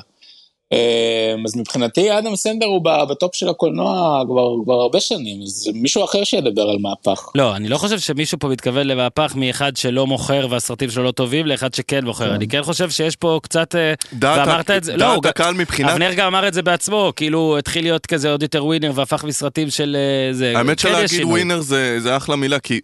אה, 0.74 1.36
אז 1.46 1.58
מבחינתי 1.58 2.18
אדם 2.18 2.36
סנדר 2.36 2.66
הוא 2.66 2.82
ב- 2.84 3.04
בטופ 3.10 3.36
של 3.36 3.50
הקולנוע 3.50 4.24
כבר, 4.28 4.64
כבר 4.64 4.74
הרבה 4.74 5.00
שנים, 5.00 5.42
אז 5.42 5.70
מישהו 5.74 6.04
אחר 6.04 6.24
שידבר 6.24 6.70
על 6.70 6.78
מהפך. 6.82 7.30
לא, 7.36 7.56
אני 7.56 7.70
לא 7.70 7.78
חושב 7.78 8.00
שמישהו 8.00 8.40
פה 8.40 8.48
מתכוון 8.48 8.88
למהפך 8.88 9.34
מאחד 9.36 9.78
שלא 9.78 10.08
מוכר 10.08 10.48
והסרטים 10.50 10.90
שלו 10.90 11.04
לא 11.04 11.12
טובים 11.12 11.46
לאחד 11.46 11.74
שכן 11.74 12.06
מוכר. 12.06 12.36
אני 12.36 12.48
כן 12.48 12.64
חושב 12.64 12.90
שיש 12.90 13.16
פה 13.16 13.40
קצת... 13.44 13.76
אה, 13.76 13.94
דעת 14.14 14.70
לא, 14.96 15.20
הקהל 15.24 15.54
מבחינת... 15.54 15.90
אבנר 15.90 16.14
גם 16.14 16.28
אמר 16.28 16.48
את 16.48 16.54
זה 16.54 16.62
בעצמו, 16.62 17.14
כאילו 17.16 17.40
הוא 17.40 17.58
התחיל 17.58 17.84
להיות 17.84 18.06
כזה 18.06 18.32
עוד 18.32 18.44
יותר 18.44 18.66
winner 18.66 18.92
והפך 18.96 19.24
מסרטים 19.24 19.70
של 19.70 19.98
אה, 20.00 20.34
זה. 20.34 20.54
האמת 20.58 20.82
כן 20.82 20.90
שלהגיד. 20.90 21.24
winner 21.24 21.62
זה 21.62 22.00
זה 22.00 22.18
אחלה 22.18 22.36
מילה, 22.36 22.60
כי 22.60 22.80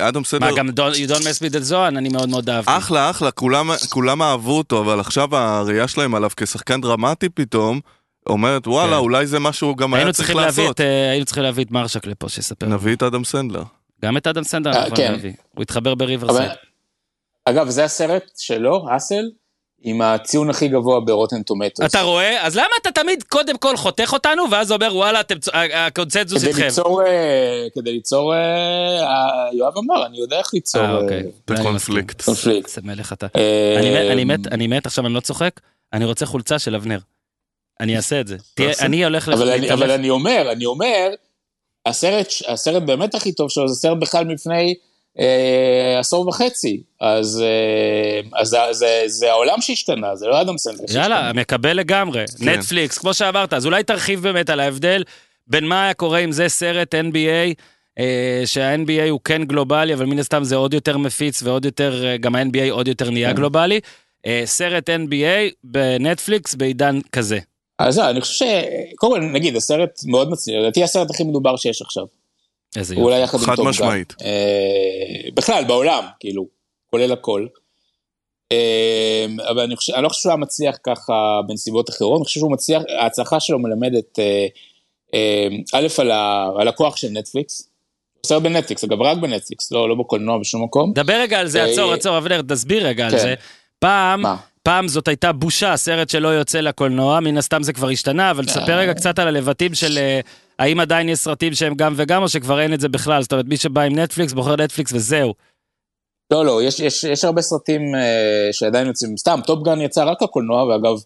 אדם 0.00 0.24
סנדלר... 0.24 0.50
מה, 0.50 0.56
גם 0.56 0.70
don- 0.70 0.92
You 0.92 1.10
don't 1.10 1.22
mess 1.22 1.42
with 1.42 1.54
the 1.54 1.70
Zohan, 1.70 1.98
אני 1.98 2.08
מאוד 2.08 2.28
מאוד 2.28 2.50
אהבתי. 2.50 2.70
אחלה, 2.76 3.10
אחלה, 3.10 3.30
כולם, 3.30 3.70
כולם 3.90 4.22
אהבו 4.22 4.58
אותו, 4.58 4.80
אבל 4.80 5.00
עכשיו 5.00 5.36
הראייה 5.36 5.88
שלהם 5.88 6.14
עליו 6.14 6.30
כשחקן 6.36 6.80
דרמטי 6.80 7.28
פתאום, 7.28 7.80
אומרת, 8.26 8.66
וואלה, 8.66 8.90
כן. 8.92 8.98
אולי 8.98 9.26
זה 9.26 9.38
משהו 9.38 9.76
גם 9.76 9.94
היה 9.94 10.12
צריך 10.12 10.34
לעשות. 10.34 10.70
את, 10.76 10.80
אה, 10.80 11.10
היינו 11.10 11.24
צריכים 11.26 11.42
להביא 11.42 11.64
את 11.64 11.70
מרשק 11.70 12.06
לפה 12.06 12.28
שיספר. 12.28 12.66
נביא 12.66 12.94
את 12.96 13.02
אדם 13.02 13.24
סנדלר. 13.24 13.62
גם 14.04 14.16
את 14.16 14.26
אדם 14.26 14.44
סנדלר 14.44 14.72
אה, 14.72 14.96
כן. 14.96 15.12
להביא. 15.12 15.32
הוא 15.54 15.62
התחבר 15.62 15.94
בריברסייד. 15.94 16.40
אבל, 16.50 16.54
אגב, 17.44 17.68
זה 17.68 17.84
הסרט 17.84 18.22
שלו, 18.38 18.86
האסל, 18.90 19.24
עם 19.82 20.00
הציון 20.00 20.50
הכי 20.50 20.68
גבוה 20.68 21.00
ברוטן 21.00 21.42
טומטוס. 21.42 21.86
אתה 21.90 22.00
רואה? 22.02 22.46
אז 22.46 22.56
למה 22.56 22.66
אתה 22.82 22.90
תמיד 22.92 23.22
קודם 23.22 23.58
כל 23.58 23.76
חותך 23.76 24.10
אותנו, 24.12 24.42
ואז 24.50 24.72
אומר, 24.72 24.96
וואלה, 24.96 25.20
אתם 25.20 25.34
הקונצנזוס 25.74 26.40
כדי 26.42 26.48
איתכם? 26.50 26.62
ליצור, 26.64 27.02
אה, 27.06 27.66
כדי 27.74 27.92
ליצור, 27.92 28.34
אה, 28.34 28.38
אה, 29.00 29.08
יואב 29.52 29.72
אמר, 29.78 30.06
אני 30.06 30.18
יודע 30.18 30.38
איך 30.38 30.54
ליצור 30.54 30.82
אה, 30.82 30.96
אוקיי. 30.96 31.16
אה, 31.50 31.54
אני 31.54 31.62
קונפליקט. 31.64 32.22
קונפליקט. 32.22 32.68
איזה 32.68 32.80
מלך 32.84 33.12
אתה. 33.12 33.26
אני 33.78 33.90
מת, 33.90 34.10
אני 34.10 34.24
מת, 34.24 34.46
אני 34.52 34.66
מת, 34.66 34.86
עכשיו 34.86 35.06
אני 35.06 35.14
לא 35.14 35.20
צוחק, 35.20 35.60
אני 35.92 36.04
רוצה 36.04 36.26
חולצה 36.26 36.58
של 36.58 36.74
אבנר. 36.74 36.98
אני 37.80 37.96
אעשה 37.96 38.20
את 38.20 38.26
זה. 38.26 38.36
תהיה. 38.54 38.72
אני 38.80 39.04
הולך 39.04 39.28
אבל 39.28 39.50
אני, 39.50 39.60
להתהלך- 39.60 39.72
אבל 39.72 39.90
אני 39.90 40.10
אומר, 40.10 40.48
אני 40.52 40.66
אומר, 40.66 41.08
הסרט, 41.86 42.26
הסרט 42.48 42.82
באמת 42.82 43.14
הכי 43.14 43.32
טוב 43.32 43.50
שלו 43.50 43.68
זה 43.68 43.74
סרט 43.74 43.98
בכלל 44.00 44.24
מלפני 44.24 44.54
אה, 44.68 44.72
עשור 45.98 46.28
וחצי. 46.28 46.82
אז, 47.00 47.42
אה, 47.44 48.40
אז 48.40 48.48
זה, 48.48 48.58
זה, 48.70 49.02
זה 49.06 49.30
העולם 49.30 49.60
שהשתנה, 49.60 50.16
זה 50.16 50.26
לא 50.26 50.40
אדם 50.40 50.58
סנדלר 50.58 50.84
יאללה, 50.94 51.32
מקבל 51.32 51.72
לגמרי. 51.72 52.24
כן. 52.38 52.48
נטפליקס, 52.48 52.98
כמו 52.98 53.14
שאמרת, 53.14 53.52
אז 53.52 53.66
אולי 53.66 53.82
תרחיב 53.82 54.22
באמת 54.22 54.50
על 54.50 54.60
ההבדל 54.60 55.02
בין 55.46 55.64
מה 55.64 55.84
היה 55.84 55.94
קורה 55.94 56.18
אם 56.18 56.32
זה 56.32 56.48
סרט 56.48 56.94
NBA, 56.94 57.54
אה, 57.98 58.42
שה-NBA 58.44 59.10
הוא 59.10 59.20
כן 59.24 59.44
גלובלי, 59.44 59.94
אבל 59.94 60.06
מן 60.06 60.18
הסתם 60.18 60.44
זה 60.44 60.56
עוד 60.56 60.74
יותר 60.74 60.98
מפיץ 60.98 61.42
ועוד 61.42 61.64
יותר, 61.64 62.06
אה, 62.06 62.16
גם 62.16 62.34
ה-NBA 62.34 62.70
עוד 62.70 62.88
יותר 62.88 63.10
נהיה 63.10 63.30
כן. 63.30 63.36
גלובלי. 63.36 63.80
אה, 64.26 64.42
סרט 64.44 64.90
NBA 64.90 65.54
בנטפליקס 65.64 66.54
בעידן 66.54 66.98
כזה. 67.12 67.38
אז 67.78 67.94
זהו, 67.94 68.10
אני 68.10 68.20
חושב 68.20 68.34
ש... 68.34 68.42
קודם 68.96 69.12
כל, 69.12 69.20
נגיד, 69.20 69.56
הסרט 69.56 70.00
מאוד 70.06 70.30
מצליח, 70.30 70.56
לדעתי 70.60 70.84
הסרט 70.84 71.10
הכי 71.10 71.24
מדובר 71.24 71.56
שיש 71.56 71.82
עכשיו. 71.82 72.04
איזה 72.76 72.94
הוא 72.94 73.04
אולי 73.04 73.18
יופי. 73.18 73.36
יחד 73.36 73.48
עם 73.48 73.56
חד. 73.56 73.62
משמעית. 73.62 74.14
אה, 74.22 75.30
בכלל, 75.34 75.64
בעולם, 75.64 76.04
כאילו, 76.20 76.46
כולל 76.90 77.12
הכל. 77.12 77.46
אה, 78.52 79.26
אבל 79.50 79.60
אני, 79.60 79.76
חושב, 79.76 79.92
אני 79.92 80.02
לא 80.02 80.08
חושב 80.08 80.20
שהוא 80.20 80.30
היה 80.30 80.36
מצליח 80.36 80.76
ככה 80.86 81.40
בנסיבות 81.48 81.90
אחרות, 81.90 82.18
אני 82.18 82.24
חושב 82.24 82.40
שהוא 82.40 82.52
מצליח, 82.52 82.82
ההצלחה 82.98 83.40
שלו 83.40 83.58
מלמדת, 83.58 84.18
אה, 84.18 84.46
אה, 85.14 85.48
א', 85.74 85.86
על, 85.98 86.10
ה, 86.10 86.50
על 86.58 86.68
הכוח 86.68 86.96
של 86.96 87.08
נטפליקס. 87.10 87.68
הוא 88.14 88.26
סרט 88.26 88.42
בנטפליקס, 88.42 88.84
אגב, 88.84 89.02
רק 89.02 89.18
בנטפליקס, 89.18 89.72
לא, 89.72 89.88
לא 89.88 89.94
בקולנוע 89.94 90.38
בשום 90.38 90.64
מקום. 90.64 90.92
דבר 90.92 91.14
רגע 91.20 91.40
על 91.40 91.48
זה, 91.48 91.64
אה, 91.64 91.70
עצור, 91.70 91.92
עצור, 91.92 92.18
אבנר, 92.18 92.42
תסביר 92.48 92.86
רגע 92.86 93.04
על 93.04 93.10
כן. 93.10 93.18
זה. 93.18 93.34
פעם? 93.78 94.24
פעם 94.62 94.88
זאת 94.88 95.08
הייתה 95.08 95.32
בושה, 95.32 95.76
סרט 95.76 96.08
שלא 96.10 96.28
יוצא 96.28 96.60
לקולנוע, 96.60 97.20
מן 97.20 97.38
הסתם 97.38 97.62
זה 97.62 97.72
כבר 97.72 97.88
השתנה, 97.88 98.30
אבל 98.30 98.44
תספר 98.44 98.78
רגע 98.78 98.94
קצת 98.94 99.18
על 99.18 99.28
הלבטים 99.28 99.74
של 99.74 99.98
אה, 99.98 100.20
האם 100.58 100.80
עדיין 100.80 101.08
יש 101.08 101.18
סרטים 101.18 101.54
שהם 101.54 101.74
גם 101.74 101.94
וגם, 101.96 102.22
או 102.22 102.28
שכבר 102.28 102.60
אין 102.60 102.74
את 102.74 102.80
זה 102.80 102.88
בכלל, 102.88 103.22
זאת 103.22 103.32
אומרת, 103.32 103.46
מי 103.46 103.56
שבא 103.56 103.80
עם 103.80 103.98
נטפליקס, 103.98 104.32
בוחר 104.32 104.56
נטפליקס 104.56 104.92
וזהו. 104.92 105.34
לא, 106.30 106.44
לא, 106.44 106.62
יש, 106.62 106.80
יש, 106.80 107.04
יש 107.04 107.24
הרבה 107.24 107.42
סרטים 107.42 107.94
אה, 107.94 108.48
שעדיין 108.52 108.86
יוצאים, 108.86 109.16
סתם, 109.16 109.40
טופ 109.46 109.64
גן 109.64 109.80
יצא 109.80 110.04
רק 110.04 110.22
לקולנוע, 110.22 110.64
ואגב, 110.64 111.02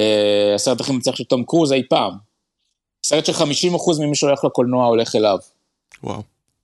אה, 0.00 0.52
הסרט 0.54 0.80
הכי 0.80 0.92
מצליח 0.92 1.16
של 1.16 1.24
תום 1.24 1.44
קרוז 1.44 1.72
אי 1.72 1.82
פעם. 1.88 2.12
סרט 3.06 3.26
של 3.26 3.32
50% 3.32 3.36
ממי 4.00 4.16
שהולך 4.16 4.44
לקולנוע 4.44 4.86
הולך 4.86 5.16
אליו. 5.16 5.38
וואו. 6.04 6.22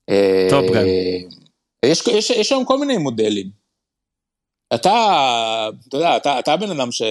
אה, 0.09 0.47
טופ 0.51 0.65
גן. 0.73 0.85
יש, 1.87 2.07
יש, 2.07 2.31
יש 2.31 2.53
היום 2.53 2.65
כל 2.65 2.79
מיני 2.79 2.99
מודלים. 2.99 3.51
אתה, 4.75 5.69
אתה 5.89 5.97
יודע, 5.97 6.17
אתה, 6.17 6.39
אתה 6.39 6.53
הבן 6.53 6.71
אדם 6.71 6.93
ש, 6.93 7.03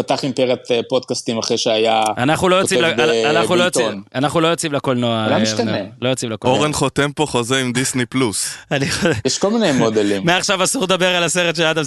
שפתח 0.00 0.24
אימפריית 0.24 0.70
אה, 0.70 0.80
פודקאסטים 0.88 1.38
אחרי 1.38 1.58
שהיה... 1.58 2.02
אנחנו 2.18 2.48
לא 2.48 2.56
יוצאים, 2.56 2.80
ב- 2.96 3.00
אנחנו 3.00 3.56
לא 3.56 3.64
יוצאים. 3.64 4.02
אנחנו 4.14 4.40
לא 4.40 4.48
יוצאים 4.48 4.72
לקולנוע. 4.72 5.26
אה, 5.30 5.38
משתנה. 5.38 5.76
לא 6.02 6.08
יוצאים 6.08 6.30
לקולנוע. 6.32 6.58
אורן 6.58 6.72
חותם 6.72 7.12
פה 7.12 7.26
חוזה 7.26 7.60
עם 7.60 7.72
דיסני 7.72 8.06
פלוס. 8.06 8.54
יש 9.26 9.38
כל 9.38 9.50
מיני 9.50 9.72
מודלים. 9.72 10.24
מעכשיו 10.26 10.64
אסור 10.64 10.82
לדבר 10.84 11.16
על 11.16 11.22
הסרט 11.24 11.56
של 11.56 11.62
אדם 11.64 11.82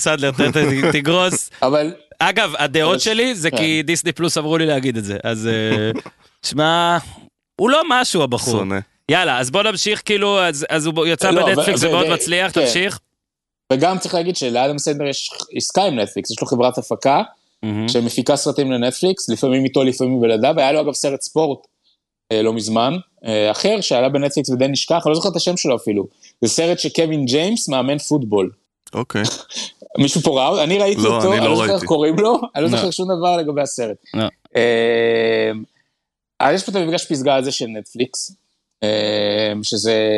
ת- 0.52 0.58
תגרוס. 0.92 1.50
אבל 1.62 1.94
אגב, 2.20 2.54
הדעות 2.58 3.02
שלי 3.02 3.36
זה 3.36 3.52
כן. 3.52 3.58
כי 3.58 3.82
דיסני 3.84 4.12
פלוס 4.12 4.38
אמרו 4.38 4.58
לי 4.58 4.66
להגיד 4.66 4.98
את 4.98 5.04
זה, 5.04 5.18
אז 5.24 5.48
אה, 5.48 5.92
תשמע, 6.42 6.98
הוא 7.62 7.70
לא 7.70 7.82
משהו 7.90 8.24
הבחור. 8.24 8.54
שונא. 8.54 8.80
יאללה, 9.12 9.40
אז 9.40 9.52
בוא 9.52 9.64
נמשיך, 9.64 10.02
כאילו, 10.06 10.42
אז, 10.44 10.66
אז 10.70 10.86
הוא 10.86 11.08
יצא 11.08 11.32
לא, 11.32 11.46
בנטפליקס 11.46 11.84
ומאוד 11.84 12.06
ו- 12.08 12.14
מצליח, 12.14 12.52
כן. 12.52 12.62
תמשיך. 12.66 13.00
וגם 13.74 13.98
צריך 14.00 14.14
להגיד 14.14 14.36
שלאדם 14.36 14.78
סנדר 14.78 15.06
יש 15.06 15.30
עסקה 15.56 15.84
עם 15.84 16.00
נטפליקס, 16.00 16.32
יש 16.32 16.38
לו 16.42 16.48
חברת 16.48 16.78
הפקה 16.78 17.22
מהמם. 17.66 17.90
שמפיקה 17.90 18.36
סרטים 18.36 18.72
לנטפליקס, 18.72 19.30
לפעמים 19.30 19.64
איתו, 19.64 19.84
לפעמים 19.84 20.22
בלעדיו, 20.22 20.54
היה 20.58 20.72
לו 20.72 20.82
אגב 20.82 20.94
סרט 20.94 21.22
ספורט 21.22 21.60
אה, 22.32 22.42
לא 22.42 22.54
מזמן, 22.54 22.94
אה, 23.26 23.52
אחר 23.52 23.82
שעלה 23.82 24.10
בנטפליקס 24.10 24.50
ודי 24.50 24.68
נשכח, 24.68 25.02
אני 25.06 25.10
לא 25.10 25.16
זוכר 25.16 25.30
את 25.30 25.36
השם 25.36 25.58
שלו 25.58 25.76
אפילו. 25.76 26.08
זה 26.42 26.50
סרט 26.50 26.80
שקווין 26.80 27.26
ג'יימס 27.26 27.70
מאמן 27.70 27.98
פוטבול. 27.98 28.52
אוקיי. 28.94 29.24
מישהו 30.02 30.22
פה 30.22 30.40
ראה? 30.40 30.64
אני 30.64 30.78
ראיתי 30.78 31.02
לא, 31.02 31.16
אותו, 31.16 31.34
אני 31.34 31.40
לא 31.42 31.50
לא 31.50 31.56
זוכר 31.56 31.76
איך. 31.76 31.84
קוראים 31.84 32.16
לו, 32.20 32.40
אני 32.56 32.64
לא 32.64 32.70
לא. 32.70 32.78
זוכר 32.78 32.92
שום 32.92 33.08
דבר 33.18 33.38
לגבי 33.38 33.62
הסרט. 33.62 33.98
לא. 34.14 34.24
אה, 34.56 35.52
אז 36.40 36.56
יש 36.56 36.64
פה 36.64 36.72
את 36.72 36.76
המפגש 36.76 37.06
פסגה 37.06 37.36
הזה 37.36 37.52
של 37.52 37.68
נטפליקס, 37.68 38.36
אה, 38.84 39.54
שזה 39.64 40.10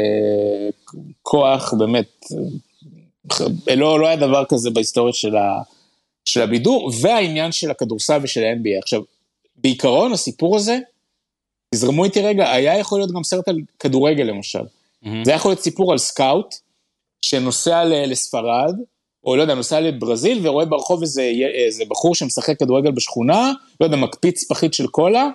כוח 1.21 1.73
באמת, 1.73 2.25
אה, 3.69 3.75
לא, 3.75 3.99
לא 3.99 4.07
היה 4.07 4.15
דבר 4.15 4.45
כזה 4.49 4.69
בהיסטוריה 4.69 5.13
של, 5.13 5.35
ה, 5.35 5.61
של 6.27 6.41
הבידור, 6.41 6.91
והעניין 7.01 7.51
של 7.51 7.71
הכדורסל 7.71 8.19
ושל 8.23 8.43
ה-NBA. 8.43 8.79
עכשיו, 8.83 9.01
בעיקרון 9.55 10.13
הסיפור 10.13 10.55
הזה, 10.55 10.79
תזרמו 11.75 12.05
איתי 12.05 12.21
רגע, 12.21 12.51
היה 12.51 12.77
יכול 12.77 12.99
להיות 12.99 13.11
גם 13.11 13.23
סרט 13.23 13.47
על 13.47 13.57
כדורגל 13.79 14.23
למשל. 14.23 14.59
מהמם. 15.01 15.25
זה 15.25 15.31
יכול 15.31 15.51
להיות 15.51 15.61
סיפור 15.61 15.91
על 15.91 15.97
סקאוט, 15.97 16.55
שנוסע 17.21 17.83
ל- 17.85 18.11
לספרד, 18.11 18.75
או 19.23 19.35
לא 19.35 19.41
יודע, 19.41 19.55
נוסע 19.55 19.79
לברזיל 19.79 20.47
ורואה 20.47 20.65
ברחוב 20.65 21.01
איזה, 21.01 21.31
איזה 21.65 21.83
בחור 21.87 22.15
שמשחק 22.15 22.59
כדורגל 22.59 22.91
בשכונה, 22.91 23.53
לא 23.81 23.85
יודע, 23.85 23.97
מקפיץ 23.97 24.43
פחית 24.43 24.73
של 24.73 24.87
קולה. 24.87 25.29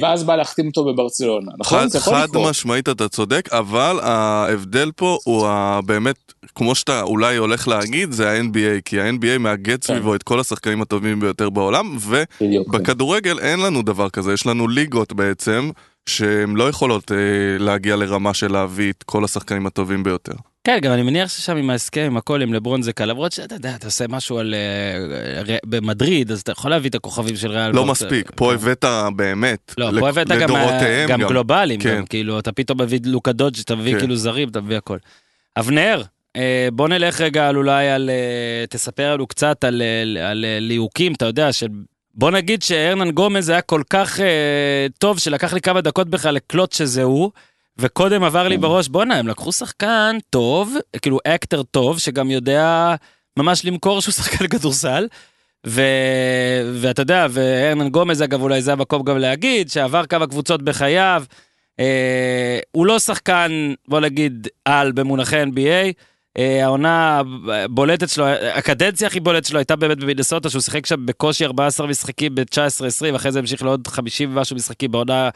ואז 0.00 0.24
בא 0.24 0.36
להחתים 0.36 0.66
אותו 0.66 0.84
בברצלונה, 0.84 1.52
נכון? 1.58 1.88
חד, 1.90 1.98
חד. 1.98 2.26
משמעית 2.36 2.88
אתה 2.88 3.08
צודק, 3.08 3.48
אבל 3.52 4.00
ההבדל 4.02 4.90
פה 4.96 5.18
הוא 5.24 5.48
באמת, 5.86 6.16
כמו 6.54 6.74
שאתה 6.74 7.02
אולי 7.02 7.36
הולך 7.36 7.68
להגיד, 7.68 8.12
זה 8.12 8.30
ה-NBA, 8.30 8.80
כי 8.84 9.00
ה-NBA 9.00 9.38
מאגד 9.38 9.84
כן. 9.84 9.86
סביבו 9.86 10.14
את 10.14 10.22
כל 10.22 10.40
השחקנים 10.40 10.82
הטובים 10.82 11.20
ביותר 11.20 11.50
בעולם, 11.50 11.96
בדיוק. 12.40 12.68
ובכדורגל 12.68 13.38
אין 13.38 13.60
לנו 13.60 13.82
דבר 13.82 14.10
כזה, 14.10 14.32
יש 14.32 14.46
לנו 14.46 14.68
ליגות 14.68 15.12
בעצם, 15.12 15.70
שהן 16.06 16.56
לא 16.56 16.68
יכולות 16.68 17.12
אה, 17.12 17.16
להגיע 17.58 17.96
לרמה 17.96 18.34
של 18.34 18.52
להביא 18.52 18.90
את 18.90 19.02
כל 19.02 19.24
השחקנים 19.24 19.66
הטובים 19.66 20.02
ביותר. 20.02 20.34
כן, 20.64 20.78
גם 20.82 20.92
אני 20.92 21.02
מניח 21.02 21.28
ששם 21.28 21.56
עם 21.56 21.70
ההסכם, 21.70 22.00
עם 22.00 22.16
הכל, 22.16 22.42
עם 22.42 22.54
לברון 22.54 22.82
זה 22.82 22.92
קל, 22.92 23.04
למרות 23.04 23.32
שאתה 23.32 23.54
יודע, 23.54 23.74
אתה 23.74 23.86
עושה 23.86 24.04
משהו 24.08 24.38
על... 24.38 24.54
אה, 24.54 25.56
במדריד, 25.64 26.32
אז 26.32 26.40
אתה 26.40 26.52
יכול 26.52 26.70
להביא 26.70 26.90
את 26.90 26.94
הכוכבים 26.94 27.36
של 27.36 27.50
ריאל. 27.50 27.70
לא 27.70 27.86
מספיק, 27.86 28.30
פה 28.34 28.54
הבאת 28.54 28.84
באמת, 29.16 29.74
לא, 29.78 30.00
פה 30.00 30.08
הבאת 30.08 30.28
גם, 30.28 30.48
גם 31.08 31.20
גלובליים, 31.20 31.80
כן. 31.80 32.02
כאילו, 32.08 32.38
אתה 32.38 32.52
פתאום 32.52 32.80
מביא 32.80 32.98
לוקה 33.04 33.32
דודג', 33.32 33.60
אתה 33.60 33.76
מביא 33.76 33.92
כן. 33.92 33.98
כאילו 33.98 34.16
זרים, 34.16 34.48
אתה 34.48 34.60
מביא 34.60 34.76
הכל. 34.76 34.98
אבנר, 35.56 36.02
אה, 36.36 36.68
בוא 36.72 36.88
נלך 36.88 37.20
רגע 37.20 37.48
על 37.48 37.56
אולי 37.56 37.90
על... 37.90 38.10
אה, 38.10 38.66
תספר 38.66 39.12
לנו 39.12 39.26
קצת 39.26 39.64
על, 39.64 39.82
אה, 39.82 40.30
על 40.30 40.44
אה, 40.44 40.58
ליהוקים, 40.60 41.12
אתה 41.12 41.24
יודע, 41.24 41.52
של... 41.52 41.68
בוא 42.14 42.30
נגיד 42.30 42.62
שארנן 42.62 43.10
גומז 43.10 43.48
היה 43.48 43.60
כל 43.60 43.82
כך 43.90 44.20
אה, 44.20 44.86
טוב, 44.98 45.18
שלקח 45.18 45.52
לי 45.52 45.60
כמה 45.60 45.80
דקות 45.80 46.08
בכלל 46.08 46.34
לקלוט 46.34 46.72
שזה 46.72 47.02
הוא, 47.02 47.30
וקודם 47.78 48.24
עבר 48.24 48.48
לי 48.48 48.56
בראש, 48.56 48.88
בואנה, 48.88 49.14
הם 49.14 49.28
לקחו 49.28 49.52
שחקן 49.52 50.16
טוב, 50.30 50.74
כאילו 51.02 51.18
אקטר 51.26 51.62
טוב, 51.62 51.98
שגם 51.98 52.30
יודע 52.30 52.94
ממש 53.38 53.64
למכור 53.64 54.00
שהוא 54.00 54.12
שחקן 54.20 54.46
כדורסל. 54.46 55.06
ו... 55.66 55.82
ואתה 56.74 57.02
יודע, 57.02 57.26
וארנן 57.30 57.88
גומז 57.88 58.22
אגב 58.22 58.42
אולי 58.42 58.62
זה 58.62 58.72
המקום 58.72 59.02
גם 59.02 59.18
להגיד, 59.18 59.70
שעבר 59.70 60.06
כמה 60.06 60.26
קבוצות 60.26 60.62
בחייו, 60.62 61.24
אה, 61.80 62.58
הוא 62.72 62.86
לא 62.86 62.98
שחקן, 62.98 63.74
בוא 63.88 64.00
נגיד, 64.00 64.48
על 64.64 64.92
במונחי 64.92 65.42
NBA, 65.42 65.92
אה, 66.38 66.64
העונה 66.64 67.22
הבולטת 67.52 68.08
שלו, 68.08 68.26
הקדנציה 68.26 69.06
הכי 69.06 69.20
בולטת 69.20 69.46
שלו 69.46 69.58
הייתה 69.58 69.76
באמת 69.76 69.98
במינסוטה, 69.98 70.50
שהוא 70.50 70.62
שיחק 70.62 70.86
שם 70.86 71.06
בקושי 71.06 71.44
14 71.44 71.86
משחקים 71.86 72.34
ב-19-20, 72.34 73.16
אחרי 73.16 73.32
זה 73.32 73.38
המשיך 73.38 73.62
לעוד 73.62 73.86
50 73.86 74.36
ומשהו 74.36 74.56
משחקים 74.56 74.90
בעונה 74.92 75.28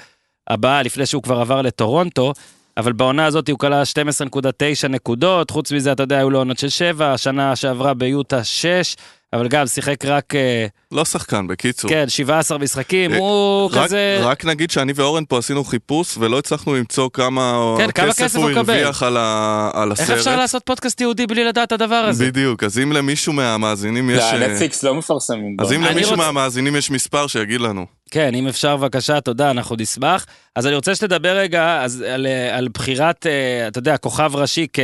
הבאה, 0.49 0.83
לפני 0.83 1.07
שהוא 1.07 1.23
כבר 1.23 1.41
עבר 1.41 1.63
לטורונטו. 1.63 2.33
אבל 2.77 2.93
בעונה 2.93 3.27
הזאת 3.27 3.49
הוא 3.49 3.59
כלה 3.59 3.83
12.9 3.83 4.89
נקודות, 4.89 5.51
חוץ 5.51 5.73
מזה, 5.73 5.93
אתה 5.93 6.03
יודע, 6.03 6.19
היו 6.19 6.31
לו 6.31 6.39
עונות 6.39 6.59
של 6.59 6.69
7, 6.69 7.13
השנה 7.13 7.57
שעברה 7.57 7.95
ביוטה 7.95 8.45
6, 8.45 8.97
אבל 9.33 9.49
גם 9.49 9.67
שיחק 9.67 10.05
רק, 10.05 10.35
אה, 10.35 10.67
לא 10.93 11.05
שחקן, 11.05 11.47
בקיצור. 11.47 11.91
כן, 11.91 12.09
17 12.09 12.59
משחקים, 12.59 13.13
אה, 13.13 13.19
הוא 13.19 13.71
רק, 13.73 13.85
כזה... 13.85 14.19
רק 14.23 14.45
נגיד 14.45 14.71
שאני 14.71 14.93
ואורן 14.97 15.25
פה 15.29 15.39
עשינו 15.39 15.65
חיפוש 15.65 16.19
ולא 16.19 16.39
הצלחנו 16.39 16.75
למצוא 16.75 17.09
כמה, 17.13 17.75
כן, 17.79 17.91
כמה 17.91 18.13
כסף 18.13 18.37
הוא. 18.37 18.51
הרוויח 18.51 19.03
על, 19.03 19.17
ה, 19.17 19.71
על 19.75 19.91
איך 19.91 20.01
הסרט. 20.01 20.19
אפשר 20.19 20.37
לעשות 20.37 20.63
פודקאסט 20.63 21.01
יהודי 21.01 21.27
בלי 21.27 21.45
לדעת 21.45 21.69
את 21.69 21.73
הדבר 21.73 21.95
הזה? 21.95 22.27
בדיוק, 22.27 22.65
אז 22.65 22.79
אם 22.79 22.93
למישהו 22.93 23.33
מהמאזינים 23.33 24.11
יש... 24.11 24.23
לא, 24.33 24.49
נטפליקס 24.49 24.83
לא 24.83 24.95
מפרסמים. 24.95 25.57
אז 25.59 25.73
אם 25.73 25.83
למישהו 25.83 26.17
מהמאזינים 26.17 26.77
יש 26.77 26.91
מספר, 26.91 27.27
שיגיד 27.27 27.61
לנו. 27.61 27.87
כן, 28.11 28.35
אם 28.35 28.49
אפשר, 28.49 28.77
בבקשה, 28.77 29.21
תודה, 29.21 29.51
אנחנו 29.51 29.77
נשמח. 29.79 30.27
אז 30.57 30.67
אני 30.67 30.75
רוצה 30.75 30.95
שתדבר 30.95 31.37
רגע 31.37 31.83
אז, 31.83 32.01
על, 32.01 32.27
על 32.53 32.69
בחירת, 32.75 33.27
אתה 33.69 33.79
יודע, 33.79 33.97
כוכב 33.97 34.37
ראשי, 34.37 34.67
כ... 34.73 34.81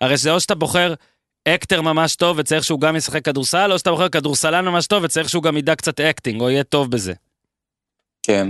הרי 0.00 0.16
זה 0.16 0.30
או 0.30 0.40
שאתה 0.40 0.54
בוחר 0.54 0.94
actor 1.48 1.82
ממש 1.82 2.16
טוב 2.16 2.38
וצריך 2.38 2.64
שהוא 2.64 2.80
גם 2.80 2.96
ישחק 2.96 3.24
כדורסל, 3.24 3.72
או 3.72 3.78
שאתה 3.78 3.90
בוחר 3.90 4.08
כדורסלן 4.08 4.64
ממש 4.64 4.86
טוב 4.86 5.04
וצריך 5.04 5.28
שהוא 5.28 5.42
גם 5.42 5.56
ידע 5.56 5.74
קצת 5.74 6.00
acting, 6.00 6.40
או 6.40 6.50
יהיה 6.50 6.64
טוב 6.64 6.90
בזה. 6.90 7.12
כן. 8.22 8.48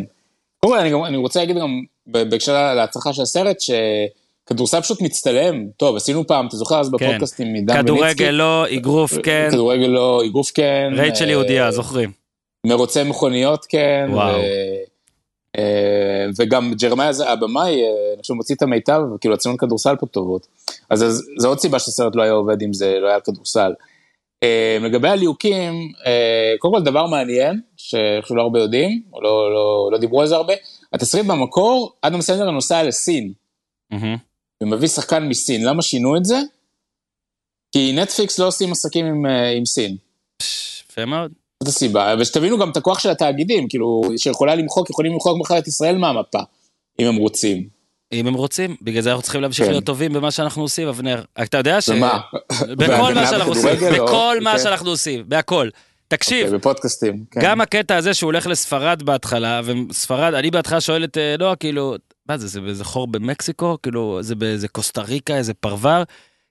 קודם 0.60 0.72
כל, 0.72 0.78
אני, 0.78 0.94
אני 1.08 1.16
רוצה 1.16 1.40
להגיד 1.40 1.56
גם, 1.56 1.82
בהקשר 2.06 2.74
להצלחה 2.74 3.12
של 3.12 3.22
הסרט, 3.22 3.56
שכדורסל 3.60 4.80
פשוט 4.80 5.02
מצטלם. 5.02 5.66
טוב, 5.76 5.96
עשינו 5.96 6.26
פעם, 6.26 6.46
אתה 6.46 6.56
זוכר 6.56 6.80
אז 6.80 6.90
כן. 6.98 7.06
בפודקאסטים 7.06 7.52
מדן 7.52 7.82
כדורגל 7.82 8.30
לא, 8.30 8.66
אגרוף 8.74 9.12
כן, 9.22 9.48
כדורגל 9.50 9.86
לא, 9.86 10.22
אגרוף 10.26 10.50
כן. 10.54 10.92
רייצ'ל 10.96 11.24
אה, 11.24 11.30
יהודייה, 11.30 11.70
זוכרים. 11.70 12.10
מרוצי 12.66 13.02
מכוניות 13.02 13.66
כן. 13.68 14.06
וואו. 14.10 14.40
אה, 15.58 16.26
וגם 16.36 16.74
ג'רמיה 16.74 17.10
הבמאי, 17.26 17.82
אה, 17.82 17.88
אני 18.14 18.22
חושב 18.22 18.34
מוציא 18.34 18.54
את 18.54 18.62
המיטב, 18.62 19.00
כאילו 19.20 19.34
הציון 19.34 19.56
כדורסל 19.56 19.96
פה 19.96 20.06
טובות. 20.06 20.46
אז 20.90 21.22
זו 21.38 21.48
עוד 21.48 21.60
סיבה 21.60 21.78
שהסרט 21.78 22.16
לא 22.16 22.22
היה 22.22 22.32
עובד 22.32 22.62
אם 22.62 22.72
זה 22.72 22.98
לא 23.00 23.08
היה 23.08 23.20
כדורסל. 23.20 23.72
אה, 24.42 24.78
לגבי 24.80 25.08
הליהוקים, 25.08 25.92
קודם 26.58 26.74
כל 26.74 26.82
דבר 26.82 27.06
מעניין, 27.06 27.60
שאני 27.76 28.22
חושב 28.22 28.34
לא 28.34 28.42
הרבה 28.42 28.60
יודעים, 28.60 29.02
או 29.12 29.22
לא, 29.22 29.52
לא, 29.52 29.88
לא 29.92 29.98
דיברו 29.98 30.20
על 30.20 30.26
זה 30.26 30.36
הרבה, 30.36 30.54
התסריט 30.92 31.26
במקור, 31.26 31.92
אדם 32.02 32.20
סנדלר 32.20 32.50
נוסע 32.50 32.82
לסין. 32.82 33.32
ומביא 34.62 34.88
שחקן 34.88 35.28
מסין, 35.28 35.64
למה 35.64 35.82
שינו 35.82 36.16
את 36.16 36.24
זה? 36.24 36.38
כי 37.72 37.92
נטפליקס 37.92 38.38
לא 38.38 38.46
עושים 38.46 38.72
עסקים 38.72 39.06
עם, 39.06 39.26
עם 39.56 39.64
סין. 39.64 39.96
יפה 40.90 41.04
מאוד. 41.04 41.32
זאת 41.64 41.74
הסיבה, 41.76 42.14
ושתבינו 42.18 42.58
גם 42.58 42.70
את 42.70 42.76
הכוח 42.76 42.98
של 42.98 43.10
התאגידים, 43.10 43.68
כאילו, 43.68 44.02
שיכולה 44.16 44.54
למחוק, 44.54 44.90
יכולים 44.90 45.12
למחוק 45.12 45.40
בכלל 45.40 45.58
את 45.58 45.68
ישראל 45.68 45.98
מהמפה, 45.98 46.38
אם 47.00 47.06
הם 47.06 47.16
רוצים. 47.16 47.68
אם 48.12 48.26
הם 48.26 48.34
רוצים, 48.34 48.76
בגלל 48.82 49.02
זה 49.02 49.10
אנחנו 49.10 49.22
צריכים 49.22 49.40
להמשיך 49.40 49.66
כן. 49.66 49.72
להיות 49.72 49.84
טובים 49.84 50.12
במה 50.12 50.30
שאנחנו 50.30 50.62
עושים, 50.62 50.88
אבנר. 50.88 51.22
אתה 51.42 51.58
יודע 51.58 51.80
ש... 51.80 51.88
ומה? 51.88 52.20
בכל 52.76 53.14
מה 53.14 53.26
שאנחנו 53.26 53.52
עושים, 53.52 53.70
בכדורגל 53.72 54.00
או- 54.00 54.06
בכל 54.06 54.38
מה. 54.42 54.58
שאנחנו 54.58 54.90
עושים, 54.90 55.24
בהכל. 55.28 55.68
תקשיב, 56.08 56.44
אוקיי, 56.44 56.58
בפודקאסטים. 56.58 57.24
כן. 57.30 57.40
גם 57.42 57.60
הקטע 57.60 57.96
הזה 57.96 58.14
שהוא 58.14 58.28
הולך 58.28 58.46
לספרד 58.46 59.02
בהתחלה, 59.02 59.60
וספרד, 59.64 60.34
אני 60.34 60.50
בהתחלה 60.50 60.80
שואל 60.80 61.04
את 61.04 61.18
אה, 61.18 61.36
נועה, 61.38 61.56
כאילו, 61.56 61.94
מה 62.28 62.38
זה, 62.38 62.46
זה 62.46 62.60
באיזה 62.60 62.84
חור 62.84 63.06
במקסיקו? 63.06 63.76
כאילו, 63.82 64.18
זה 64.20 64.34
באיזה 64.34 64.68
קוסטה 64.68 65.02
ריקה, 65.02 65.36
איזה 65.36 65.54
פרבר? 65.54 66.02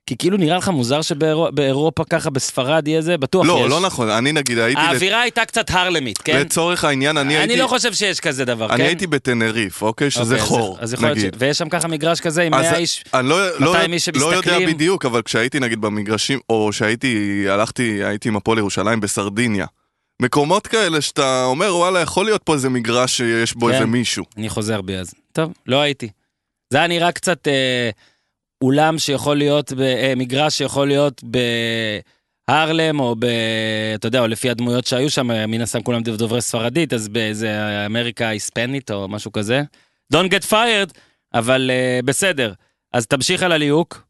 כי 0.05 0.17
כאילו 0.17 0.37
נראה 0.37 0.57
לך 0.57 0.69
מוזר 0.69 1.01
שבאירופה 1.01 2.03
ככה, 2.09 2.29
בספרד 2.29 2.87
יהיה 2.87 3.01
זה? 3.01 3.17
בטוח 3.17 3.45
לא, 3.45 3.61
יש. 3.65 3.69
לא 3.71 3.79
נכון, 3.79 4.09
אני 4.09 4.31
נגיד 4.31 4.57
הייתי, 4.57 4.81
האווירה 4.81 5.21
הייתה 5.21 5.45
קצת 5.45 5.65
הרלמית, 5.69 6.17
כן? 6.17 6.39
לצורך 6.39 6.83
העניין, 6.83 7.17
אני 7.17 7.37
הייתי, 7.37 7.53
אני 7.53 7.61
לא 7.61 7.67
חושב 7.67 7.93
שיש 7.93 8.19
כזה 8.19 8.45
דבר, 8.45 8.67
כן? 8.67 8.73
אני 8.73 8.83
הייתי 8.83 9.07
בטנריף, 9.07 9.81
אוקיי? 9.81 10.11
שזה 10.11 10.21
אוקיי, 10.23 10.37
אז- 10.37 10.47
חור, 10.47 10.77
אז 10.79 10.93
יכול 10.93 11.05
להיות 11.07 11.17
ש... 11.17 11.21
נגיד. 11.21 11.35
ויש 11.39 11.57
שם 11.57 11.69
ככה 11.69 11.87
מגרש 11.87 12.19
כזה 12.19 12.43
עם 12.43 12.53
אז 12.53 12.65
100 12.65 12.77
איש. 12.77 13.03
אני 13.13 13.29
לא, 13.29 13.59
לא, 13.59 13.71
200 13.71 13.93
איש 13.93 14.09
לא 14.09 14.25
יודע 14.25 14.41
שמסתכלים. 14.41 14.69
בדיוק, 14.69 15.05
אבל 15.05 15.21
כשהייתי 15.21 15.59
נגיד 15.59 15.81
במגרשים, 15.81 16.39
או 16.49 16.73
שהייתי, 16.73 17.45
הלכתי, 17.49 18.03
הייתי 18.03 18.29
עם 18.29 18.35
הפועל 18.35 18.57
ירושלים 18.57 18.99
בסרדיניה. 18.99 19.65
מקומות 20.21 20.67
כאלה 20.67 21.01
שאתה 21.01 21.43
אומר, 21.45 21.75
וואלה, 21.75 21.99
יכול 21.99 22.25
להיות 22.25 22.43
פה 22.43 22.53
איזה 22.53 22.69
מגרש 22.69 23.17
שיש 23.17 23.53
בו 23.53 23.67
כן. 23.67 23.73
איזה 23.73 23.85
מישהו. 23.85 24.25
אני 24.37 24.49
חוזר 24.49 24.81
בי 24.81 24.95
אז. 24.95 25.13
טוב, 25.31 25.53
לא 25.67 25.81
הייתי. 25.81 26.09
זה 26.69 26.77
היה 26.77 26.87
נראה 26.87 27.11
קצת 27.11 27.47
אה, 27.47 27.89
אולם 28.63 28.99
שיכול 28.99 29.37
להיות, 29.37 29.73
ב, 29.73 29.79
אה, 29.81 30.13
מגרש 30.17 30.57
שיכול 30.57 30.87
להיות 30.87 31.21
בהרלם, 32.47 32.99
או 32.99 33.15
ב... 33.19 33.25
אתה 33.95 34.07
יודע, 34.07 34.19
או 34.19 34.27
לפי 34.27 34.49
הדמויות 34.49 34.85
שהיו 34.85 35.09
שם, 35.09 35.31
אה, 35.31 35.47
מן 35.47 35.61
הסתם 35.61 35.83
כולם 35.83 36.01
דוברי 36.03 36.41
ספרדית, 36.41 36.93
אז 36.93 37.07
באיזה 37.07 37.57
אמריקה 37.85 38.27
היספנית 38.27 38.91
או 38.91 39.07
משהו 39.07 39.31
כזה. 39.31 39.61
Don't 40.13 40.27
get 40.29 40.49
fired, 40.49 40.93
אבל 41.33 41.71
אה, 41.73 41.99
בסדר. 42.05 42.53
אז 42.93 43.07
תמשיך 43.07 43.43
על 43.43 43.51
הליהוק. 43.51 44.03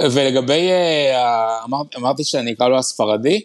ולגבי, 0.00 0.70
אה, 0.70 1.64
אמר- 1.64 1.82
אמרתי 1.96 2.24
שאני 2.24 2.52
אקרא 2.52 2.68
לו 2.68 2.78
הספרדי, 2.78 3.40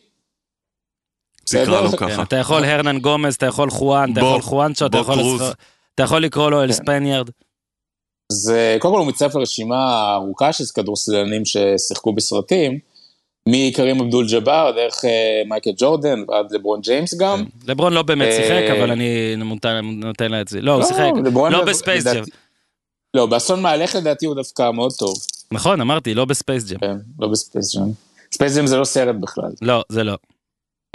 תקרא 1.46 1.64
בסדר? 1.64 1.82
לו 1.82 1.90
כן, 1.90 1.98
ככה. 2.10 2.22
אתה 2.22 2.36
יכול 2.36 2.64
הרנן 2.66 3.00
גומז, 3.00 3.36
אתה 3.36 3.46
יכול 3.46 3.70
חואן, 3.70 4.12
אתה 4.14 4.20
יכול 4.20 4.42
חואנצ'ו, 4.42 4.86
אתה 4.86 4.98
יכול... 6.04 6.22
לקרוא 6.22 6.52
לו 6.52 6.62
אל 6.64 6.68
כן. 6.68 6.74
ספניארד. 6.74 7.30
אז 8.32 8.50
אה, 8.56 8.78
קודם 8.80 8.94
כל 8.94 9.00
הוא 9.00 9.08
מצטרף 9.08 9.36
לרשימה 9.36 10.14
ארוכה 10.14 10.54
של 10.54 10.64
כדורסלנים 10.76 11.44
ששיחקו 11.46 12.14
בסרטים, 12.14 12.80
מכרים 13.50 14.00
עבדול 14.02 14.28
ג'אבר, 14.32 14.72
דרך 14.76 15.06
אה, 15.06 15.42
מייקל 15.50 15.70
ג'ורדן 15.78 16.24
ועד 16.28 16.52
לברון 16.52 16.82
ג'יימס 16.82 17.14
גם. 17.18 17.44
לברון 17.68 17.94
לא 17.94 18.02
באמת 18.02 18.28
אה, 18.28 18.32
שיחק, 18.32 18.78
אבל 18.80 18.92
אני 18.92 19.36
נותן- 19.36 20.32
לה 20.32 20.42
את 20.42 20.48
זה. 20.48 20.62
לא, 20.62 20.72
הוא 20.72 20.82
לא, 20.82 20.88
שיחק. 20.88 21.12
לא 21.52 21.66
בספייס. 21.66 22.06
לדעתי- 22.08 22.32
לא, 23.14 23.26
באסון 23.26 23.62
מהלך 23.62 23.96
לדעתי 23.96 24.26
הוא 24.26 24.36
דווקא 24.36 24.72
מאוד 24.72 24.92
טוב, 24.94 25.16
נכון, 25.52 25.82
אמרתי, 25.82 26.14
לא 26.14 26.26
בספייס 26.26 26.72
ג'ם. 26.72 26.78
כן, 26.80 26.98
לא 27.20 27.28
בספייס 27.28 27.76
ג'ם. 27.76 27.84
ספייס 28.32 28.58
ג'ם 28.58 28.68
זה 28.68 28.78
לא 28.78 28.84
סרט 28.84 29.16
בכלל. 29.20 29.50
לא, 29.62 29.84
זה 29.90 30.04
לא. 30.04 30.18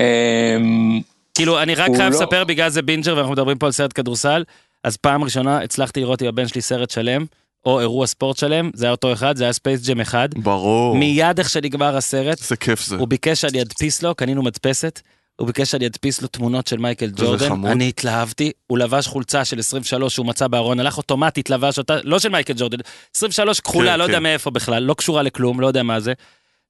אמ, 0.00 1.00
כאילו, 1.34 1.62
אני 1.62 1.74
רק 1.74 1.86
חייב 1.96 2.12
לא- 2.12 2.18
לספר 2.20 2.44
בגלל 2.44 2.68
זה 2.70 2.82
בינג'ר 2.82 3.14
ואנחנו 3.16 3.32
מדברים 3.32 3.58
פה 3.58 3.66
על 3.66 3.72
סרט 3.72 3.90
כדורסל, 3.94 4.44
אז 4.84 4.96
פעם 4.96 5.24
ראשונה 5.24 5.58
הצלחתי 5.62 6.00
לראות 6.00 6.22
עם 6.22 6.28
הבן 6.28 6.48
שלי 6.48 6.60
סרט 6.62 6.90
שלם, 6.90 7.24
או 7.66 7.80
אירוע 7.80 8.06
ספורט 8.06 8.36
שלם, 8.36 8.70
זה 8.74 8.84
היה 8.86 8.90
אותו 8.92 9.12
אחד, 9.12 9.36
זה 9.36 9.44
היה 9.44 9.52
ספייס 9.52 9.88
ג'ם 9.88 10.00
אחד. 10.00 10.28
ברור. 10.36 10.96
מיד 10.96 11.38
איך 11.38 11.50
שנגמר 11.50 11.96
הסרט, 11.96 12.40
איזה 12.40 12.56
כיף 12.56 12.84
זה. 12.86 12.96
הוא 12.96 13.08
ביקש 13.08 13.40
שאני 13.40 13.62
אדפיס 13.62 14.02
לו, 14.02 14.14
קנינו 14.14 14.42
מדפסת, 14.42 15.00
הוא 15.36 15.46
ביקש 15.46 15.70
שאני 15.70 15.86
אדפיס 15.86 16.22
לו 16.22 16.28
תמונות 16.28 16.66
של 16.66 16.78
מייקל 16.78 17.10
ג'ורדן, 17.16 17.48
חמוד. 17.48 17.70
אני 17.70 17.88
התלהבתי, 17.88 18.52
הוא 18.66 18.78
לבש 18.78 19.06
חולצה 19.06 19.44
של 19.44 19.58
23 19.58 20.14
שהוא 20.14 20.26
מצא 20.26 20.46
בארון, 20.46 20.80
הלך 20.80 20.96
אוטומטית, 20.98 21.50
לבש 21.50 21.78
אותה, 21.78 21.96
לא 22.04 22.18
של 22.18 22.28
מייקל 22.28 22.52
ג'ורדן, 22.56 22.78
23 23.16 23.60
כחולה, 23.60 23.92
כן, 23.92 23.98
לא 23.98 24.04
יודע 24.04 24.16
כן. 24.16 24.22
מאיפה 24.22 24.50
בכלל, 24.50 24.82
לא 24.82 24.94
קשורה 24.94 25.22
לכלום, 25.22 25.60
לא 25.60 25.66
יודע 25.66 25.82
מה 25.82 26.00
זה, 26.00 26.12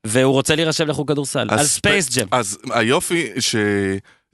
והוא 0.06 0.32
רוצה 0.32 0.54
להירשם 0.56 0.88
לחוג 0.88 1.08
כדורסל, 1.12 1.46
על 1.50 1.58
ספ- 1.58 1.62
ספייס 1.62 2.18
ג'ם. 2.18 2.26
אז 2.30 2.58
היופי 2.70 3.28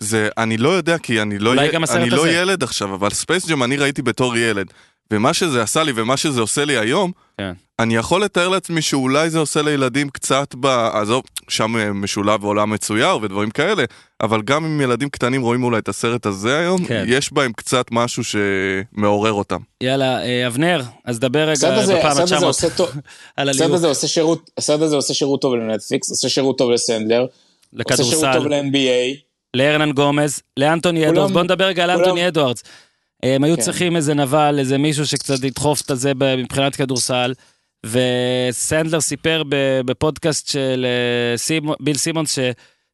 שזה, 0.02 0.28
אני 0.38 0.56
לא 0.56 0.68
יודע, 0.68 0.98
כי 0.98 1.22
אני 1.22 1.38
לא, 1.38 1.50
י- 1.54 1.68
אני 1.90 2.10
לא. 2.10 2.28
ילד 2.28 2.62
עכשיו, 2.62 2.94
אבל 2.94 3.10
ספייס 3.10 3.48
ג'ם 3.48 3.62
אני 3.62 3.76
ראיתי 3.76 4.02
בתור 4.02 4.36
ילד. 4.36 4.66
ומה 5.12 5.34
שזה 5.34 5.62
עשה 5.62 5.82
לי 5.82 5.92
ומה 5.94 6.16
שזה 6.16 6.40
עושה 6.40 6.64
לי 6.64 6.78
היום, 6.78 7.12
כן. 7.38 7.52
אני 7.78 7.96
יכול 7.96 8.24
לתאר 8.24 8.48
לעצמי 8.48 8.82
שאולי 8.82 9.30
זה 9.30 9.38
עושה 9.38 9.62
לילדים 9.62 10.08
קצת 10.10 10.54
ב... 10.60 10.66
עזוב, 10.92 11.22
שם 11.48 11.76
אה, 11.76 11.92
משולב 11.92 12.44
עולם 12.44 12.70
מצויר 12.70 13.16
ודברים 13.22 13.50
כאלה, 13.50 13.84
אבל 14.20 14.42
גם 14.42 14.64
אם 14.64 14.80
ילדים 14.80 15.08
קטנים 15.08 15.42
רואים 15.42 15.64
אולי 15.64 15.78
את 15.78 15.88
הסרט 15.88 16.26
הזה 16.26 16.58
היום, 16.58 16.84
כן. 16.86 17.04
יש 17.06 17.32
בהם 17.32 17.52
קצת 17.52 17.86
משהו 17.90 18.22
שמעורר 18.24 19.32
אותם. 19.32 19.58
יאללה, 19.82 20.22
אה, 20.24 20.46
אבנר, 20.46 20.82
אז 21.04 21.18
דבר 21.20 21.40
רגע 21.48 21.52
הזה- 21.52 21.94
בפעם 21.98 22.10
הסרט 22.10 22.22
הזה 22.24 22.36
ה-900 22.36 22.44
עושה 22.44 22.70
טוב, 22.70 22.88
על 23.36 23.48
הסרט 23.48 23.60
הליהוק 23.62 23.74
הזה 23.76 23.86
עושה 23.86 24.08
שירות, 24.08 24.50
הסרט 24.58 24.80
הזה 24.80 24.96
עושה 24.96 25.14
שירות 25.14 25.40
טוב 25.40 25.54
לנטפליקס, 25.54 26.10
עושה 26.10 26.28
שירות 26.28 26.58
טוב 26.58 26.70
לסנדלר, 26.70 27.26
עושה 27.90 28.04
שירות 28.04 28.24
טוב 28.34 28.46
ל-NBA, 28.46 29.27
להרנן 29.56 29.92
גומז, 29.92 30.42
לאנטוני 30.56 31.08
אדוארדס, 31.08 31.32
בוא 31.32 31.42
נדבר 31.42 31.64
רגע 31.64 31.84
על 31.84 31.90
אנטוני 31.90 32.28
אדוארדס. 32.28 32.62
הם 33.22 33.44
היו 33.44 33.56
כן. 33.56 33.62
צריכים 33.62 33.96
איזה 33.96 34.14
נבל, 34.14 34.56
איזה 34.58 34.78
מישהו 34.78 35.06
שקצת 35.06 35.44
ידחוף 35.44 35.80
את 35.80 35.90
הזה 35.90 36.12
מבחינת 36.38 36.76
כדורסל, 36.76 37.34
וסנדלר 37.86 39.00
סיפר 39.00 39.42
בפודקאסט 39.84 40.48
של 40.50 40.86
אה, 40.86 41.36
סימ- 41.36 41.74
ביל 41.80 41.96
סימונס 41.96 42.34
ש... 42.34 42.38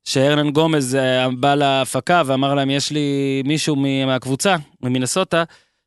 שהרנן 0.05 0.51
גומז 0.51 0.95
אה, 0.95 1.29
בא 1.41 1.55
להפקה 1.55 2.23
ואמר 2.27 2.55
להם, 2.55 2.71
יש 2.71 2.91
לי 2.91 3.43
מישהו 3.45 3.77
מהקבוצה, 4.07 4.57
ממינסוטה, 4.83 5.45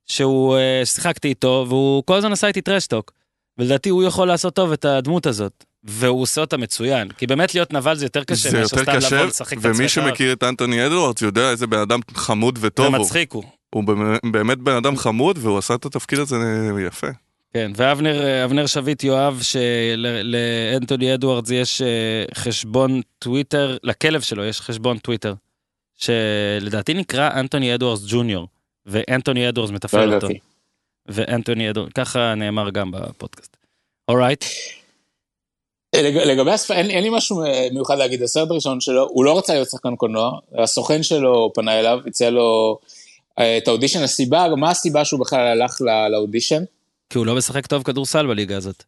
שהוא, 0.08 0.58
אה, 0.58 0.82
ששיחקתי 0.86 1.28
איתו, 1.28 1.66
והוא 1.70 2.04
כל 2.06 2.16
הזמן 2.16 2.32
עשה 2.32 2.48
איתי 2.48 2.62
טרשטוק. 2.62 3.12
ולדעתי 3.58 3.90
הוא 3.90 4.04
יכול 4.04 4.28
לעשות 4.28 4.56
טוב 4.56 4.72
את 4.72 4.86
הדמות 4.86 5.26
הזאת. 5.26 5.64
והוא 5.84 6.22
עושה 6.22 6.42
אותה 6.42 6.58
מצוין. 6.58 7.10
כי 7.12 7.28
באמת 7.28 7.54
להיות 7.56 7.74
נבל 7.74 7.96
זה 7.96 8.06
יותר 8.06 8.24
קשה 8.24 8.50
זה 8.50 8.60
יותר 8.60 8.86
קשה, 8.86 9.16
לבוא 9.16 9.26
לשחק 9.26 9.54
את 9.58 9.66
ומי. 9.66 9.90
שמכיר 9.90 10.34
את 10.34 10.44
אנטוני 10.44 10.86
אדוארדס 10.88 11.22
יודע 11.22 11.50
איזה 11.52 11.68
בן 11.68 11.80
אדם 11.80 12.00
חמוד 12.14 12.60
וטוב 12.62 12.86
הוא. 12.86 12.96
ומצחיק 12.98 13.32
הוא. 13.32 13.44
הוא 13.70 13.84
באמת- 14.32 14.58
בן 14.60 14.76
אדם 14.76 14.98
חמוד 14.98 15.38
והוא 15.42 15.58
עשה 15.58 15.74
את 15.76 15.86
התפקיד 15.86 16.20
הזה 16.20 16.36
יפה. 16.88 17.08
כן, 17.54 17.72
ואבנר 17.76 18.46
אבנר 18.46 18.66
שביט 18.66 19.04
יואב, 19.04 19.40
שלאנטוני 19.42 21.14
אדוארדס 21.14 21.50
יש 21.52 21.82
אה, 21.82 21.88
חשבון 22.36 23.02
טוויטר, 23.20 23.78
לכלב 23.84 24.22
שלו 24.22 24.46
יש 24.46 24.62
חשבון 24.62 24.98
טוויטר, 24.98 25.34
שלדעתי 25.96 26.94
נקרא 26.94 27.40
אנטוני 27.40 27.76
אדוארדס 27.76 28.04
ג'וניור, 28.08 28.48
ואנטוני 28.86 29.50
אדוארדס 29.50 29.72
לא 29.72 29.76
מתפעל 29.76 30.14
אותו. 30.14 30.26
ידעתי. 30.26 30.40
ואנטוני 31.08 31.70
אדוארדס, 31.70 31.94
ככה 31.94 32.36
נאמר 32.36 32.70
גם 32.70 32.92
בפודקאסט. 32.92 33.58
alright, 34.08 34.44
לג- 34.44 34.50
לגבי 36.04 36.52
הספר, 36.52 36.74
אין, 36.74 36.90
אין 36.90 37.04
לי 37.04 37.10
משהו 37.12 37.44
מיוחד 37.72 37.98
להגיד, 37.98 38.24
הסרט 38.24 38.52
הראשון 38.52 38.82
שלו, 38.82 39.08
הוא 39.10 39.26
לא 39.26 39.38
רצה 39.38 39.54
להיות 39.54 39.70
שחקן 39.70 39.96
קולנוע, 39.96 40.40
הסוכן 40.58 41.04
שלו 41.04 41.52
פנה 41.54 41.80
אליו, 41.80 42.00
הציע 42.08 42.30
לו 42.30 42.80
אה, 43.40 43.58
את 43.58 43.68
האודישן, 43.68 44.04
הסיבה, 44.04 44.48
מה 44.58 44.70
הסיבה 44.72 45.06
שהוא 45.06 45.20
בכלל 45.20 45.48
הלך 45.48 45.78
לא- 45.82 46.08
לאודישן? 46.08 46.64
כי 47.10 47.18
הוא 47.18 47.26
לא 47.26 47.36
משחק 47.36 47.68
טוב 47.68 47.84
כדורסל 47.84 48.28
בליגה 48.28 48.58
הזאת. 48.58 48.84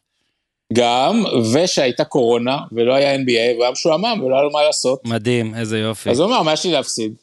גם, 0.74 1.24
ושהייתה 1.54 2.04
קורונה, 2.04 2.58
ולא 2.72 2.94
היה 2.94 3.16
NBA, 3.16 3.54
והוא 3.54 3.64
היה 3.64 3.72
משועמם, 3.72 4.22
ולא 4.26 4.36
היה 4.36 4.44
לו 4.44 4.52
מה 4.52 4.64
לעשות. 4.64 5.02
מדהים, 5.06 5.56
איזה 5.56 5.80
יופי. 5.80 6.10
אז 6.10 6.20
הוא 6.20 6.28
אמר, 6.28 6.42
מה 6.42 6.54
יש 6.54 6.66
לי 6.66 6.72
להפסיד? 6.72 7.14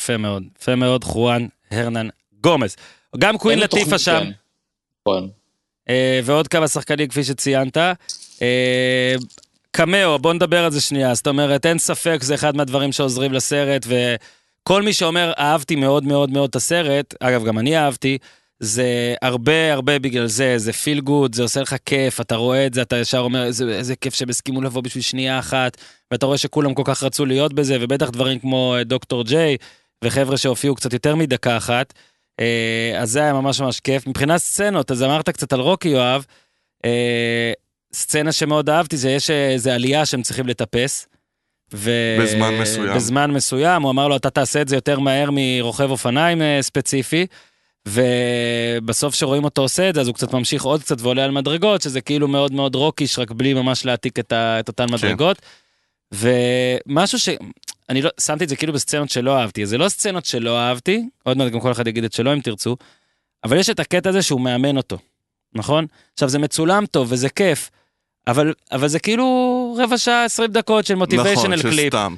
יפה 0.00 0.16
מאוד, 0.16 0.42
יפה 0.60 0.74
מאוד, 0.74 1.04
חואן 1.04 1.46
הרנן 1.70 2.08
גומז. 2.40 2.76
גם 3.18 3.38
קווין 3.38 3.58
לטיפה 3.58 3.98
שם. 3.98 4.20
כן. 4.24 4.30
נכון. 5.06 5.28
אה, 5.88 6.20
ועוד 6.24 6.48
כמה 6.48 6.68
שחקנים 6.68 7.08
כפי 7.08 7.24
שציינת. 7.24 7.76
אה, 8.42 9.14
קמאו, 9.70 10.18
בוא 10.18 10.32
נדבר 10.32 10.64
על 10.64 10.70
זה 10.70 10.80
שנייה. 10.80 11.14
זאת 11.14 11.26
אומרת, 11.26 11.66
אין 11.66 11.78
ספק, 11.78 12.18
זה 12.22 12.34
אחד 12.34 12.56
מהדברים 12.56 12.92
שעוזרים 12.92 13.32
לסרט, 13.32 13.86
וכל 13.86 14.82
מי 14.82 14.92
שאומר, 14.92 15.32
אהבתי 15.38 15.76
מאוד 15.76 16.04
מאוד 16.04 16.30
מאוד 16.30 16.50
את 16.50 16.56
הסרט, 16.56 17.14
אגב, 17.20 17.44
גם 17.44 17.58
אני 17.58 17.78
אהבתי, 17.78 18.18
זה 18.60 19.14
הרבה 19.22 19.72
הרבה 19.72 19.98
בגלל 19.98 20.26
זה, 20.26 20.58
זה 20.58 20.72
פיל 20.72 21.00
גוד, 21.00 21.34
זה 21.34 21.42
עושה 21.42 21.60
לך 21.60 21.76
כיף, 21.86 22.20
אתה 22.20 22.36
רואה 22.36 22.66
את 22.66 22.74
זה, 22.74 22.82
אתה 22.82 22.96
ישר 22.96 23.18
אומר, 23.18 23.44
איזה, 23.44 23.64
איזה 23.64 23.96
כיף 23.96 24.14
שהם 24.14 24.28
הסכימו 24.28 24.62
לבוא 24.62 24.82
בשביל 24.82 25.02
שנייה 25.02 25.38
אחת, 25.38 25.76
ואתה 26.10 26.26
רואה 26.26 26.38
שכולם 26.38 26.74
כל 26.74 26.82
כך 26.84 27.02
רצו 27.02 27.26
להיות 27.26 27.52
בזה, 27.52 27.76
ובטח 27.80 28.10
דברים 28.10 28.38
כמו 28.38 28.74
אה, 28.76 28.84
דוקטור 28.84 29.24
ג'יי, 29.24 29.56
וחבר'ה 30.04 30.36
שהופיעו 30.36 30.74
קצת 30.74 30.92
יותר 30.92 31.16
מדקה 31.16 31.56
אחת. 31.56 31.94
אה, 32.40 32.92
אז 32.98 33.10
זה 33.10 33.20
היה 33.20 33.32
ממש 33.32 33.60
ממש 33.60 33.80
כיף. 33.80 34.06
מבחינת 34.06 34.36
סצנות, 34.40 34.90
אז 34.90 35.02
אמרת 35.02 35.28
קצת 35.28 35.52
על 35.52 35.60
רוקי, 35.60 35.88
יואב. 35.88 36.24
אה, 37.92 37.96
סצנה 37.96 38.32
שמאוד 38.32 38.70
אהבתי 38.70 38.96
זה 38.96 39.10
יש 39.10 39.30
איזה 39.30 39.74
עלייה 39.74 40.06
שהם 40.06 40.22
צריכים 40.22 40.46
לטפס. 40.46 41.06
ו... 41.74 41.90
בזמן 42.22 42.54
מסוים. 42.54 42.96
בזמן 42.96 43.30
מסוים, 43.30 43.82
הוא 43.82 43.90
אמר 43.90 44.08
לו, 44.08 44.16
אתה 44.16 44.30
תעשה 44.30 44.62
את 44.62 44.68
זה 44.68 44.76
יותר 44.76 44.98
מהר 44.98 45.28
מרוכב 45.32 45.90
אופניים 45.90 46.42
אה, 46.42 46.58
ספציפי. 46.62 47.26
ובסוף 47.88 49.14
שרואים 49.14 49.44
אותו 49.44 49.62
עושה 49.62 49.88
את 49.88 49.94
זה, 49.94 50.00
אז 50.00 50.06
הוא 50.06 50.14
קצת 50.14 50.32
ממשיך 50.32 50.62
עוד 50.62 50.82
קצת 50.82 51.00
ועולה 51.00 51.24
על 51.24 51.30
מדרגות, 51.30 51.82
שזה 51.82 52.00
כאילו 52.00 52.28
מאוד 52.28 52.52
מאוד 52.52 52.74
רוקיש, 52.74 53.18
רק 53.18 53.30
בלי 53.30 53.54
ממש 53.54 53.84
להעתיק 53.84 54.18
את, 54.18 54.32
ה... 54.32 54.60
את 54.60 54.68
אותן 54.68 54.86
כן. 54.86 54.94
מדרגות. 54.94 55.42
ומשהו 56.12 57.18
ש... 57.18 57.28
אני 57.88 58.02
לא, 58.02 58.10
שמתי 58.20 58.44
את 58.44 58.48
זה 58.48 58.56
כאילו 58.56 58.72
בסצנות 58.72 59.10
שלא 59.10 59.38
אהבתי, 59.38 59.66
זה 59.66 59.78
לא 59.78 59.88
סצנות 59.88 60.24
שלא 60.24 60.58
אהבתי, 60.58 61.08
עוד 61.22 61.36
מעט 61.36 61.52
גם 61.52 61.60
כל 61.60 61.72
אחד 61.72 61.86
יגיד 61.86 62.04
את 62.04 62.12
שלו 62.12 62.32
אם 62.32 62.40
תרצו, 62.40 62.76
אבל 63.44 63.56
יש 63.56 63.70
את 63.70 63.80
הקטע 63.80 64.10
הזה 64.10 64.22
שהוא 64.22 64.40
מאמן 64.40 64.76
אותו, 64.76 64.98
נכון? 65.54 65.86
עכשיו 66.12 66.28
זה 66.28 66.38
מצולם 66.38 66.86
טוב 66.86 67.08
וזה 67.10 67.28
כיף, 67.28 67.70
אבל, 68.26 68.54
אבל 68.72 68.88
זה 68.88 68.98
כאילו 68.98 69.26
רבע 69.78 69.98
שעה, 69.98 70.24
20 70.24 70.50
דקות 70.50 70.86
של 70.86 70.94
מוטיביישנל 70.94 71.54
נכון, 71.56 71.70
קליפ. 71.70 71.86
שסתם. 71.92 72.14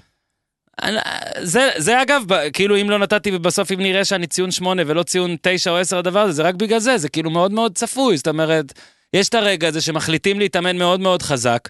אני- 0.83 0.99
זה, 1.43 1.71
זה 1.77 2.03
אגב, 2.03 2.23
כאילו 2.53 2.77
אם 2.81 2.91
לא 2.91 2.99
נתתי 2.99 3.31
בסוף 3.31 3.73
אם 3.73 3.81
נראה 3.81 4.05
שאני 4.05 4.27
ציון 4.27 4.51
8 4.51 4.83
ולא 4.87 5.03
ציון 5.03 5.37
9 5.43 5.71
או 5.71 5.77
10 5.77 5.99
לדבר 5.99 6.21
הזה, 6.21 6.33
זה 6.33 6.43
רק 6.43 6.55
בגלל 6.55 6.79
זה, 6.79 6.99
זה 6.99 7.09
כאילו 7.09 7.31
מאוד 7.31 7.53
מאוד 7.53 7.75
צפוי, 7.79 8.17
זאת 8.17 8.29
אומרת, 8.29 8.73
יש 9.13 9.29
את 9.29 9.35
הרגע 9.35 9.69
הזה 9.69 9.81
שמחליטים 9.81 10.39
להתאמן 10.39 10.77
מאוד 10.79 11.01
מאוד 11.01 11.23
חזק, 11.23 11.69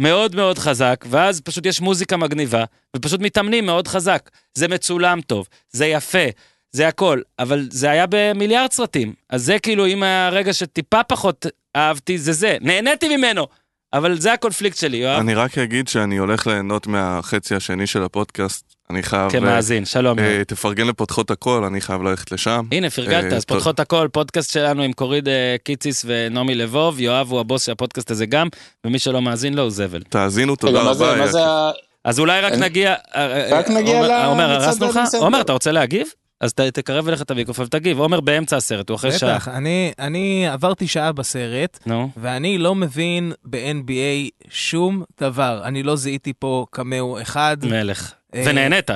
מאוד 0.00 0.36
מאוד 0.36 0.58
חזק, 0.58 1.04
ואז 1.10 1.40
פשוט 1.40 1.66
יש 1.66 1.80
מוזיקה 1.80 2.16
מגניבה, 2.16 2.64
ופשוט 2.96 3.20
מתאמנים 3.20 3.66
מאוד 3.66 3.88
חזק. 3.88 4.30
זה 4.54 4.68
מצולם 4.68 5.20
טוב, 5.20 5.48
זה 5.70 5.86
יפה, 5.86 6.24
זה 6.72 6.88
הכל, 6.88 7.20
אבל 7.38 7.66
זה 7.70 7.90
היה 7.90 8.04
במיליארד 8.10 8.72
סרטים, 8.72 9.14
אז 9.30 9.44
זה 9.44 9.58
כאילו 9.58 9.86
אם 9.86 10.02
היה 10.02 10.28
רגע 10.28 10.52
שטיפה 10.52 11.02
פחות 11.02 11.46
אהבתי, 11.76 12.18
זה 12.18 12.32
זה, 12.32 12.56
נהניתי 12.60 13.16
ממנו, 13.16 13.46
אבל 13.94 14.20
זה 14.20 14.32
הקונפליקט 14.32 14.76
שלי, 14.76 14.96
יואב, 14.96 15.18
אני 15.20 15.34
רק 15.34 15.58
אגיד 15.58 15.88
שאני 15.88 16.16
הולך 16.16 16.46
ליהנות 16.46 16.86
מהחצי 16.86 17.54
השני 17.54 17.86
של 17.86 18.02
הפודקאסט. 18.02 18.74
אני 18.90 19.02
חייב... 19.02 19.30
כמאזין, 19.32 19.84
שלום. 19.84 20.18
אה, 20.18 20.42
תפרגן 20.46 20.86
לפותחות 20.86 21.30
הכל, 21.30 21.64
אני 21.64 21.80
חייב 21.80 22.02
ללכת 22.02 22.32
לשם. 22.32 22.64
הנה, 22.72 22.90
פרגנת, 22.90 23.32
אה, 23.32 23.36
אז. 23.36 23.44
פותחות 23.44 23.80
הכל, 23.80 24.08
פודקאסט 24.12 24.52
שלנו 24.52 24.82
עם 24.82 24.92
קוריד 24.92 25.28
אה, 25.28 25.56
קיציס 25.64 26.04
ונעמי 26.08 26.54
לבוב, 26.54 27.00
יואב 27.00 27.30
הוא 27.30 27.40
הבוס 27.40 27.64
של 27.66 27.72
הפודקאסט 27.72 28.10
הזה 28.10 28.26
גם, 28.26 28.48
ומי 28.84 28.98
שלא 28.98 29.22
מאזין 29.22 29.54
לו 29.54 29.62
הוא 29.62 29.70
זבל. 29.70 30.02
תאזינו, 30.08 30.56
תודה 30.56 30.82
רבה. 30.82 31.16
מה 31.16 31.26
זה 31.26 31.46
ה... 31.46 31.70
אז 32.04 32.18
אולי 32.18 32.40
רק 32.40 32.52
אני- 32.52 32.60
נגיע... 32.60 32.94
אה, 33.16 33.48
רק 33.58 33.70
נגיע 33.70 33.94
עומר- 33.94 34.08
למצעד 34.08 34.26
עומר, 34.28 34.50
הרסנו 34.64 34.88
לך? 34.88 34.98
עומר, 35.18 35.40
אתה 35.40 35.52
רוצה 35.52 35.72
להגיב? 35.72 36.06
אז 36.44 36.52
ת- 36.52 36.60
תקרב 36.60 37.08
אליך 37.08 37.22
את 37.22 37.30
המיקרופון 37.30 37.64
ותגיב. 37.66 37.98
עומר 37.98 38.20
באמצע 38.20 38.56
הסרט, 38.56 38.88
הוא 38.88 38.94
אחרי 38.96 39.12
שעה. 39.18 39.34
בטח, 39.34 39.48
אני, 39.48 39.92
אני 39.98 40.48
עברתי 40.48 40.86
שעה 40.88 41.12
בסרט, 41.12 41.78
נו, 41.86 42.10
ואני 42.16 42.58
לא 42.58 42.74
מבין 42.74 43.32
ב-NBA 43.44 44.30
שום 44.50 45.02
דבר. 45.20 45.60
אני 45.64 45.82
לא 45.82 45.96
זיהיתי 45.96 46.32
פה 46.38 46.66
קמאו 46.70 47.22
אחד. 47.22 47.56
מלך. 47.62 48.12
אה, 48.34 48.44
ונהנית. 48.46 48.90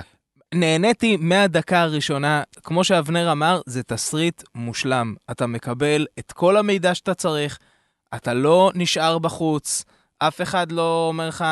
נהניתי 0.55 1.17
מהדקה 1.21 1.81
הראשונה, 1.83 2.43
כמו 2.63 2.85
שאבנר 2.85 3.33
אמר, 3.33 3.61
זה 3.67 3.83
תסריט 3.83 4.43
מושלם. 4.55 5.15
אתה 5.31 5.47
מקבל 5.47 6.07
את 6.19 6.33
כל 6.33 6.57
המידע 6.57 6.95
שאתה 6.95 7.15
צריך, 7.15 7.59
אתה 8.15 8.35
לא 8.35 8.71
נשאר 8.75 9.19
בחוץ, 9.19 9.85
אף 10.19 10.41
אחד 10.41 10.73
לא 10.73 11.07
אומר 11.09 11.29
לך, 11.29 11.45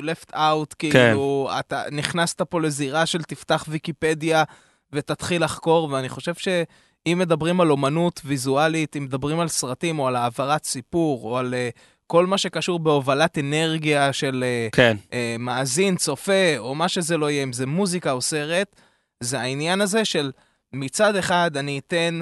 you 0.00 0.02
left 0.04 0.34
out, 0.34 0.74
כאילו, 0.78 1.50
אתה 1.60 1.82
נכנסת 1.92 2.42
פה 2.42 2.60
לזירה 2.60 3.06
של 3.06 3.22
תפתח 3.22 3.64
ויקיפדיה 3.68 4.44
ותתחיל 4.92 5.44
לחקור, 5.44 5.90
ואני 5.90 6.08
חושב 6.08 6.34
שאם 6.34 7.18
מדברים 7.18 7.60
על 7.60 7.70
אומנות 7.70 8.20
ויזואלית, 8.24 8.96
אם 8.96 9.04
מדברים 9.04 9.40
על 9.40 9.48
סרטים 9.48 9.98
או 9.98 10.08
על 10.08 10.16
העברת 10.16 10.64
סיפור, 10.64 11.24
או 11.24 11.38
על 11.38 11.54
uh, 11.54 11.80
כל 12.06 12.26
מה 12.26 12.38
שקשור 12.38 12.78
בהובלת 12.78 13.38
אנרגיה 13.38 14.12
של... 14.12 14.44
Uh, 14.68 14.70
כן. 14.76 14.96
אה, 15.12 15.36
מאזין, 15.38 15.96
צופה, 15.96 16.58
או 16.58 16.74
מה 16.74 16.88
שזה 16.88 17.16
לא 17.16 17.30
יהיה, 17.30 17.42
אם 17.42 17.52
זה 17.52 17.66
מוזיקה 17.66 18.12
או 18.12 18.20
סרט, 18.20 18.76
זה 19.20 19.40
העניין 19.40 19.80
הזה 19.80 20.04
של 20.04 20.32
מצד 20.72 21.16
אחד 21.16 21.56
אני 21.56 21.78
אתן 21.78 22.20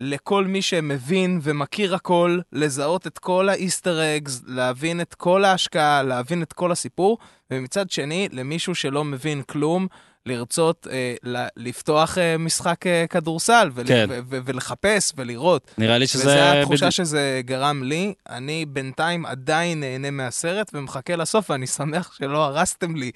לכל 0.00 0.44
מי 0.44 0.62
שמבין 0.62 1.40
ומכיר 1.42 1.94
הכל, 1.94 2.38
לזהות 2.52 3.06
את 3.06 3.18
כל 3.18 3.48
האיסטר 3.48 4.16
אגס, 4.16 4.42
להבין 4.46 5.00
את 5.00 5.14
כל 5.14 5.44
ההשקעה, 5.44 6.02
להבין 6.02 6.42
את 6.42 6.52
כל 6.52 6.72
הסיפור, 6.72 7.18
ומצד 7.50 7.90
שני, 7.90 8.28
למישהו 8.32 8.74
שלא 8.74 9.04
מבין 9.04 9.42
כלום, 9.42 9.86
לרצות 10.26 10.86
אה, 10.90 11.14
לפתוח 11.56 12.18
אה, 12.18 12.38
משחק 12.38 12.86
אה, 12.86 13.04
כדורסל, 13.10 13.70
ול- 13.74 13.86
כן. 13.86 14.06
ו- 14.08 14.18
ו- 14.30 14.38
ולחפש 14.44 15.12
ולראות. 15.16 15.70
נראה 15.78 15.98
לי 15.98 16.06
שזה... 16.06 16.22
וזה 16.22 16.52
התחושה 16.60 16.76
בדיוק- 16.86 16.90
שזה 16.90 17.40
גרם 17.44 17.82
לי. 17.82 18.14
אני 18.30 18.64
בינתיים 18.68 19.26
עדיין 19.26 19.80
נהנה 19.80 20.10
מהסרט 20.10 20.70
ומחכה 20.74 21.16
לסוף, 21.16 21.50
ואני 21.50 21.66
שמח 21.76 22.12
שלא 22.18 22.44
הרסתם 22.44 22.96
לי. 22.96 23.10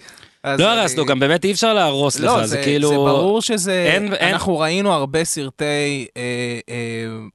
לא 0.44 0.52
אני- 0.54 0.62
הרסנו, 0.64 1.04
גם 1.06 1.18
באמת 1.20 1.44
אי 1.44 1.52
אפשר 1.52 1.74
להרוס 1.74 2.16
לך, 2.18 2.24
לא, 2.24 2.40
זה 2.40 2.46
זה, 2.46 2.62
כאילו... 2.64 2.88
זה 2.88 2.94
ברור 2.94 3.42
שזה... 3.42 3.90
אין- 3.94 4.14
אין- 4.14 4.32
אנחנו 4.32 4.58
ראינו 4.58 4.92
הרבה 4.92 5.24
סרטי 5.24 5.64
אה, 6.16 6.22
אה, 6.68 6.74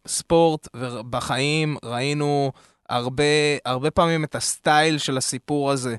ספורט 0.08 0.68
בחיים, 1.10 1.78
ראינו 1.86 2.52
הרבה, 2.90 3.24
הרבה 3.66 3.92
פעמים 3.92 4.24
את 4.24 4.36
הסטייל 4.36 4.98
של 4.98 5.18
הסיפור 5.18 5.72
הזה. 5.72 5.96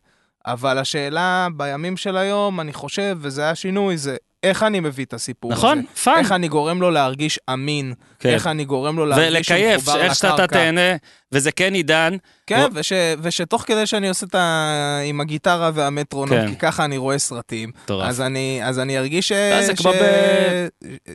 אבל 0.52 0.78
השאלה 0.78 1.48
בימים 1.56 1.96
של 1.96 2.16
היום, 2.16 2.60
אני 2.60 2.72
חושב, 2.72 3.18
וזה 3.20 3.50
השינוי, 3.50 3.96
זה 3.96 4.16
איך 4.42 4.62
אני 4.62 4.80
מביא 4.80 5.04
את 5.04 5.14
הסיפור 5.14 5.52
נכון, 5.52 5.78
הזה. 5.78 5.86
fun. 6.02 6.18
איך 6.18 6.32
אני 6.32 6.48
גורם 6.48 6.80
לו 6.80 6.90
להרגיש 6.90 7.38
אמין. 7.52 7.94
כן. 8.18 8.28
איך 8.28 8.46
אני 8.46 8.64
גורם 8.64 8.96
לו 8.96 9.06
להרגיש 9.06 9.46
שהוא 9.46 9.58
ולקייף, 9.58 9.82
מחובר 9.82 10.00
איך 10.00 10.14
שאתה 10.14 10.34
לקרקע. 10.34 10.46
תהנה, 10.46 10.96
וזה 11.32 11.52
כן 11.52 11.74
עידן. 11.74 12.16
כן, 12.46 12.60
לא- 12.60 12.68
וש, 12.74 12.92
ושתוך 13.22 13.62
כדי 13.66 13.86
שאני 13.86 14.08
עושה 14.08 14.26
את 14.26 14.34
ה... 14.34 15.00
עם 15.04 15.20
הגיטרה 15.20 15.70
והמטרונום, 15.74 16.38
כן. 16.38 16.48
כי 16.48 16.56
ככה 16.56 16.84
אני 16.84 16.96
רואה 16.96 17.18
סרטים, 17.18 17.70
מטורף. 17.84 18.08
אז 18.08 18.20
אני, 18.20 18.60
אז 18.64 18.78
אני 18.78 18.98
ארגיש 18.98 19.28
ש... 19.28 19.32
ש... 19.32 19.70
כמו 19.80 19.92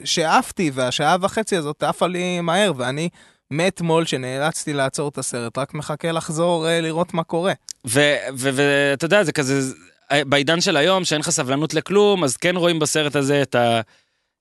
שעפתי, 0.03 0.71
והשעה 0.73 1.17
וחצי 1.21 1.55
הזאת 1.57 1.83
עפה 1.83 2.07
לי 2.07 2.41
מהר, 2.41 2.71
ואני 2.77 3.09
מאתמול 3.51 4.05
שנאלצתי 4.05 4.73
לעצור 4.73 5.09
את 5.09 5.17
הסרט, 5.17 5.57
רק 5.57 5.73
מחכה 5.73 6.11
לחזור 6.11 6.67
אה, 6.67 6.81
לראות 6.81 7.13
מה 7.13 7.23
קורה. 7.23 7.53
ואתה 7.85 9.05
יודע, 9.05 9.23
זה 9.23 9.31
כזה, 9.31 9.73
בעידן 10.13 10.61
של 10.61 10.77
היום, 10.77 11.05
שאין 11.05 11.21
לך 11.21 11.29
סבלנות 11.29 11.73
לכלום, 11.73 12.23
אז 12.23 12.37
כן 12.37 12.55
רואים 12.55 12.79
בסרט 12.79 13.15
הזה 13.15 13.41
את 13.41 13.55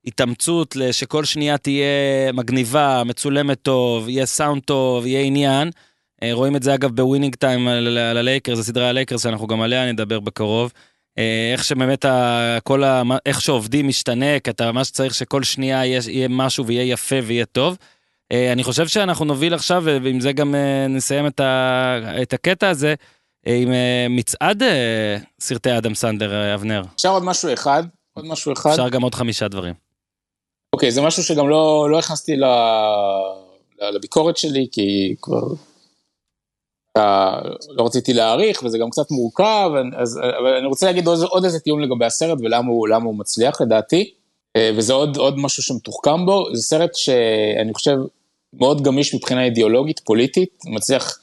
ההתאמצות 0.04 0.76
שכל 0.92 1.24
שנייה 1.24 1.58
תהיה 1.58 2.32
מגניבה, 2.32 3.02
מצולמת 3.04 3.58
טוב, 3.62 4.08
יהיה 4.08 4.26
סאונד 4.26 4.62
טוב, 4.62 5.06
יהיה 5.06 5.20
עניין. 5.20 5.70
אה, 6.22 6.30
רואים 6.32 6.56
את 6.56 6.62
זה 6.62 6.74
אגב 6.74 6.90
ב 6.90 6.96
Winning 6.96 7.34
Time 7.34 7.68
על 7.68 7.98
על 7.98 8.16
הלייקרס, 8.16 8.58
הסדרה 8.58 8.88
הלייקרס, 8.88 9.22
שאנחנו 9.22 9.46
גם 9.46 9.60
עליה 9.60 9.92
נדבר 9.92 10.20
בקרוב. 10.20 10.72
אה, 11.18 11.50
איך 11.52 11.64
שבאמת 11.64 12.04
כל 12.64 12.84
ה... 12.84 13.02
איך 13.26 13.40
שעובדים 13.40 13.88
משתנה, 13.88 14.40
כי 14.40 14.50
אתה 14.50 14.72
ממש 14.72 14.90
צריך 14.90 15.14
שכל 15.14 15.42
שנייה 15.42 15.86
יהיה 15.86 16.28
משהו 16.28 16.66
ויהיה 16.66 16.92
יפה 16.92 17.16
ויהיה 17.24 17.46
טוב. 17.46 17.76
אה, 18.34 18.52
אני 18.52 18.64
חושב 18.64 18.88
שאנחנו 18.88 19.24
נוביל 19.24 19.54
עכשיו, 19.54 19.82
ועם 19.84 20.20
זה 20.20 20.32
גם 20.32 20.54
אה, 20.54 20.86
נסיים 20.88 21.26
את, 21.26 21.40
ה... 21.40 22.22
את 22.22 22.32
הקטע 22.32 22.68
הזה, 22.68 22.94
אה, 23.46 23.56
עם 23.56 23.68
מצעד 24.10 24.62
סרטי 25.40 25.78
אדם 25.78 25.94
סנדר, 25.94 26.54
אבנר. 26.54 26.82
אפשר 26.94 27.08
עוד 27.08 27.24
משהו 27.24 27.52
אחד? 27.52 27.82
עוד 28.14 28.26
משהו 28.26 28.52
אחד? 28.52 28.70
אפשר 28.70 28.88
גם 28.88 29.02
עוד 29.02 29.14
חמישה 29.14 29.48
דברים. 29.48 29.74
אוקיי, 30.72 30.90
זה 30.90 31.02
משהו 31.02 31.22
שגם 31.22 31.48
לא, 31.48 31.86
לא 31.90 31.98
הכנסתי 31.98 32.36
ל, 32.36 32.44
לביקורת 33.94 34.36
שלי, 34.36 34.68
כי 34.72 35.14
כבר... 35.22 35.42
לא 37.68 37.86
רציתי 37.86 38.12
להאריך, 38.12 38.62
וזה 38.62 38.78
גם 38.78 38.90
קצת 38.90 39.10
מורכב, 39.10 39.70
אז, 39.96 40.20
אבל 40.38 40.56
אני 40.58 40.66
רוצה 40.66 40.86
להגיד 40.86 41.06
עוד, 41.06 41.22
עוד 41.22 41.44
איזה 41.44 41.60
טיעון 41.60 41.82
לגבי 41.82 42.04
הסרט 42.04 42.38
ולמה 42.40 42.68
הוא, 42.68 42.88
הוא 43.04 43.18
מצליח 43.18 43.60
לדעתי, 43.60 44.14
וזה 44.76 44.92
עוד, 44.92 45.16
עוד 45.16 45.38
משהו 45.38 45.62
שמתוחכם 45.62 46.26
בו, 46.26 46.54
זה 46.54 46.62
סרט 46.62 46.94
שאני 46.94 47.74
חושב 47.74 47.96
מאוד 48.58 48.82
גמיש 48.82 49.14
מבחינה 49.14 49.44
אידיאולוגית, 49.44 50.00
פוליטית, 50.04 50.62
מצליח 50.66 51.18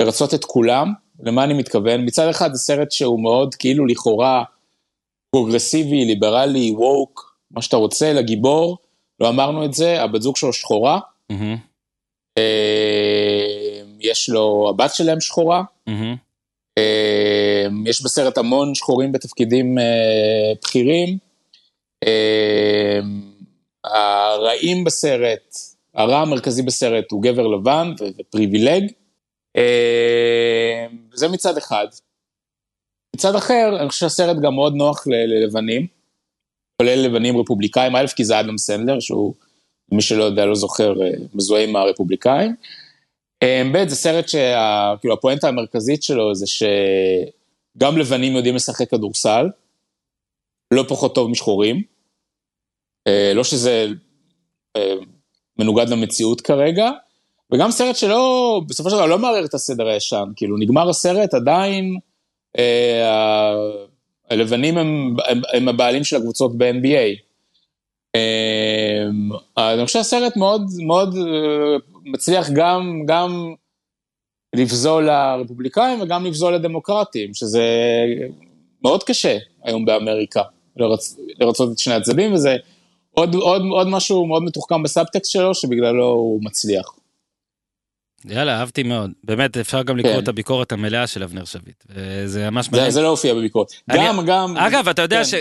לרצות 0.00 0.34
את 0.34 0.44
כולם, 0.44 0.92
למה 1.20 1.44
אני 1.44 1.54
מתכוון? 1.54 2.04
מצד 2.04 2.28
אחד 2.28 2.52
זה 2.52 2.58
סרט 2.58 2.92
שהוא 2.92 3.22
מאוד 3.22 3.54
כאילו 3.54 3.86
לכאורה 3.86 4.44
פרוגרסיבי, 5.30 6.04
ליברלי, 6.04 6.70
woke, 6.70 7.38
מה 7.50 7.62
שאתה 7.62 7.76
רוצה, 7.76 8.12
לגיבור, 8.12 8.78
לא 9.20 9.28
אמרנו 9.28 9.64
את 9.64 9.74
זה, 9.74 10.02
הבת 10.02 10.22
זוג 10.22 10.36
שלו 10.36 10.52
שחורה, 10.52 11.00
אה, 12.38 13.80
יש 14.00 14.28
לו, 14.28 14.66
הבת 14.70 14.94
שלהם 14.94 15.20
שחורה. 15.20 15.62
אה, 16.78 17.66
יש 17.86 18.02
בסרט 18.02 18.38
המון 18.38 18.74
שחורים 18.74 19.12
בתפקידים 19.12 19.78
אה, 19.78 20.52
בכירים. 20.62 21.18
אה, 22.06 23.00
הרעים 23.84 24.84
בסרט, 24.84 25.56
הרע 25.94 26.18
המרכזי 26.18 26.62
בסרט 26.62 27.10
הוא 27.10 27.22
גבר 27.22 27.46
לבן 27.46 27.92
ופריבילג. 28.18 28.92
אה, 29.56 30.86
זה 31.14 31.28
מצד 31.28 31.56
אחד. 31.56 31.86
מצד 33.16 33.34
אחר, 33.34 33.76
אני 33.80 33.88
חושב 33.88 34.00
שהסרט 34.00 34.36
גם 34.42 34.54
מאוד 34.54 34.74
נוח 34.74 35.06
ללבנים, 35.06 35.86
כולל 36.82 36.98
לבנים 36.98 37.36
רפובליקאים, 37.36 37.96
א', 37.96 38.06
כי 38.16 38.24
זה 38.24 38.40
אדם 38.40 38.58
סנדלר, 38.58 39.00
שהוא, 39.00 39.34
מי 39.92 40.02
שלא 40.02 40.24
יודע, 40.24 40.46
לא 40.46 40.54
זוכר, 40.54 41.02
אה, 41.02 41.10
מזוהה 41.34 41.64
עם 41.64 41.76
הרפובליקאים. 41.76 42.54
אה, 43.42 43.62
ב', 43.74 43.88
זה 43.88 43.96
סרט 43.96 44.28
שהפואנטה 44.28 45.12
הפואנטה 45.12 45.48
המרכזית 45.48 46.02
שלו 46.02 46.34
זה 46.34 46.46
שגם 46.46 47.98
לבנים 47.98 48.36
יודעים 48.36 48.54
לשחק 48.54 48.90
כדורסל, 48.90 49.46
לא 50.74 50.84
פחות 50.88 51.14
טוב 51.14 51.30
משחורים. 51.30 51.82
לא 53.34 53.44
שזה 53.44 53.86
מנוגד 55.58 55.88
למציאות 55.88 56.40
כרגע, 56.40 56.90
וגם 57.52 57.70
סרט 57.70 57.96
שלא, 57.96 58.60
בסופו 58.68 58.90
של 58.90 58.96
דבר 58.96 59.06
לא 59.06 59.18
מערער 59.18 59.44
את 59.44 59.54
הסדר 59.54 59.86
הישן, 59.88 60.24
כאילו 60.36 60.56
נגמר 60.56 60.88
הסרט 60.88 61.34
עדיין, 61.34 61.98
אה, 62.58 63.54
הלבנים 64.30 64.78
הם, 64.78 65.16
הם, 65.28 65.40
הם 65.54 65.68
הבעלים 65.68 66.04
של 66.04 66.16
הקבוצות 66.16 66.58
ב-NBA. 66.58 67.20
אה, 68.14 69.72
אני 69.74 69.86
חושב 69.86 69.98
שהסרט 69.98 70.36
מאוד 70.36 70.62
מאוד 70.86 71.16
אה, 71.16 71.76
מצליח 72.04 72.50
גם, 72.50 73.02
גם 73.06 73.54
לבזול 74.54 75.06
לרפובליקאים 75.06 76.00
וגם 76.00 76.26
לבזול 76.26 76.54
לדמוקרטים, 76.54 77.34
שזה 77.34 77.64
מאוד 78.82 79.04
קשה 79.04 79.38
היום 79.64 79.84
באמריקה, 79.84 80.42
לרצ, 80.76 81.16
לרצות 81.40 81.72
את 81.72 81.78
שני 81.78 81.94
הצדדים, 81.94 82.34
וזה 82.34 82.56
עוד, 83.18 83.34
עוד, 83.34 83.62
עוד 83.70 83.88
משהו 83.88 84.26
מאוד 84.26 84.42
מתוחכם 84.42 84.82
בסאבטקסט 84.82 85.30
שלו, 85.30 85.54
שבגללו 85.54 86.04
הוא 86.04 86.40
מצליח. 86.42 86.86
יאללה, 88.24 88.60
אהבתי 88.60 88.82
מאוד. 88.82 89.10
באמת, 89.24 89.56
אפשר 89.56 89.82
גם 89.82 89.96
לקרוא 89.96 90.12
כן. 90.14 90.18
את 90.22 90.28
הביקורת 90.28 90.72
המלאה 90.72 91.06
של 91.06 91.22
אבנר 91.22 91.44
שביט. 91.44 91.84
זה 92.26 92.50
ממש 92.50 92.70
מעניין. 92.72 92.90
זה 92.90 93.02
לא 93.02 93.08
הופיע 93.08 93.34
בביקורת. 93.34 93.72
אני- 93.90 93.98
גם, 93.98 94.26
גם... 94.26 94.56
אגב, 94.56 94.88
אתה 94.88 95.02
יודע 95.02 95.16
כן. 95.18 95.24
ש... 95.24 95.34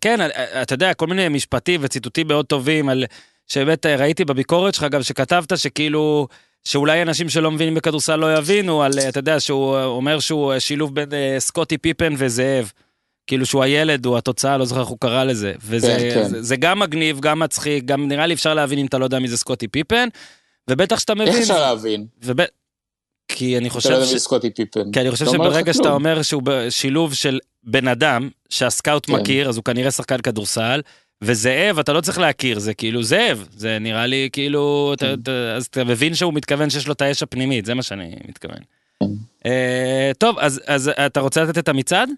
כן, 0.00 0.28
אתה 0.62 0.74
יודע, 0.74 0.94
כל 0.94 1.06
מיני 1.06 1.28
משפטים 1.28 1.80
וציטוטים 1.84 2.28
מאוד 2.28 2.46
טובים 2.46 2.88
על... 2.88 3.04
שבאמת 3.46 3.86
ראיתי 3.86 4.24
בביקורת 4.24 4.74
שלך 4.74 4.84
גם 4.84 5.02
שכתבת 5.02 5.58
שכאילו... 5.58 6.28
שאולי 6.64 7.02
אנשים 7.02 7.28
שלא 7.28 7.50
מבינים 7.50 7.74
בכדורסל 7.74 8.16
לא 8.16 8.38
יבינו, 8.38 8.82
על, 8.82 8.92
אתה 9.08 9.18
יודע, 9.18 9.40
שהוא 9.40 9.76
אומר 9.76 10.20
שהוא 10.20 10.58
שילוב 10.58 10.94
בין 10.94 11.08
אה, 11.12 11.36
סקוטי 11.38 11.78
פיפן 11.78 12.14
וזאב. 12.16 12.72
כאילו 13.30 13.46
שהוא 13.46 13.62
הילד, 13.62 14.06
הוא 14.06 14.18
התוצאה, 14.18 14.56
לא 14.58 14.64
זוכר 14.64 14.80
איך 14.80 14.88
הוא 14.88 14.98
קרא 15.00 15.24
לזה. 15.24 15.52
וזה 15.62 15.96
כן, 15.98 16.10
כן. 16.14 16.28
זה, 16.28 16.42
זה 16.42 16.56
גם 16.56 16.78
מגניב, 16.78 17.20
גם 17.20 17.38
מצחיק, 17.38 17.84
גם 17.84 18.08
נראה 18.08 18.26
לי 18.26 18.34
אפשר 18.34 18.54
להבין 18.54 18.78
אם 18.78 18.86
אתה 18.86 18.98
לא 18.98 19.04
יודע 19.04 19.18
מי 19.18 19.28
זה 19.28 19.36
סקוטי 19.36 19.68
פיפן, 19.68 20.08
ובטח 20.70 20.98
שאתה 20.98 21.14
מבין. 21.14 21.28
איך 21.28 21.36
אפשר 21.36 21.60
להבין? 21.60 22.06
וב... 22.22 22.36
כי 23.28 23.56
אני 23.58 23.68
אתה 23.68 23.74
לא 23.74 23.80
חושב 23.80 23.90
יודע 23.90 24.06
ש... 24.06 24.12
מי 24.12 24.18
סקוטי 24.18 24.50
פיפן. 24.50 24.92
כי 24.92 25.00
אני 25.00 25.10
חושב 25.10 25.26
שברגע 25.26 25.72
שאתה 25.72 25.82
כלום. 25.84 25.94
אומר 25.94 26.22
שהוא 26.22 26.42
שילוב 26.70 27.14
של 27.14 27.38
בן 27.64 27.88
אדם 27.88 28.28
שהסקאוט 28.48 29.06
כן. 29.06 29.12
מכיר, 29.12 29.48
אז 29.48 29.56
הוא 29.56 29.64
כנראה 29.64 29.90
שחקן 29.90 30.18
כדורסל, 30.20 30.80
וזאב, 31.22 31.78
אתה 31.78 31.92
לא 31.92 32.00
צריך 32.00 32.18
להכיר, 32.18 32.58
זה 32.58 32.74
כאילו 32.74 33.02
זאב, 33.02 33.46
זה 33.56 33.78
נראה 33.80 34.06
לי 34.06 34.28
כאילו, 34.32 34.92
אתה- 34.96 35.06
כן. 35.06 35.20
אתה- 35.22 35.54
אז 35.56 35.66
אתה 35.66 35.84
מבין 35.84 36.14
שהוא 36.14 36.34
מתכוון 36.34 36.70
שיש 36.70 36.86
לו 36.86 36.92
את 36.92 37.02
האש 37.02 37.22
הפנימית, 37.22 37.66
זה 37.66 37.74
מה 37.74 37.82
שאני 37.82 38.16
מתכוון. 38.28 38.58
אה, 39.46 40.10
טוב, 40.18 40.38
אז 40.38 40.60
אז 40.66 40.90
אתה 41.06 41.20
רוצה 41.20 41.44
לתת 41.44 41.58
את 41.58 41.68
המצעד? 41.68 42.08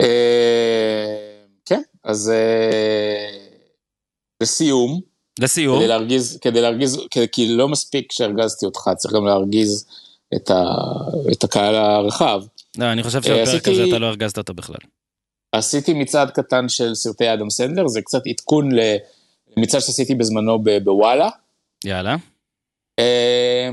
אה, 0.00 1.06
כן, 1.64 1.82
אז 2.04 2.30
אה, 2.30 3.38
לסיום, 4.42 5.00
לסיום. 5.40 5.78
כדי 5.78 5.88
להרגיז, 5.88 6.38
כדי 6.40 6.60
להרגיז, 6.60 7.00
כי- 7.32 7.48
לא 7.48 7.68
מספיק 7.68 8.12
שהרגזתי 8.12 8.66
אותך, 8.66 8.90
צריך 8.96 9.14
גם 9.14 9.26
להרגיז 9.26 9.86
את 10.36 10.50
ה- 10.50 10.64
את 11.32 11.44
הקהל 11.44 11.74
הרחב. 11.74 12.42
לא, 12.78 12.92
אני 12.92 13.02
חושב 13.02 13.18
אה, 13.18 13.22
שבפרק 13.46 13.68
הזה 13.68 13.84
אתה 13.88 13.98
לא 13.98 14.06
הרגזת 14.06 14.38
אותו 14.38 14.54
בכלל. 14.54 14.76
עשיתי 15.52 15.92
מצעד 15.94 16.30
קטן 16.30 16.68
של 16.68 16.94
סרטי 16.94 17.32
אדם 17.32 17.50
סנדלר, 17.50 17.88
זה 17.88 18.02
קצת 18.02 18.22
עדכון 18.26 18.68
למצעד 19.56 19.80
שעשיתי 19.80 20.14
בזמנו 20.14 20.58
בוואלה. 20.84 21.28
יאללה. 21.84 22.16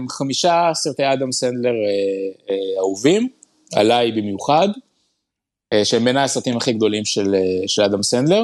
חמישה 0.10 0.72
סרטי 0.74 1.04
אדם 1.14 1.32
סנדלר 1.32 1.70
אה, 1.70 2.54
אה, 2.54 2.80
אהובים, 2.80 3.30
עליי 3.76 4.12
במיוחד, 4.12 4.68
שהם 5.84 6.04
בעיניי 6.04 6.24
הסרטים 6.24 6.58
הכי 6.58 6.74
גדולים 6.74 7.06
של, 7.06 7.36
אה, 7.36 7.68
של 7.68 7.82
אדם 7.82 8.04
סנדלר. 8.04 8.44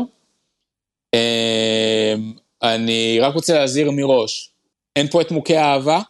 אה, 1.13 2.15
אני 2.63 3.19
רק 3.21 3.34
רוצה 3.34 3.53
להזהיר 3.53 3.91
מראש, 3.91 4.51
אין 4.95 5.07
פה 5.07 5.21
את 5.21 5.32
מוכי 5.32 5.57
האהבה, 5.57 6.01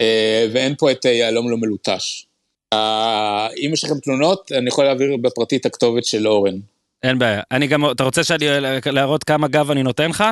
אה, 0.00 0.46
ואין 0.52 0.74
פה 0.78 0.90
את 0.90 1.06
אה, 1.06 1.10
יהלום 1.10 1.50
לא 1.50 1.56
מלוטש. 1.56 2.26
אה, 2.72 3.48
אם 3.56 3.70
יש 3.72 3.84
לכם 3.84 3.98
תלונות, 3.98 4.52
אני 4.52 4.68
יכול 4.68 4.84
להעביר 4.84 5.16
בפרטי 5.22 5.56
את 5.56 5.66
הכתובת 5.66 6.04
של 6.04 6.28
אורן. 6.28 6.58
אין 7.02 7.18
בעיה. 7.18 7.42
אני 7.50 7.66
גם, 7.66 7.90
אתה 7.90 8.04
רוצה 8.04 8.24
שאני 8.24 8.46
להראות 8.92 9.24
כמה 9.24 9.48
גב 9.48 9.70
אני 9.70 9.82
נותן 9.82 10.10
לך? 10.10 10.24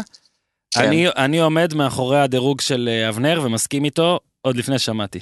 כן. 0.75 0.81
אני, 0.81 1.07
אני 1.09 1.41
עומד 1.41 1.75
מאחורי 1.75 2.21
הדירוג 2.21 2.61
של 2.61 2.89
אה, 2.93 3.09
אבנר 3.09 3.41
ומסכים 3.45 3.85
איתו 3.85 4.21
עוד 4.41 4.57
לפני 4.57 4.79
שמעתי. 4.79 5.21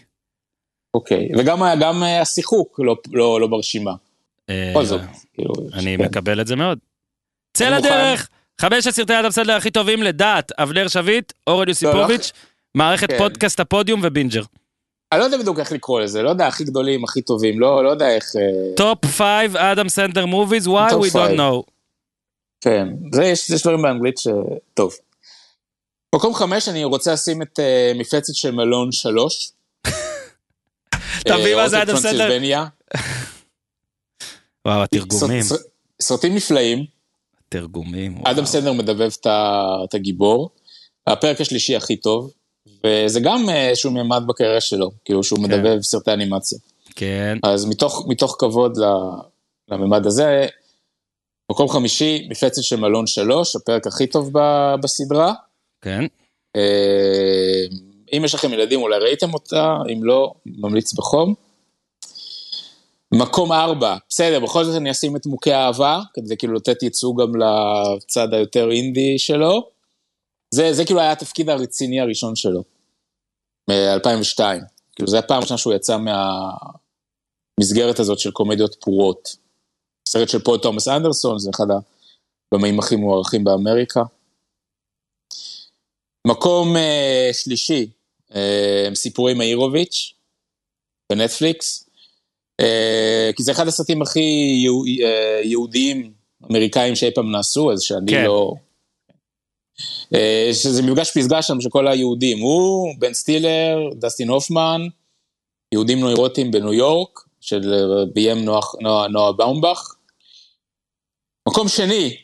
אוקיי, 0.95 1.29
וגם 1.39 1.59
גם 1.81 2.03
אה, 2.03 2.21
השיחוק 2.21 2.81
לא, 2.83 2.97
לא, 3.13 3.41
לא 3.41 3.47
ברשימה. 3.47 3.93
אה, 4.51 4.71
בכל 4.71 4.85
זאת, 4.85 5.01
כאילו, 5.35 5.55
אני 5.75 5.97
כן. 5.99 6.05
מקבל 6.05 6.41
את 6.41 6.47
זה 6.47 6.57
מאוד. 6.57 6.79
צא 7.57 7.69
לדרך! 7.69 8.29
חמשת 8.61 8.91
סרטי 8.91 9.21
אדם 9.21 9.31
סנדלר 9.31 9.55
הכי 9.55 9.71
טובים 9.71 10.03
לדעת, 10.03 10.53
אבנר 10.59 10.89
שביט, 10.89 11.33
אורן 11.47 11.69
יוסיפוביץ', 11.69 12.33
מערכת 12.75 13.11
כן. 13.11 13.19
פודקאסט 13.19 13.61
הפודיום 13.61 14.01
ובינג'ר. 14.03 14.43
אני 15.13 15.21
לא 15.21 15.25
יודע 15.25 15.39
בדיוק 15.39 15.59
איך 15.59 15.73
לקרוא 15.73 16.01
לזה, 16.01 16.23
לא 16.23 16.31
יודע, 16.31 16.47
הכי 16.47 16.65
גדולים, 16.65 17.05
הכי 17.05 17.23
טובים, 17.23 17.61
לא, 17.61 17.85
לא 17.85 17.91
יודע 17.91 18.15
איך... 18.15 18.25
אה, 18.37 18.75
top 18.77 19.05
5 19.07 19.57
Adam 19.57 19.89
Sandler 19.89 20.27
movies, 20.27 20.69
why 20.69 20.91
we 20.91 21.13
don't 21.13 21.37
know. 21.37 21.63
כן, 22.61 22.89
זה 23.13 23.25
יש, 23.25 23.51
דברים 23.63 23.83
באנגלית 23.83 24.19
ש... 24.19 24.29
טוב. 24.75 24.95
מקום 26.15 26.35
חמש, 26.35 26.69
אני 26.69 26.85
רוצה 26.85 27.13
לשים 27.13 27.43
את 27.43 27.59
uh, 27.59 27.99
מפלצת 27.99 28.35
של 28.35 28.51
מלון 28.51 28.93
שלוש. 28.93 29.53
אה, 31.31 31.57
מה 31.57 31.69
זה 31.69 31.83
אדם 31.83 31.97
סנדלר? 31.97 32.65
וואו, 34.67 34.83
התרגומים, 34.83 35.43
סרט- 35.43 35.61
סרטים 36.03 36.35
נפלאים, 36.35 36.85
תרגומים. 37.49 38.19
וואו. 38.21 38.31
אדם 38.31 38.45
סנדלר 38.47 38.73
מדבב 38.73 39.11
את 39.85 39.95
הגיבור. 39.95 40.51
הפרק 41.07 41.41
השלישי 41.41 41.77
הכי 41.77 41.97
טוב, 41.97 42.33
וזה 42.87 43.21
גם 43.21 43.49
אה, 43.51 43.69
איזשהו 43.69 43.91
מימד 43.91 44.23
בקריירה 44.27 44.61
שלו, 44.61 44.91
כאילו 45.05 45.25
שהוא 45.25 45.39
כן. 45.39 45.45
מדבב 45.45 45.83
סרטי 45.83 46.13
אנימציה. 46.13 46.59
כן, 46.97 47.39
אז 47.43 47.65
מתוך, 47.65 48.05
מתוך 48.09 48.37
כבוד 48.39 48.79
לממד 49.69 50.07
הזה, 50.07 50.47
מקום 51.53 51.69
חמישי, 51.69 52.27
מפלצת 52.31 52.63
של 52.63 52.77
מלון 52.77 53.07
שלוש, 53.07 53.57
הפרק 53.57 53.87
הכי 53.87 54.07
טוב 54.07 54.31
ב- 54.33 54.75
בסדרה. 54.83 55.35
כן. 55.81 56.05
אה, 56.57 57.65
אם 58.17 58.23
יש 58.25 58.35
לכם 58.35 58.53
ילדים, 58.53 58.81
אולי 58.83 58.99
ראיתם 58.99 59.35
אותה, 59.35 59.77
אם 59.93 60.05
לא, 60.05 60.33
ממליץ 60.47 60.93
בחום. 60.93 61.35
מקום 63.15 63.53
ארבע, 63.53 63.97
בסדר, 64.09 64.41
בכל 64.41 64.65
זאת 64.65 64.77
אני 64.77 64.91
אשים 64.91 65.17
את 65.17 65.27
מוכי 65.27 65.53
האהבה, 65.53 66.01
כדי 66.15 66.37
כאילו 66.37 66.55
לתת 66.55 66.83
ייצוג 66.83 67.23
גם 67.23 67.33
לצד 67.37 68.35
היותר 68.35 68.71
אינדי 68.71 69.19
שלו. 69.19 69.69
זה, 70.55 70.73
זה 70.73 70.85
כאילו 70.85 71.01
היה 71.01 71.13
התפקיד 71.13 71.49
הרציני 71.49 72.01
הראשון 72.01 72.37
שלו, 72.37 72.63
מ-2002. 73.71 74.41
כאילו, 74.97 75.09
זו 75.09 75.19
הפעם 75.19 75.39
הראשונה 75.39 75.59
שהוא 75.59 75.75
יצא 75.75 75.97
מהמסגרת 77.59 77.99
הזאת 77.99 78.19
של 78.19 78.31
קומדיות 78.31 78.75
פרועות. 78.81 79.37
סרט 80.09 80.29
של 80.29 80.39
פול 80.39 80.59
תומאס 80.59 80.89
אנדרסון, 80.89 81.39
זה 81.39 81.51
אחד 81.55 81.67
הבמאים 82.53 82.79
הכי 82.79 82.97
מוערכים 82.97 83.45
באמריקה. 83.45 84.03
מקום 86.27 86.77
אה, 86.77 87.31
שלישי, 87.33 87.91
אה, 88.35 88.89
סיפורי 88.95 89.35
מאירוביץ' 89.35 90.15
בנטפליקס, 91.13 91.91
כי 93.37 93.43
זה 93.43 93.53
אחד 93.53 93.69
הסרטים 93.69 94.03
הכי 94.03 94.21
אה, 95.05 95.41
יהודיים 95.45 96.13
אמריקאים 96.51 96.97
שאי 96.97 97.11
פעם 97.15 97.33
נעשו, 97.33 97.73
אז 97.73 97.83
שאני 97.83 98.13
כן. 98.13 98.25
לא... 98.25 98.55
אה, 100.15 100.51
שזה 100.53 100.83
מפגש 100.83 101.11
פסגה 101.19 101.43
שם 101.43 101.61
של 101.61 101.71
כל 101.71 101.89
היהודים, 101.89 102.39
הוא, 102.39 102.95
בן 102.99 103.15
סטילר, 103.15 103.79
דסטין 103.95 104.29
הופמן, 104.29 104.83
יהודים 105.73 106.01
נוירוטים 106.01 106.51
בניו 106.51 106.73
יורק, 106.73 107.21
של 107.41 107.75
אה, 107.75 108.05
ביים 108.15 108.45
נועה, 108.45 109.09
נועה, 109.09 109.33
באומבך. 109.33 109.95
מקום 111.49 111.69
שני, 111.69 112.17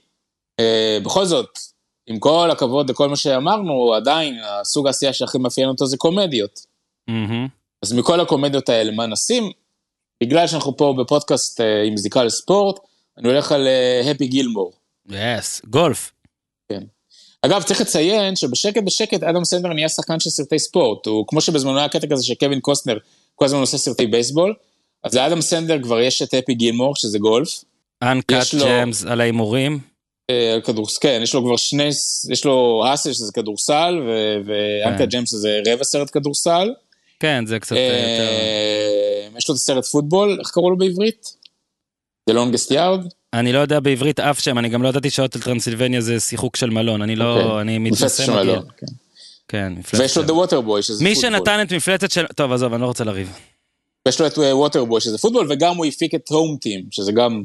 אה, 0.60 0.98
בכל 1.04 1.24
זאת, 1.24 1.58
עם 2.06 2.18
כל 2.18 2.48
הכבוד 2.52 2.90
לכל 2.90 3.08
מה 3.08 3.16
שאמרנו, 3.16 3.94
עדיין 3.94 4.38
הסוג 4.44 4.86
העשייה 4.86 5.12
שהכי 5.12 5.38
מאפיין 5.38 5.68
אותו 5.68 5.86
זה 5.86 5.96
קומדיות. 5.96 6.60
מהמם. 7.08 7.48
אז 7.82 7.92
מכל 7.92 8.20
הקומדיות 8.20 8.68
האלה, 8.68 8.92
מה 8.92 9.06
נשים? 9.06 9.52
בגלל 10.22 10.46
שאנחנו 10.46 10.76
פה 10.76 10.94
בפודקאסט 10.98 11.60
אה, 11.60 11.82
עם 11.82 11.96
זיקה 11.96 12.24
לספורט, 12.24 12.78
אני 13.18 13.28
הולך 13.28 13.52
על 13.52 13.68
הפי 14.10 14.26
גילמור. 14.26 14.72
יס, 15.10 15.62
גולף. 15.66 16.12
אגב, 17.42 17.62
צריך 17.62 17.80
לציין 17.80 18.36
שבשקט 18.36 18.82
בשקט 18.82 19.22
אדם 19.22 19.44
סנדר 19.44 19.68
נהיה 19.68 19.88
שחקן 19.88 20.20
של 20.20 20.30
סרטי 20.30 20.58
ספורט. 20.58 21.06
הוא, 21.06 21.24
כמו 21.28 21.40
שבזמנו 21.40 21.78
היה 21.78 21.88
קטע 21.88 22.06
כזה 22.06 22.24
שקווין 22.24 22.60
קוסטנר 22.60 22.98
כל 23.34 23.44
הזמן 23.44 23.60
עושה 23.60 23.78
סרטי 23.78 24.06
בייסבול, 24.06 24.54
אז 25.04 25.14
לאדם 25.14 25.40
סנדר 25.40 25.82
כבר 25.82 26.00
יש 26.00 26.22
את 26.22 26.34
אפי 26.34 26.54
גילמור, 26.54 26.96
שזה 26.96 27.18
גולף. 27.18 27.64
אנקאט 28.02 28.54
ג'מס 28.54 29.04
על 29.04 29.20
ההימורים. 29.20 29.78
אה, 30.30 30.54
על 30.54 30.60
כן, 31.00 31.20
יש 31.22 31.34
לו 31.34 31.44
כבר 31.44 31.56
שני, 31.56 31.88
יש 32.30 32.44
לו 32.44 32.84
האסל 32.86 33.12
שזה 33.12 33.32
כדורסל, 33.32 34.02
ו- 34.06 34.36
ואנקה 34.46 34.98
כן. 34.98 35.04
ג'יימס 35.04 35.30
שזה 35.30 35.60
רבע 35.66 35.84
סרט 35.84 36.10
כדורסל. 36.12 36.70
כן, 37.20 37.46
זה 37.46 37.58
קצת 37.58 37.76
אה, 37.76 37.82
יותר... 37.82 38.28
אה, 38.28 39.38
יש 39.38 39.48
לו 39.48 39.54
את 39.54 39.60
הסרט 39.60 39.84
פוטבול, 39.84 40.36
איך 40.40 40.50
קראו 40.50 40.70
לו 40.70 40.76
בעברית? 40.76 41.36
The 42.30 42.34
longest 42.34 42.72
yard? 42.72 43.08
אני 43.32 43.52
לא 43.52 43.58
יודע 43.58 43.80
בעברית 43.80 44.20
אף 44.20 44.40
שם, 44.40 44.58
אני 44.58 44.68
גם 44.68 44.82
לא 44.82 44.88
ידעתי 44.88 45.10
שהוטל 45.10 45.40
טרנסילבניה 45.40 46.00
זה 46.00 46.20
שיחוק 46.20 46.56
של 46.56 46.70
מלון, 46.70 47.02
אני 47.02 47.16
לא... 47.16 47.40
אוקיי. 47.40 47.60
אני 47.60 47.90
של 47.96 48.32
מגעיל. 48.32 48.46
מלון, 48.46 48.64
כן. 49.48 49.72
מפלצת 49.72 50.00
ויש 50.00 50.16
לו 50.16 50.24
The 50.24 50.48
Waterboy 50.48 50.82
שזה 50.82 51.04
מי 51.04 51.14
פוטבול. 51.14 51.32
שנתן 51.32 51.62
את 51.62 51.72
מפלצת 51.72 52.10
של... 52.10 52.26
טוב, 52.26 52.52
עזוב, 52.52 52.72
אני 52.72 52.82
לא 52.82 52.86
רוצה 52.86 53.04
לריב. 53.04 53.32
ויש 54.06 54.20
לו 54.20 54.26
את 54.26 54.38
ווטרבוי 54.38 55.00
שזה 55.00 55.18
פוטבול, 55.18 55.46
וגם 55.50 55.76
הוא 55.76 55.86
הפיק 55.86 56.14
את 56.14 56.28
הום 56.28 56.56
טים, 56.60 56.84
שזה 56.90 57.12
גם 57.12 57.42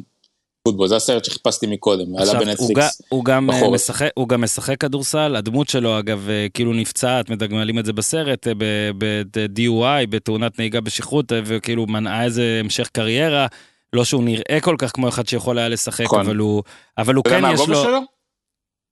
פוטבול, 0.64 0.88
זה 0.88 0.96
הסרט 0.96 1.26
שחיפסתי 1.26 1.68
מקודם, 1.68 2.18
עלה 2.18 2.40
בנטפליקס. 2.40 3.02
הוא, 3.10 3.26
גם, 3.26 3.50
אה. 3.50 3.70
משחק, 3.70 4.10
הוא 4.16 4.28
גם 4.28 4.42
משחק 4.42 4.82
כדורסל, 4.82 5.36
הדמות 5.36 5.70
שלו 5.70 6.00
אגב 6.00 6.30
אה, 6.30 6.48
כאילו 6.54 6.74
נפצעת, 6.74 7.30
מדגמלים 7.30 7.80
את 7.80 7.86
זה 7.86 7.94
בסרט, 7.94 8.48
אה, 8.48 8.54
ב-DUI, 8.98 10.08
בתאונת 10.10 10.60
נהיגה 10.60 10.82
בשכרות, 10.82 11.32
וכאילו 11.46 11.88
מנעה 11.88 12.24
איזה 12.24 12.58
המשך 12.64 12.90
קריירה. 12.90 13.48
לא 13.94 14.06
שהוא 14.06 14.24
נראה 14.24 14.58
כל 14.62 14.76
כך 14.78 14.92
כמו 14.92 15.10
אחד 15.10 15.28
שיכול 15.28 15.58
היה 15.58 15.70
לשחק, 15.70 16.06
נכון. 16.06 16.20
אבל 16.20 16.36
הוא, 16.36 16.64
אבל 16.98 17.16
הוא 17.16 17.22
אתה 17.22 17.30
יודע 17.30 17.38
כן 17.38 17.42
מה 17.42 17.54
יש 17.54 17.60
הגובה 17.60 17.74
לו... 17.74 17.84
שלו? 17.84 18.00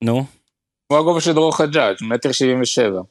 נו, 0.03 0.25
הוא 0.87 0.97
הגובה 0.97 1.21
של 1.21 1.33
דרור 1.33 1.57
חג'אג', 1.57 1.95
מטר 2.01 2.31
שבעים 2.31 2.61
ושבע. 2.61 3.01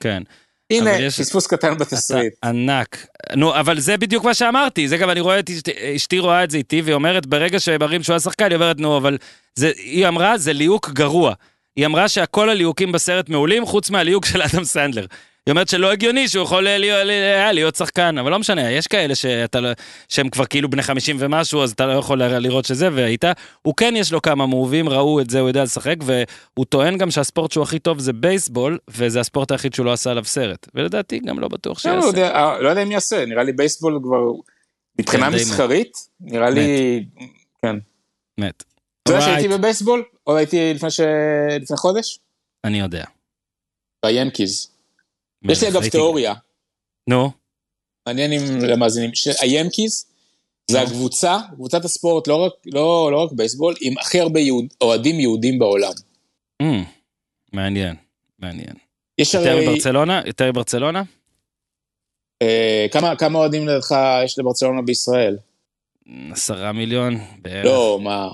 כן. 0.00 0.22
הנה, 0.70 1.10
פספוס 1.10 1.46
קטן 1.46 1.78
בתסריט. 1.78 2.34
ענק. 2.44 3.06
נו, 3.34 3.60
אבל 3.60 3.80
זה 3.80 3.96
בדיוק 3.96 4.24
מה 4.24 4.34
שאמרתי, 4.34 4.88
זה 4.88 4.96
גם 4.96 5.10
אני 5.10 5.20
רואה 5.20 5.38
את 5.38 5.50
אשתי, 5.50 5.72
אשתי 5.96 6.18
רואה 6.18 6.44
את 6.44 6.50
זה 6.50 6.58
איתי, 6.58 6.80
והיא 6.82 6.94
אומרת, 6.94 7.26
ברגע 7.26 7.60
שמראים 7.60 8.02
שהוא 8.02 8.14
היה 8.14 8.20
שחקן, 8.20 8.44
היא 8.44 8.54
אומרת, 8.54 8.80
נו, 8.80 8.96
אבל 8.96 9.18
זה, 9.54 9.72
היא 9.76 10.08
אמרה, 10.08 10.38
זה 10.38 10.52
ליהוק 10.52 10.90
גרוע. 10.90 11.34
היא 11.76 11.86
אמרה 11.86 12.08
שכל 12.08 12.50
הליהוקים 12.50 12.92
בסרט 12.92 13.28
מעולים, 13.28 13.66
חוץ 13.66 13.90
מהליהוק 13.90 14.26
של 14.26 14.42
אדם 14.42 14.64
סנדלר. 14.64 15.06
היא 15.46 15.52
אומרת 15.52 15.68
שלא 15.68 15.92
הגיוני 15.92 16.28
שהוא 16.28 16.44
יכול 16.44 16.62
להיות, 16.62 17.06
להיות, 17.06 17.54
להיות 17.54 17.76
שחקן, 17.76 18.18
אבל 18.18 18.30
לא 18.30 18.38
משנה, 18.38 18.70
יש 18.70 18.86
כאלה 18.86 19.14
שאתה, 19.14 19.60
לא- 19.60 19.70
שהם 20.08 20.28
כבר 20.28 20.46
כאילו 20.46 20.70
בני 20.70 20.82
50 20.82 21.16
ומשהו, 21.20 21.62
אז 21.62 21.70
אתה 21.72 21.86
לא 21.86 21.92
יכול 21.92 22.22
לראות 22.22 22.64
שזה, 22.64 22.88
והיית, 22.92 23.24
הוא 23.62 23.74
כן 23.76 23.94
יש 23.96 24.12
לו 24.12 24.22
כמה 24.22 24.46
מובים, 24.46 24.88
ראו 24.88 25.20
את 25.20 25.30
זה, 25.30 25.40
הוא 25.40 25.48
יודע 25.48 25.62
לשחק, 25.62 25.96
והוא 26.04 26.66
טוען 26.68 26.98
גם 26.98 27.10
שהספורט 27.10 27.52
שהוא 27.52 27.62
הכי 27.62 27.78
טוב 27.78 27.98
זה 27.98 28.12
בייסבול, 28.12 28.78
וזה 28.88 29.20
הספורט 29.20 29.50
היחיד 29.52 29.74
שהוא 29.74 29.86
לא 29.86 29.92
עשה 29.92 30.10
עליו 30.10 30.24
סרט. 30.24 30.66
ולדעתי 30.74 31.18
גם 31.18 31.38
לא 31.38 31.48
בטוח 31.48 31.76
לא, 31.76 31.80
שיעשה. 31.82 31.98
לא 31.98 32.04
יודע, 32.06 32.30
אה, 32.34 32.58
לא 32.60 32.68
יודע 32.68 32.82
אם 32.82 32.92
יעשה, 32.92 33.26
נראה 33.26 33.42
לי 33.42 33.52
בייסבול 33.52 34.00
כבר, 34.02 34.18
מבחינה 35.00 35.26
כן, 35.30 35.34
מסחרית, 35.34 35.92
נראה 36.20 36.50
לי, 36.50 37.04
כן. 37.62 37.76
מת. 38.40 38.64
אתה 39.02 39.12
יודע 39.12 39.20
Alright, 39.20 39.28
שהייתי 39.28 39.48
בבייסבול? 39.48 40.04
או 40.26 40.36
הייתי 40.36 40.74
לפני 40.74 40.90
ש- 40.90 41.00
לפני 41.60 41.76
חודש? 41.76 42.18
אני 42.64 42.80
יודע. 42.80 43.04
ביאנקיז. 44.06 44.75
יש 45.50 45.62
לי 45.62 45.68
אגב 45.68 45.88
תיאוריה, 45.88 46.34
נו, 47.08 47.30
מעניין 48.06 48.32
אם 48.32 48.58
למאזינים, 48.60 49.10
שהיאנקיז 49.14 50.06
זה. 50.70 50.82
הקבוצה, 50.82 51.38
קבוצת 51.54 51.84
הספורט, 51.84 52.28
לא 52.28 52.36
רק, 52.36 52.52
לא, 52.66 53.08
לא 53.12 53.22
רק 53.22 53.32
בייסבול, 53.32 53.74
עם 53.80 53.98
הכי 53.98 54.20
הרבה 54.20 54.40
יהוד, 54.40 54.64
אוהדים 54.80 55.20
יהודים 55.20 55.58
בעולם. 55.58 55.92
אמ, 56.62 56.84
מעניין, 57.52 57.96
מעניין. 58.38 58.74
יש 59.18 59.34
יותר 59.34 59.50
הרי, 59.50 59.68
מברצלונה? 59.68 60.22
יותר 60.26 60.50
מברצלונה? 60.50 61.02
אה, 62.42 62.86
כמה, 62.92 63.16
כמה 63.16 63.38
אוהדים 63.38 63.68
לדעתך 63.68 63.94
יש 64.24 64.38
לברצלונה 64.38 64.82
בישראל? 64.82 65.36
עשרה 66.32 66.72
מיליון 66.72 67.18
בערך. 67.42 67.64
לא, 67.64 68.00
מה, 68.02 68.28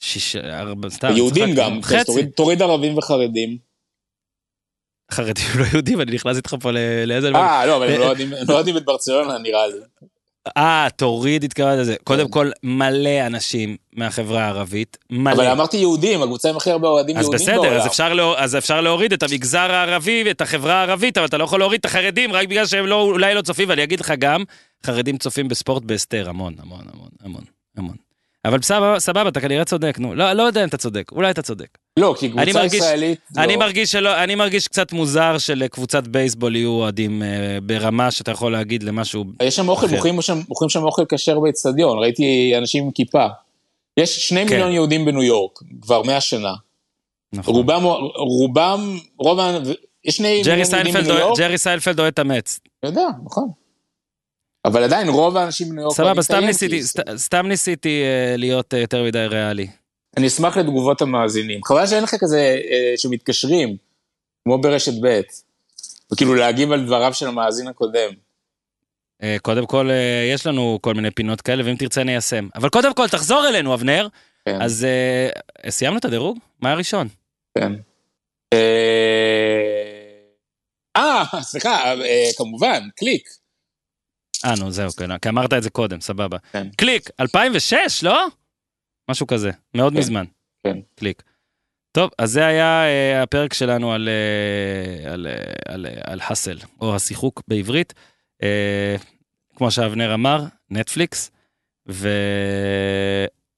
שישה, 0.00 0.60
ארבע, 0.60 0.90
סתם. 0.90 1.12
יהודים. 1.16 1.54
גם, 1.54 1.82
חצי. 1.82 2.04
תוריד, 2.04 2.30
תוריד 2.30 2.62
ערבים 2.62 2.98
וחרדים. 2.98 3.69
חרדים 5.12 5.44
לא 5.58 5.64
יהודים, 5.72 6.00
אני 6.00 6.12
נכנס 6.12 6.36
איתך 6.36 6.54
פה 6.60 6.70
לאיזה... 7.06 7.28
אה, 7.34 7.66
לא, 7.66 7.76
אבל 7.76 7.88
הם 7.90 8.00
לא 8.00 8.04
אוהדים- 8.06 8.32
הם 8.32 8.46
לא 8.48 8.54
אוהדים 8.54 8.76
את 8.76 8.84
ברצלונה 8.84 9.38
נראה 9.38 9.66
לי. 9.66 9.74
אה, 10.56 10.88
תוריד, 10.96 11.44
התכוונת 11.44 11.78
לזה. 11.78 11.94
קודם 12.04 12.24
כן. 12.24 12.30
כל, 12.30 12.50
מלא 12.62 13.26
אנשים 13.26 13.76
מהחברה 13.96 14.44
הערבית. 14.44 14.98
מלא. 15.10 15.32
אבל 15.32 15.46
אמרתי 15.46 15.76
יהודים, 15.76 16.22
הקבוצה 16.22 16.48
עם 16.48 16.56
הכי 16.56 16.70
הרבה 16.70 16.88
אוהדים 16.88 17.16
אז 17.16 17.22
יהודים 17.24 17.40
בסדר, 17.40 17.60
בעולם. 17.62 17.76
אז 17.76 17.86
אפשר, 17.86 18.12
לא, 18.14 18.38
אז 18.38 18.56
אפשר 18.56 18.80
להוריד 18.80 19.12
את 19.12 19.22
המגזר 19.22 19.58
הערבי 19.72 20.22
ואת 20.26 20.40
החברה 20.40 20.74
הערבית, 20.74 21.18
אבל 21.18 21.26
אתה 21.26 21.38
לא 21.38 21.44
יכול 21.44 21.60
להוריד 21.60 21.78
את 21.80 21.84
החרדים 21.84 22.32
רק 22.32 22.48
בגלל 22.48 22.66
שהם 22.66 22.86
לא, 22.86 23.02
אולי 23.02 23.34
לא 23.34 23.42
צופים, 23.42 23.68
ואני 23.68 23.82
אגיד 23.82 24.00
לך 24.00 24.12
גם, 24.18 24.44
חרדים 24.86 25.18
צופים 25.18 25.48
בספורט 25.48 25.82
בהסתר, 25.82 26.28
המון, 26.28 26.54
המון, 26.62 26.80
המון, 26.94 27.08
המון, 27.24 27.42
המון. 27.76 28.09
אבל 28.44 28.62
סבבה, 28.62 29.00
סבבה, 29.00 29.28
אתה 29.28 29.40
כנראה 29.40 29.64
צודק, 29.64 29.96
נו. 29.98 30.14
לא, 30.14 30.32
לא 30.32 30.42
יודע 30.42 30.62
אם 30.62 30.68
אתה 30.68 30.76
צודק, 30.76 31.12
אולי 31.12 31.30
אתה 31.30 31.42
צודק. 31.42 31.78
לא, 31.96 32.14
כי 32.18 32.26
אני 32.26 32.32
קבוצה 32.46 32.58
מרגיש- 32.58 32.74
ישראלית... 32.74 33.20
אני 33.38 33.52
לא. 33.52 33.58
מרגיש 33.58 33.92
שלא, 33.92 34.24
אני 34.24 34.34
מרגיש 34.34 34.68
קצת 34.68 34.92
מוזר 34.92 35.38
שלקבוצת 35.38 36.06
בייסבול 36.06 36.56
יהיו 36.56 36.70
אוהדים 36.70 37.22
אה, 37.22 37.28
ברמה 37.62 38.10
שאתה 38.10 38.30
יכול 38.30 38.52
להגיד 38.52 38.82
למשהו... 38.82 39.24
יש 39.42 39.56
שם 39.56 39.68
אוכל. 39.68 39.86
מוכרים 39.86 40.22
שם, 40.22 40.40
מוכרים 40.48 40.68
שם 40.70 40.82
אוכל 40.84 41.02
כשר 41.08 41.40
באצטדיון, 41.40 41.98
ראיתי 41.98 42.54
אנשים 42.58 42.84
עם 42.84 42.90
כיפה. 42.90 43.26
יש 43.96 44.28
שני 44.28 44.46
כן. 44.46 44.54
מיליון 44.54 44.72
יהודים 44.72 45.04
בניו 45.04 45.22
יורק, 45.22 45.58
כבר 45.82 46.02
מאה 46.02 46.20
שנה. 46.20 46.52
נכון. 47.32 47.54
רובם, 47.54 47.82
רובם, 48.16 48.98
רוב 49.18 49.40
ה... 49.40 49.58
יש 50.04 50.16
שני 50.16 50.38
מיליון 50.38 50.58
יהודים 50.58 50.94
בניו 50.94 51.18
יורק, 51.18 51.38
ג'רי 51.38 51.58
סיינפלד 51.58 52.00
אוהד 52.00 52.12
את 52.12 52.18
המטס. 52.18 52.60
אני 52.82 52.90
יודע, 52.90 53.06
נכון. 53.24 53.48
אבל 54.64 54.82
עדיין, 54.82 55.08
רוב 55.08 55.36
האנשים 55.36 55.68
בניו 55.68 55.82
יורק... 55.82 55.94
סבבה, 55.96 56.06
אוהדים 56.08 56.20
את 56.20 56.24
סתם. 56.24 56.44
ניסיתי, 56.44 56.82
סת- 56.82 57.16
סתם 57.16 57.46
ניסיתי 57.46 58.02
אה, 58.02 58.36
להיות 58.36 58.74
אה, 58.74 58.78
יותר 58.78 59.04
מדי 59.04 59.26
ריאלי. 59.26 59.66
אני 60.16 60.26
אשמח 60.26 60.56
לתגובות 60.56 61.02
המאזינים. 61.02 61.60
חבל 61.64 61.86
שאין 61.86 62.02
לך 62.02 62.14
כזה 62.20 62.38
אה, 62.70 62.92
שמתקשרים, 62.96 63.76
כמו 64.44 64.58
ברשת 64.60 64.92
ב', 65.02 65.20
וכאילו 66.12 66.34
להגיב 66.34 66.72
על 66.72 66.86
דבריו 66.86 67.14
של 67.14 67.26
המאזין 67.28 67.68
הקודם. 67.68 68.10
קודם 69.42 69.66
כל, 69.66 69.90
יש 70.34 70.46
לנו 70.46 70.78
כל 70.80 70.94
מיני 70.94 71.10
פינות 71.10 71.40
כאלה, 71.40 71.62
ואם 71.66 71.76
תרצה 71.76 72.04
ניישם. 72.04 72.48
אבל 72.54 72.68
קודם 72.68 72.94
כל, 72.94 73.08
תחזור 73.08 73.48
אלינו, 73.48 73.74
אבנר. 73.74 74.08
כן, 74.44 74.62
אז 74.62 74.84
אה, 75.64 75.70
סיימנו 75.70 75.98
את 75.98 76.04
הדירוג? 76.04 76.38
מה 76.60 76.68
היה 76.68 76.78
ראשון? 76.78 77.08
כן. 77.58 77.72
אה, 80.96 81.24
סליחה, 81.42 81.94
כמובן, 82.36 82.88
קליק. 82.96 83.28
אה, 84.44 84.54
נו, 84.58 84.70
זהו, 84.70 84.90
כן, 84.90 85.18
כי 85.18 85.28
אמרת 85.28 85.52
את 85.52 85.62
זה 85.62 85.70
קודם, 85.70 86.00
סבבה. 86.00 86.38
כן. 86.52 86.68
קליק, 86.76 87.10
2006, 87.20 88.02
לא? 88.02 88.26
משהו 89.10 89.26
כזה, 89.26 89.50
מאוד 89.74 89.92
כן, 89.92 89.98
מזמן. 89.98 90.24
כן. 90.64 90.78
קליק. 90.94 91.22
טוב, 91.92 92.10
אז 92.18 92.30
זה 92.30 92.46
היה 92.46 92.84
אה, 92.84 93.22
הפרק 93.22 93.54
שלנו 93.54 93.92
על, 93.92 94.08
אה, 94.08 95.12
על, 95.12 95.26
אה, 95.26 95.34
על, 95.74 95.86
אה, 95.86 95.92
על 96.04 96.20
האסל, 96.22 96.58
או 96.80 96.96
השיחוק 96.96 97.42
בעברית. 97.48 97.94
אה, 98.42 98.96
כמו 99.56 99.70
שאבנר 99.70 100.14
אמר, 100.14 100.44
נטפליקס, 100.70 101.30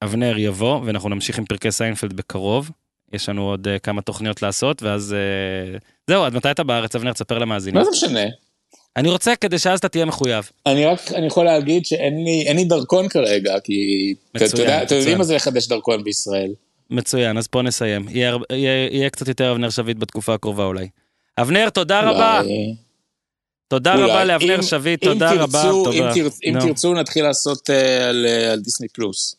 ואבנר 0.01 0.37
יבוא, 0.37 0.81
ואנחנו 0.85 1.09
נמשיך 1.09 1.39
עם 1.39 1.45
פרקי 1.45 1.71
סיינפלד 1.71 2.13
בקרוב. 2.13 2.71
יש 3.13 3.29
לנו 3.29 3.43
עוד 3.49 3.67
אה, 3.67 3.79
כמה 3.79 4.01
תוכניות 4.01 4.41
לעשות, 4.41 4.83
ואז 4.83 5.13
אה, 5.13 5.77
זהו, 6.07 6.23
עד 6.23 6.35
מתי 6.35 6.51
אתה 6.51 6.63
בארץ, 6.63 6.95
אבנר? 6.95 7.13
תספר 7.13 7.37
למאזינים. 7.37 7.79
מה 7.79 7.85
זה 7.85 7.91
משנה? 7.91 8.19
אני 8.97 9.09
רוצה 9.09 9.35
כדי 9.35 9.59
שאז 9.59 9.79
אתה 9.79 9.89
תהיה 9.89 10.05
מחויב. 10.05 10.49
אני 10.65 10.85
רק, 10.85 10.99
אני 11.15 11.27
יכול 11.27 11.45
להגיד 11.45 11.85
שאין 11.85 12.23
לי, 12.23 12.43
אין 12.47 12.55
לי 12.57 12.63
דרכון 12.65 13.09
כרגע, 13.09 13.59
כי... 13.63 13.73
מצוין, 14.35 14.51
יודע- 14.61 14.83
אתם 14.83 14.95
יודעים. 14.95 15.17
מה 15.17 15.23
זה 15.23 15.35
לחדש 15.35 15.67
דרכון 15.67 16.03
בישראל. 16.03 16.51
מצוין, 16.89 17.37
אז 17.37 17.47
פה 17.47 17.61
נסיים. 17.61 18.05
יהיה, 18.09 18.35
יהיה, 18.51 18.87
יהיה 18.91 19.09
קצת 19.09 19.27
יותר 19.27 19.51
אבנר 19.51 19.69
שביט 19.69 19.97
בתקופה 19.97 20.33
הקרובה 20.33 20.65
אולי. 20.65 20.87
אבנר, 21.37 21.69
תודה 21.69 22.01
רבה. 22.09 22.39
אולי- 22.41 22.75
תודה 23.67 23.93
אולי. 23.95 24.03
רבה 24.11 24.23
לאבנר 24.23 24.55
אם- 24.57 24.61
שביט, 24.61 25.03
אם 25.03 25.13
תודה 25.13 25.29
תרצו- 25.31 25.41
רבה. 25.43 25.63
אם 25.69 25.83
תודה. 25.83 26.13
תרצ- 26.13 26.39
אם 26.43 26.53
נו, 26.57 26.61
תרצו, 26.67 26.93
נתחיל 26.93 27.23
לעשות 27.25 27.69
אה, 27.69 28.09
על 28.09 28.25
אה, 28.29 28.51
על 28.51 28.59
דיסני 28.59 28.87
פלוס. 28.87 29.35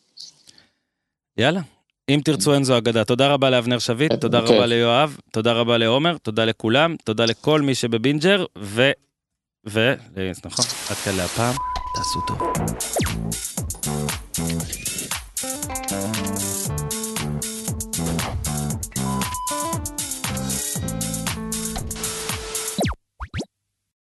יאללה. 1.38 1.60
אם 2.08 2.20
תרצו 2.24 2.54
אין 2.54 2.64
זו 2.64 2.78
אגדה. 2.78 3.04
תודה 3.04 3.28
רבה 3.28 3.50
לאבנר 3.50 3.78
שביט, 3.78 4.10
אוקיי. 4.12 4.20
תודה 4.20 4.38
רבה 4.38 4.66
ליואב, 4.66 5.16
תודה 5.32 5.52
רבה 5.52 5.78
לעומר, 5.78 6.16
תודה 6.22 6.44
לכולם, 6.44 6.96
תודה 7.04 7.24
לכל 7.24 7.60
מי 7.60 7.74
שבבינג'ר, 7.74 8.44
ו... 8.58 8.90
ו... 9.66 9.94
נכון, 10.44 10.64
עד 10.90 10.96
כאן 10.96 11.16
להפעם, 11.16 11.54
תעשו 11.96 12.20
טוב. 12.26 13.53